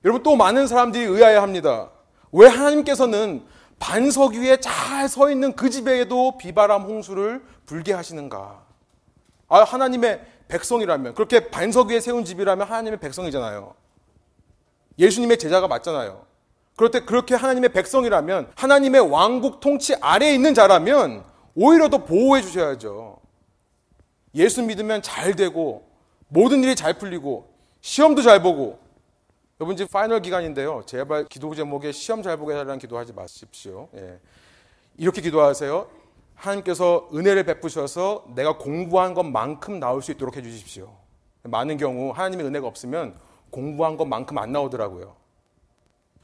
여러분 0.05 0.23
또 0.23 0.37
많은 0.37 0.67
사람들이 0.67 1.05
의아해 1.05 1.37
합니다. 1.37 1.91
왜 2.33 2.49
하나님께서는 2.49 3.45
반석 3.79 4.35
위에 4.35 4.59
잘 4.59 5.09
서 5.09 5.31
있는 5.31 5.55
그 5.55 5.69
집에도 5.69 6.39
비바람 6.39 6.83
홍수를 6.83 7.45
불게 7.67 7.93
하시는가? 7.93 8.65
아, 9.49 9.63
하나님의 9.65 10.25
백성이라면, 10.49 11.15
그렇게 11.15 11.51
반석 11.51 11.89
위에 11.89 11.99
세운 11.99 12.25
집이라면 12.25 12.67
하나님의 12.67 13.01
백성이잖아요. 13.01 13.75
예수님의 14.99 15.39
제자가 15.39 15.67
맞잖아요. 15.67 16.25
그럴 16.77 16.91
때 16.91 17.01
그렇게 17.01 17.35
하나님의 17.35 17.73
백성이라면, 17.73 18.53
하나님의 18.55 19.01
왕국 19.11 19.61
통치 19.61 19.95
아래에 20.01 20.35
있는 20.35 20.55
자라면, 20.55 21.25
오히려 21.55 21.89
더 21.89 22.05
보호해 22.05 22.43
주셔야죠. 22.43 23.19
예수 24.35 24.63
믿으면 24.63 25.03
잘 25.03 25.35
되고, 25.35 25.87
모든 26.29 26.63
일이 26.63 26.75
잘 26.75 26.99
풀리고, 26.99 27.53
시험도 27.83 28.23
잘 28.23 28.43
보고, 28.43 28.79
여러분 29.61 29.75
이제 29.75 29.87
파이널 29.87 30.21
기간인데요. 30.23 30.83
제발 30.87 31.27
기도 31.27 31.55
제목에 31.55 31.93
시험 31.93 32.23
잘 32.23 32.37
보게 32.37 32.53
해달라는 32.53 32.81
기도하지 32.81 33.13
마십시오. 33.13 33.89
예. 33.95 34.19
이렇게 34.97 35.21
기도하세요. 35.21 35.87
하나님께서 36.35 37.09
은혜를 37.15 37.45
베푸셔서 37.45 38.25
내가 38.35 38.59
공부한 38.59 39.15
것만큼 39.15 39.79
나올 39.79 40.03
수 40.03 40.11
있도록 40.11 40.37
해주십시오. 40.37 40.93
많은 41.45 41.77
경우 41.77 42.11
하나님의 42.11 42.47
은혜가 42.47 42.67
없으면 42.67 43.15
공부한 43.51 43.97
것만큼 43.97 44.37
안 44.39 44.51
나오더라고요. 44.51 45.15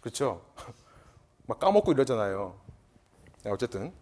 그렇죠? 0.00 0.42
막 1.46 1.58
까먹고 1.58 1.92
이러잖아요. 1.92 2.54
네, 3.42 3.50
어쨌든 3.50 3.92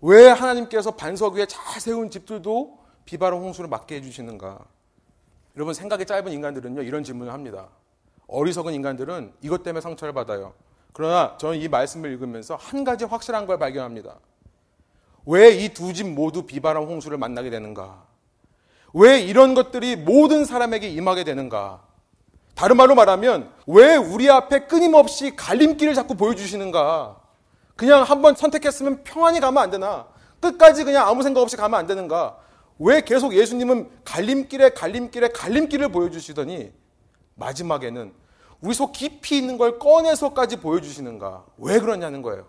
왜 0.00 0.28
하나님께서 0.28 0.92
반석 0.92 1.34
위에 1.34 1.46
잘 1.46 1.80
세운 1.80 2.10
집들도 2.10 2.78
비바람 3.04 3.40
홍수를 3.40 3.68
맞게 3.68 3.96
해주시는가? 3.96 4.58
여러분 5.56 5.74
생각이 5.74 6.06
짧은 6.06 6.32
인간들은요 6.32 6.82
이런 6.82 7.04
질문을 7.04 7.32
합니다. 7.32 7.68
어리석은 8.28 8.72
인간들은 8.74 9.34
이것 9.42 9.62
때문에 9.62 9.80
상처를 9.80 10.14
받아요. 10.14 10.54
그러나 10.92 11.36
저는 11.38 11.58
이 11.58 11.68
말씀을 11.68 12.10
읽으면서 12.12 12.56
한 12.56 12.84
가지 12.84 13.04
확실한 13.04 13.46
걸 13.46 13.58
발견합니다. 13.58 14.18
왜 15.26 15.56
이 15.64 15.68
두 15.72 15.92
집 15.92 16.08
모두 16.08 16.46
비바람 16.46 16.84
홍수를 16.84 17.16
만나게 17.18 17.50
되는가? 17.50 18.06
왜 18.94 19.20
이런 19.20 19.54
것들이 19.54 19.96
모든 19.96 20.44
사람에게 20.44 20.88
임하게 20.88 21.24
되는가? 21.24 21.82
다른 22.54 22.76
말로 22.76 22.94
말하면 22.94 23.50
왜 23.66 23.96
우리 23.96 24.30
앞에 24.30 24.66
끊임없이 24.66 25.34
갈림길을 25.34 25.94
자꾸 25.94 26.14
보여주시는가? 26.14 27.16
그냥 27.76 28.02
한번 28.02 28.36
선택했으면 28.36 29.02
평안히 29.04 29.40
가면 29.40 29.62
안 29.62 29.70
되나? 29.70 30.06
끝까지 30.40 30.84
그냥 30.84 31.08
아무 31.08 31.22
생각 31.22 31.40
없이 31.40 31.56
가면 31.56 31.78
안 31.78 31.86
되는가? 31.86 32.38
왜 32.78 33.00
계속 33.00 33.34
예수님은 33.34 33.90
갈림길에 34.04 34.70
갈림길에 34.70 35.28
갈림길을 35.28 35.90
보여주시더니 35.90 36.72
마지막에는 37.34 38.12
우리 38.60 38.74
속 38.74 38.92
깊이 38.92 39.38
있는 39.38 39.58
걸 39.58 39.78
꺼내서까지 39.78 40.56
보여주시는가? 40.56 41.44
왜 41.58 41.80
그러냐는 41.80 42.22
거예요. 42.22 42.46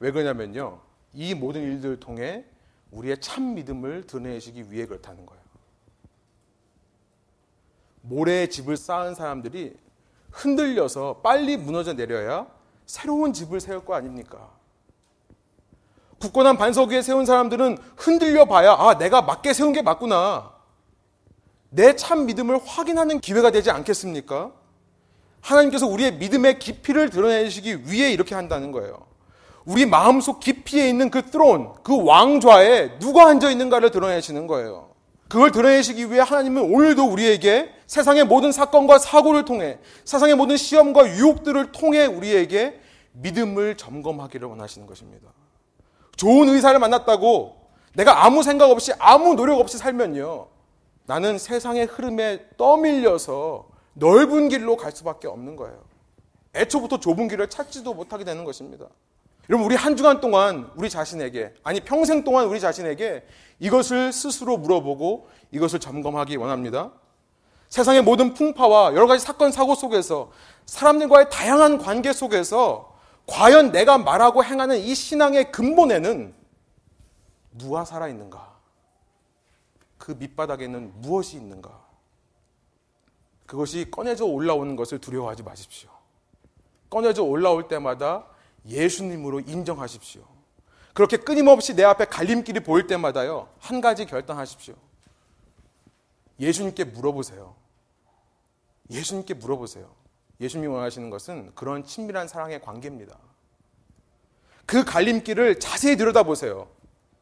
왜 0.00 0.10
그러냐면요. 0.10 0.80
이 1.12 1.34
모든 1.34 1.62
일들을 1.62 2.00
통해 2.00 2.44
우리의 2.90 3.20
참 3.20 3.54
믿음을 3.54 4.06
드러내시기 4.06 4.70
위해 4.70 4.86
그렇다는 4.86 5.26
거예요. 5.26 5.37
모래에 8.08 8.48
집을 8.48 8.76
쌓은 8.76 9.14
사람들이 9.14 9.74
흔들려서 10.30 11.20
빨리 11.22 11.56
무너져 11.56 11.92
내려야 11.94 12.46
새로운 12.86 13.32
집을 13.32 13.60
세울 13.60 13.84
거 13.84 13.94
아닙니까? 13.94 14.50
굳건한 16.20 16.56
반석 16.56 16.90
위에 16.90 17.02
세운 17.02 17.26
사람들은 17.26 17.78
흔들려 17.96 18.44
봐야 18.46 18.72
아, 18.72 18.98
내가 18.98 19.22
맞게 19.22 19.52
세운 19.52 19.72
게 19.72 19.82
맞구나. 19.82 20.52
내 21.70 21.94
참 21.94 22.26
믿음을 22.26 22.58
확인하는 22.64 23.20
기회가 23.20 23.50
되지 23.50 23.70
않겠습니까? 23.70 24.52
하나님께서 25.40 25.86
우리의 25.86 26.14
믿음의 26.14 26.58
깊이를 26.58 27.10
드러내시기 27.10 27.90
위해 27.90 28.10
이렇게 28.10 28.34
한다는 28.34 28.72
거예요. 28.72 29.06
우리 29.64 29.84
마음속 29.84 30.40
깊이에 30.40 30.88
있는 30.88 31.10
그 31.10 31.30
트론, 31.30 31.74
그 31.82 32.02
왕좌에 32.02 32.98
누가 32.98 33.26
앉아 33.28 33.50
있는가를 33.50 33.90
드러내시는 33.90 34.46
거예요. 34.46 34.87
그걸 35.28 35.52
드러내시기 35.52 36.10
위해 36.10 36.20
하나님은 36.20 36.74
오늘도 36.74 37.04
우리에게 37.04 37.70
세상의 37.86 38.24
모든 38.24 38.50
사건과 38.50 38.98
사고를 38.98 39.44
통해 39.44 39.78
세상의 40.04 40.34
모든 40.34 40.56
시험과 40.56 41.16
유혹들을 41.16 41.72
통해 41.72 42.06
우리에게 42.06 42.80
믿음을 43.12 43.76
점검하기를 43.76 44.48
원하시는 44.48 44.86
것입니다. 44.86 45.28
좋은 46.16 46.48
의사를 46.48 46.78
만났다고 46.78 47.56
내가 47.94 48.24
아무 48.24 48.42
생각 48.42 48.70
없이 48.70 48.92
아무 48.98 49.34
노력 49.34 49.60
없이 49.60 49.76
살면요. 49.76 50.48
나는 51.06 51.38
세상의 51.38 51.86
흐름에 51.86 52.46
떠밀려서 52.56 53.68
넓은 53.94 54.48
길로 54.48 54.76
갈 54.76 54.92
수밖에 54.92 55.26
없는 55.26 55.56
거예요. 55.56 55.82
애초부터 56.54 57.00
좁은 57.00 57.28
길을 57.28 57.50
찾지도 57.50 57.94
못하게 57.94 58.24
되는 58.24 58.44
것입니다. 58.44 58.86
여러분, 59.48 59.64
우리 59.64 59.76
한 59.76 59.96
주간 59.96 60.20
동안 60.20 60.70
우리 60.76 60.90
자신에게, 60.90 61.54
아니 61.62 61.80
평생 61.80 62.22
동안 62.22 62.46
우리 62.46 62.60
자신에게 62.60 63.26
이것을 63.60 64.12
스스로 64.12 64.58
물어보고 64.58 65.28
이것을 65.52 65.80
점검하기 65.80 66.36
원합니다. 66.36 66.92
세상의 67.70 68.02
모든 68.02 68.34
풍파와 68.34 68.94
여러 68.94 69.06
가지 69.06 69.24
사건, 69.24 69.50
사고 69.50 69.74
속에서 69.74 70.30
사람들과의 70.66 71.30
다양한 71.30 71.78
관계 71.78 72.12
속에서 72.12 72.98
과연 73.26 73.72
내가 73.72 73.98
말하고 73.98 74.44
행하는 74.44 74.78
이 74.78 74.94
신앙의 74.94 75.50
근본에는 75.50 76.34
누가 77.52 77.84
살아있는가? 77.84 78.56
그 79.96 80.12
밑바닥에는 80.12 81.00
무엇이 81.00 81.36
있는가? 81.36 81.86
그것이 83.46 83.90
꺼내져 83.90 84.26
올라오는 84.26 84.76
것을 84.76 84.98
두려워하지 84.98 85.42
마십시오. 85.42 85.90
꺼내져 86.90 87.22
올라올 87.22 87.68
때마다 87.68 88.26
예수님으로 88.68 89.40
인정하십시오. 89.40 90.22
그렇게 90.94 91.16
끊임없이 91.16 91.74
내 91.74 91.84
앞에 91.84 92.06
갈림길이 92.06 92.60
보일 92.60 92.86
때마다요, 92.86 93.48
한 93.58 93.80
가지 93.80 94.04
결단하십시오. 94.04 94.74
예수님께 96.40 96.84
물어보세요. 96.84 97.54
예수님께 98.90 99.34
물어보세요. 99.34 99.88
예수님이 100.40 100.72
원하시는 100.72 101.10
것은 101.10 101.52
그런 101.54 101.84
친밀한 101.84 102.28
사랑의 102.28 102.60
관계입니다. 102.62 103.16
그 104.66 104.84
갈림길을 104.84 105.60
자세히 105.60 105.96
들여다보세요. 105.96 106.68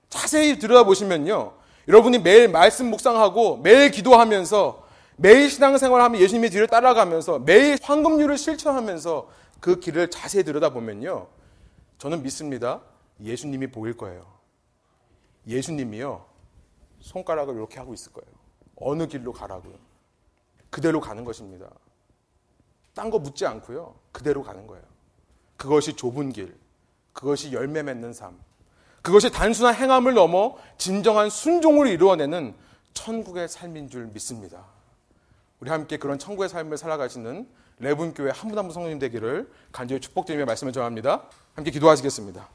자세히 0.08 0.58
들여다보시면요. 0.58 1.54
여러분이 1.88 2.18
매일 2.18 2.48
말씀 2.48 2.90
묵상하고 2.90 3.58
매일 3.58 3.90
기도하면서 3.90 4.86
매일 5.16 5.50
신앙생활하면 5.50 6.20
예수님의 6.20 6.50
뒤를 6.50 6.66
따라가면서 6.66 7.38
매일 7.38 7.78
황금률을 7.80 8.36
실천하면서 8.36 9.28
그 9.60 9.80
길을 9.80 10.10
자세히 10.10 10.44
들여다보면요. 10.44 11.35
저는 11.98 12.22
믿습니다. 12.22 12.82
예수님이 13.20 13.68
보일 13.68 13.96
거예요. 13.96 14.26
예수님이요. 15.46 16.26
손가락을 17.00 17.54
이렇게 17.54 17.78
하고 17.78 17.94
있을 17.94 18.12
거예요. 18.12 18.28
어느 18.76 19.06
길로 19.06 19.32
가라고요. 19.32 19.74
그대로 20.70 21.00
가는 21.00 21.24
것입니다. 21.24 21.70
딴 22.94 23.10
거 23.10 23.18
묻지 23.18 23.46
않고요. 23.46 23.94
그대로 24.12 24.42
가는 24.42 24.66
거예요. 24.66 24.84
그것이 25.56 25.94
좁은 25.96 26.32
길, 26.32 26.56
그것이 27.12 27.52
열매 27.52 27.82
맺는 27.82 28.12
삶, 28.12 28.38
그것이 29.02 29.30
단순한 29.30 29.74
행함을 29.74 30.14
넘어 30.14 30.56
진정한 30.76 31.30
순종을 31.30 31.86
이루어내는 31.88 32.54
천국의 32.92 33.48
삶인 33.48 33.88
줄 33.88 34.06
믿습니다. 34.06 34.64
우리 35.60 35.70
함께 35.70 35.96
그런 35.96 36.18
천국의 36.18 36.48
삶을 36.48 36.76
살아가시는 36.76 37.48
레분교회 37.78 38.30
한 38.30 38.48
분 38.48 38.58
한 38.58 38.66
분 38.66 38.72
성도님 38.72 38.98
되기를 38.98 39.50
간절히 39.72 40.00
축복드리며 40.00 40.44
말씀을 40.46 40.72
전합니다. 40.72 41.22
함께 41.54 41.70
기도하시겠습니다. 41.70 42.48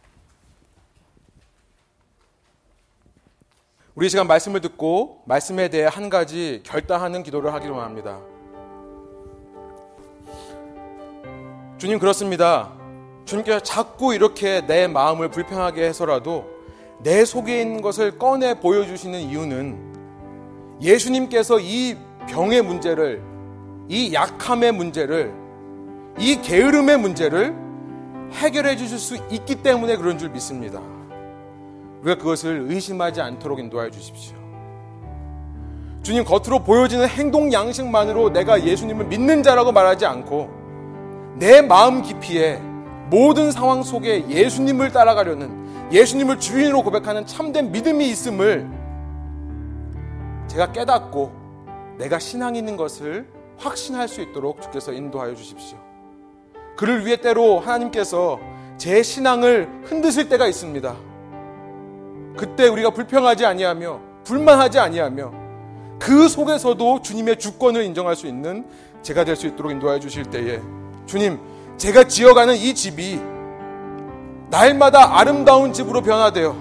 우리 3.94 4.10
시간 4.10 4.26
말씀을 4.26 4.62
듣고 4.62 5.22
말씀에 5.26 5.68
대해 5.70 5.86
한 5.86 6.10
가지 6.10 6.62
결단하는 6.66 7.24
기도를 7.24 7.54
하기로 7.54 7.80
합니다. 7.82 8.20
주님 11.78 12.00
그렇습니다. 12.00 12.72
주님께서 13.26 13.60
자꾸 13.60 14.14
이렇게 14.14 14.66
내 14.66 14.88
마음을 14.88 15.30
불편하게 15.30 15.84
해서라도 15.88 16.50
내 17.04 17.26
속에 17.26 17.62
있는 17.62 17.82
것을 17.82 18.18
꺼내 18.18 18.60
보여주시는 18.60 19.20
이유는 19.20 20.80
예수님께서 20.82 21.60
이 21.60 21.98
병의 22.30 22.62
문제를, 22.62 23.22
이 23.92 24.14
약함의 24.14 24.72
문제를, 24.72 25.34
이 26.18 26.42
게으름의 26.42 26.98
문제를 26.98 27.54
해결해 28.32 28.78
주실 28.78 28.98
수 28.98 29.18
있기 29.30 29.56
때문에 29.56 29.98
그런 29.98 30.18
줄 30.18 30.30
믿습니다. 30.30 30.80
우리가 32.00 32.18
그것을 32.18 32.68
의심하지 32.70 33.20
않도록 33.20 33.60
인도하여 33.60 33.90
주십시오. 33.92 34.38
주님 36.04 36.24
겉으로 36.24 36.64
보여지는 36.64 37.06
행동 37.10 37.52
양식만으로 37.52 38.30
내가 38.30 38.64
예수님을 38.64 39.08
믿는 39.08 39.44
자라고 39.44 39.74
말하지 39.74 40.06
않고 40.06 40.50
내 41.36 41.62
마음 41.62 42.02
깊이에 42.02 42.62
모든 43.10 43.52
상황 43.52 43.84
속에 43.84 44.30
예수님을 44.30 44.94
따라가려는 44.94 45.92
예수님을 45.92 46.40
주인으로 46.40 46.82
고백하는 46.82 47.26
참된 47.26 47.74
믿음이 47.74 48.08
있음을 48.08 48.70
제가 50.48 50.72
깨닫고 50.72 51.34
내가 51.98 52.20
신앙 52.20 52.56
있는 52.56 52.78
것을 52.78 53.41
확신할 53.62 54.08
수 54.08 54.22
있도록 54.22 54.62
주께서 54.62 54.92
인도하여 54.92 55.36
주십시오. 55.36 55.78
그를 56.76 57.06
위해 57.06 57.18
때로 57.18 57.60
하나님께서 57.60 58.40
제 58.78 59.04
신앙을 59.04 59.70
흔드실 59.84 60.28
때가 60.30 60.48
있습니다. 60.48 60.96
그때 62.38 62.68
우리가 62.68 62.90
불평하지 62.90 63.46
아니하며 63.46 64.00
불만하지 64.24 64.80
아니하며 64.80 65.32
그 66.00 66.28
속에서도 66.28 67.02
주님의 67.02 67.38
주권을 67.38 67.84
인정할 67.84 68.16
수 68.16 68.26
있는 68.26 68.66
제가 69.04 69.24
될 69.24 69.36
수 69.36 69.48
있도록 69.48 69.72
인도하여 69.72 70.00
주실 70.00 70.26
때에 70.26 70.60
주님 71.06 71.40
제가 71.78 72.06
지어가는 72.06 72.56
이 72.56 72.74
집이 72.74 73.20
날마다 74.50 75.20
아름다운 75.20 75.74
집으로 75.74 76.02
변화되어 76.02 76.56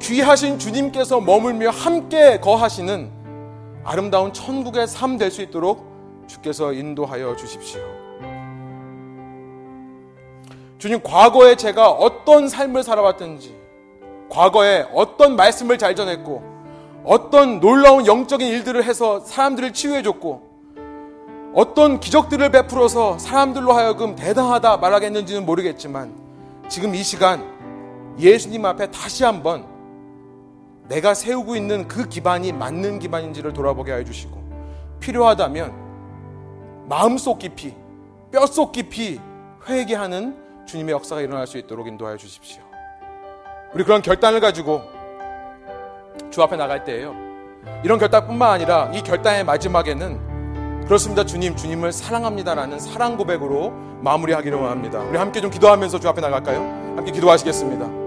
귀하신 0.00 0.58
주님께서 0.58 1.20
머물며 1.20 1.70
함께 1.70 2.40
거하시는 2.40 3.10
아름다운 3.84 4.32
천국의 4.32 4.86
삶 4.86 5.18
될 5.18 5.30
수 5.30 5.42
있도록 5.42 5.90
주께서 6.26 6.72
인도하여 6.72 7.36
주십시오. 7.36 7.80
주님, 10.78 11.00
과거에 11.02 11.54
제가 11.56 11.90
어떤 11.90 12.48
삶을 12.48 12.82
살아왔든지, 12.82 13.54
과거에 14.28 14.86
어떤 14.92 15.36
말씀을 15.36 15.78
잘 15.78 15.94
전했고 15.94 16.42
어떤 17.04 17.60
놀라운 17.60 18.06
영적인 18.06 18.46
일들을 18.48 18.82
해서 18.84 19.20
사람들을 19.20 19.72
치유해줬고 19.72 20.50
어떤 21.54 22.00
기적들을 22.00 22.50
베풀어서 22.50 23.18
사람들로 23.18 23.72
하여금 23.72 24.16
대단하다 24.16 24.78
말하겠는지는 24.78 25.44
모르겠지만 25.44 26.12
지금 26.68 26.94
이 26.94 27.02
시간 27.02 27.44
예수님 28.18 28.64
앞에 28.64 28.90
다시 28.90 29.24
한번 29.24 29.66
내가 30.92 31.14
세우고 31.14 31.56
있는 31.56 31.88
그 31.88 32.06
기반이 32.06 32.52
맞는 32.52 32.98
기반인지를 32.98 33.54
돌아보게 33.54 33.94
해주시고 33.94 34.42
필요하다면 35.00 36.86
마음속 36.86 37.38
깊이 37.38 37.74
뼛속 38.30 38.72
깊이 38.72 39.18
회개하는 39.66 40.66
주님의 40.66 40.92
역사가 40.92 41.22
일어날 41.22 41.46
수 41.46 41.56
있도록 41.56 41.86
인도하여 41.88 42.18
주십시오. 42.18 42.62
우리 43.72 43.84
그런 43.84 44.02
결단을 44.02 44.40
가지고 44.40 44.82
주 46.30 46.42
앞에 46.42 46.56
나갈 46.56 46.84
때에요. 46.84 47.14
이런 47.82 47.98
결단뿐만 47.98 48.50
아니라 48.50 48.90
이 48.92 49.02
결단의 49.02 49.44
마지막에는 49.44 50.84
그렇습니다. 50.84 51.24
주님, 51.24 51.56
주님을 51.56 51.92
사랑합니다라는 51.92 52.78
사랑 52.78 53.16
고백으로 53.16 53.70
마무리하기로 54.02 54.68
합니다. 54.68 54.98
우리 55.00 55.16
함께 55.16 55.40
좀 55.40 55.50
기도하면서 55.50 56.00
주 56.00 56.08
앞에 56.08 56.20
나갈까요? 56.20 56.60
함께 56.96 57.12
기도하시겠습니다. 57.12 58.01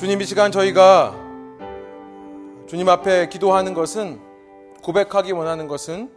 주님 0.00 0.22
이 0.22 0.24
시간 0.24 0.50
저희가 0.50 1.14
주님 2.66 2.88
앞에 2.88 3.28
기도하는 3.28 3.74
것은 3.74 4.18
고백하기 4.82 5.32
원하는 5.32 5.68
것은 5.68 6.10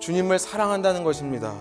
주님을 0.00 0.40
사랑한다는 0.40 1.04
것입니다. 1.04 1.54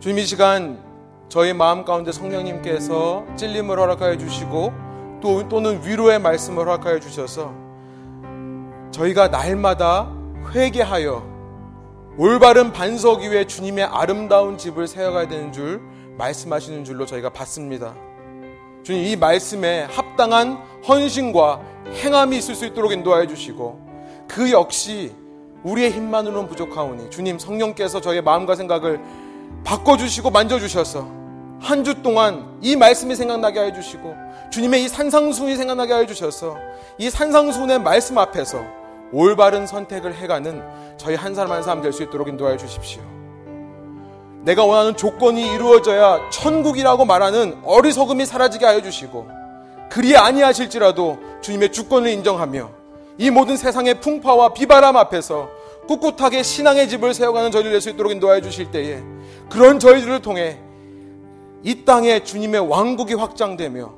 주님 0.00 0.18
이 0.18 0.24
시간 0.24 0.82
저희 1.28 1.52
마음 1.52 1.84
가운데 1.84 2.10
성령님께서 2.10 3.24
찔림을 3.36 3.78
허락하여 3.78 4.18
주시고 4.18 4.72
또, 5.22 5.48
또는 5.48 5.86
위로의 5.86 6.18
말씀을 6.18 6.66
허락하여 6.66 6.98
주셔서 6.98 7.54
저희가 8.90 9.28
날마다 9.28 10.12
회개하여 10.52 11.22
올바른 12.18 12.72
반석 12.72 13.20
위에 13.20 13.46
주님의 13.46 13.84
아름다운 13.84 14.58
집을 14.58 14.88
세워가야 14.88 15.28
되는 15.28 15.52
줄 15.52 15.91
말씀하시는 16.16 16.84
줄로 16.84 17.06
저희가 17.06 17.30
봤습니다. 17.30 17.94
주님 18.82 19.04
이 19.04 19.16
말씀에 19.16 19.82
합당한 19.90 20.58
헌신과 20.86 21.60
행함이 21.94 22.36
있을 22.38 22.54
수 22.54 22.66
있도록 22.66 22.92
인도하여 22.92 23.26
주시고 23.26 23.80
그 24.28 24.50
역시 24.50 25.12
우리의 25.62 25.92
힘만으로는 25.92 26.48
부족하오니 26.48 27.10
주님 27.10 27.38
성령께서 27.38 28.00
저희의 28.00 28.22
마음과 28.22 28.56
생각을 28.56 29.00
바꿔주시고 29.64 30.30
만져주셔서 30.30 31.22
한 31.60 31.84
주 31.84 32.02
동안 32.02 32.58
이 32.60 32.74
말씀이 32.74 33.14
생각나게 33.14 33.60
해 33.60 33.72
주시고 33.72 34.16
주님의 34.50 34.82
이 34.82 34.88
산상수훈이 34.88 35.54
생각나게 35.56 35.94
해 35.94 36.06
주셔서 36.06 36.56
이 36.98 37.08
산상수훈의 37.08 37.78
말씀 37.80 38.18
앞에서 38.18 38.58
올바른 39.12 39.66
선택을 39.68 40.12
해가는 40.14 40.60
저희 40.96 41.14
한 41.14 41.34
사람 41.36 41.52
한 41.52 41.62
사람 41.62 41.80
될 41.80 41.92
수 41.92 42.02
있도록 42.02 42.26
인도하여 42.28 42.56
주십시오. 42.56 43.00
내가 44.44 44.64
원하는 44.64 44.96
조건이 44.96 45.54
이루어져야 45.54 46.28
천국이라고 46.30 47.04
말하는 47.04 47.60
어리석음이 47.64 48.26
사라지게 48.26 48.66
하여 48.66 48.82
주시고 48.82 49.28
그리 49.90 50.16
아니하실지라도 50.16 51.18
주님의 51.42 51.72
주권을 51.72 52.10
인정하며 52.10 52.70
이 53.18 53.30
모든 53.30 53.56
세상의 53.56 54.00
풍파와 54.00 54.52
비바람 54.54 54.96
앞에서 54.96 55.48
꿋꿋하게 55.86 56.42
신앙의 56.42 56.88
집을 56.88 57.14
세워가는 57.14 57.50
저희를 57.50 57.72
낼 57.72 57.80
수 57.80 57.90
있도록 57.90 58.12
인도하여 58.12 58.40
주실 58.40 58.70
때에 58.70 59.02
그런 59.50 59.78
저희들을 59.78 60.22
통해 60.22 60.58
이 61.62 61.84
땅에 61.84 62.24
주님의 62.24 62.68
왕국이 62.68 63.14
확장되며 63.14 63.92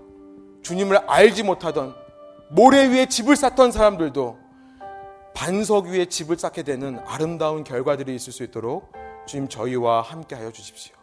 주님을 0.63 0.99
알지 1.07 1.43
못하던 1.43 1.95
모래 2.51 2.87
위에 2.89 3.07
집을 3.07 3.37
쌓던 3.37 3.71
사람들도 3.73 4.39
반석 5.35 5.87
위에 5.87 6.07
집을 6.07 6.39
쌓게 6.39 6.63
되는 6.63 6.99
아름다운 7.07 7.65
결과들이 7.65 8.15
있을 8.15 8.33
수 8.33 8.43
있도록 8.43 8.93
주님 9.27 9.49
저희와 9.49 10.03
함께 10.03 10.35
하여 10.35 10.51
주십시오. 10.51 10.95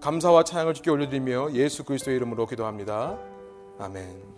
감사와 0.00 0.44
찬양을 0.44 0.74
주께 0.74 0.90
올려드리며 0.90 1.52
예수 1.52 1.84
그리스도의 1.84 2.16
이름으로 2.16 2.46
기도합니다. 2.46 3.18
아멘. 3.78 4.37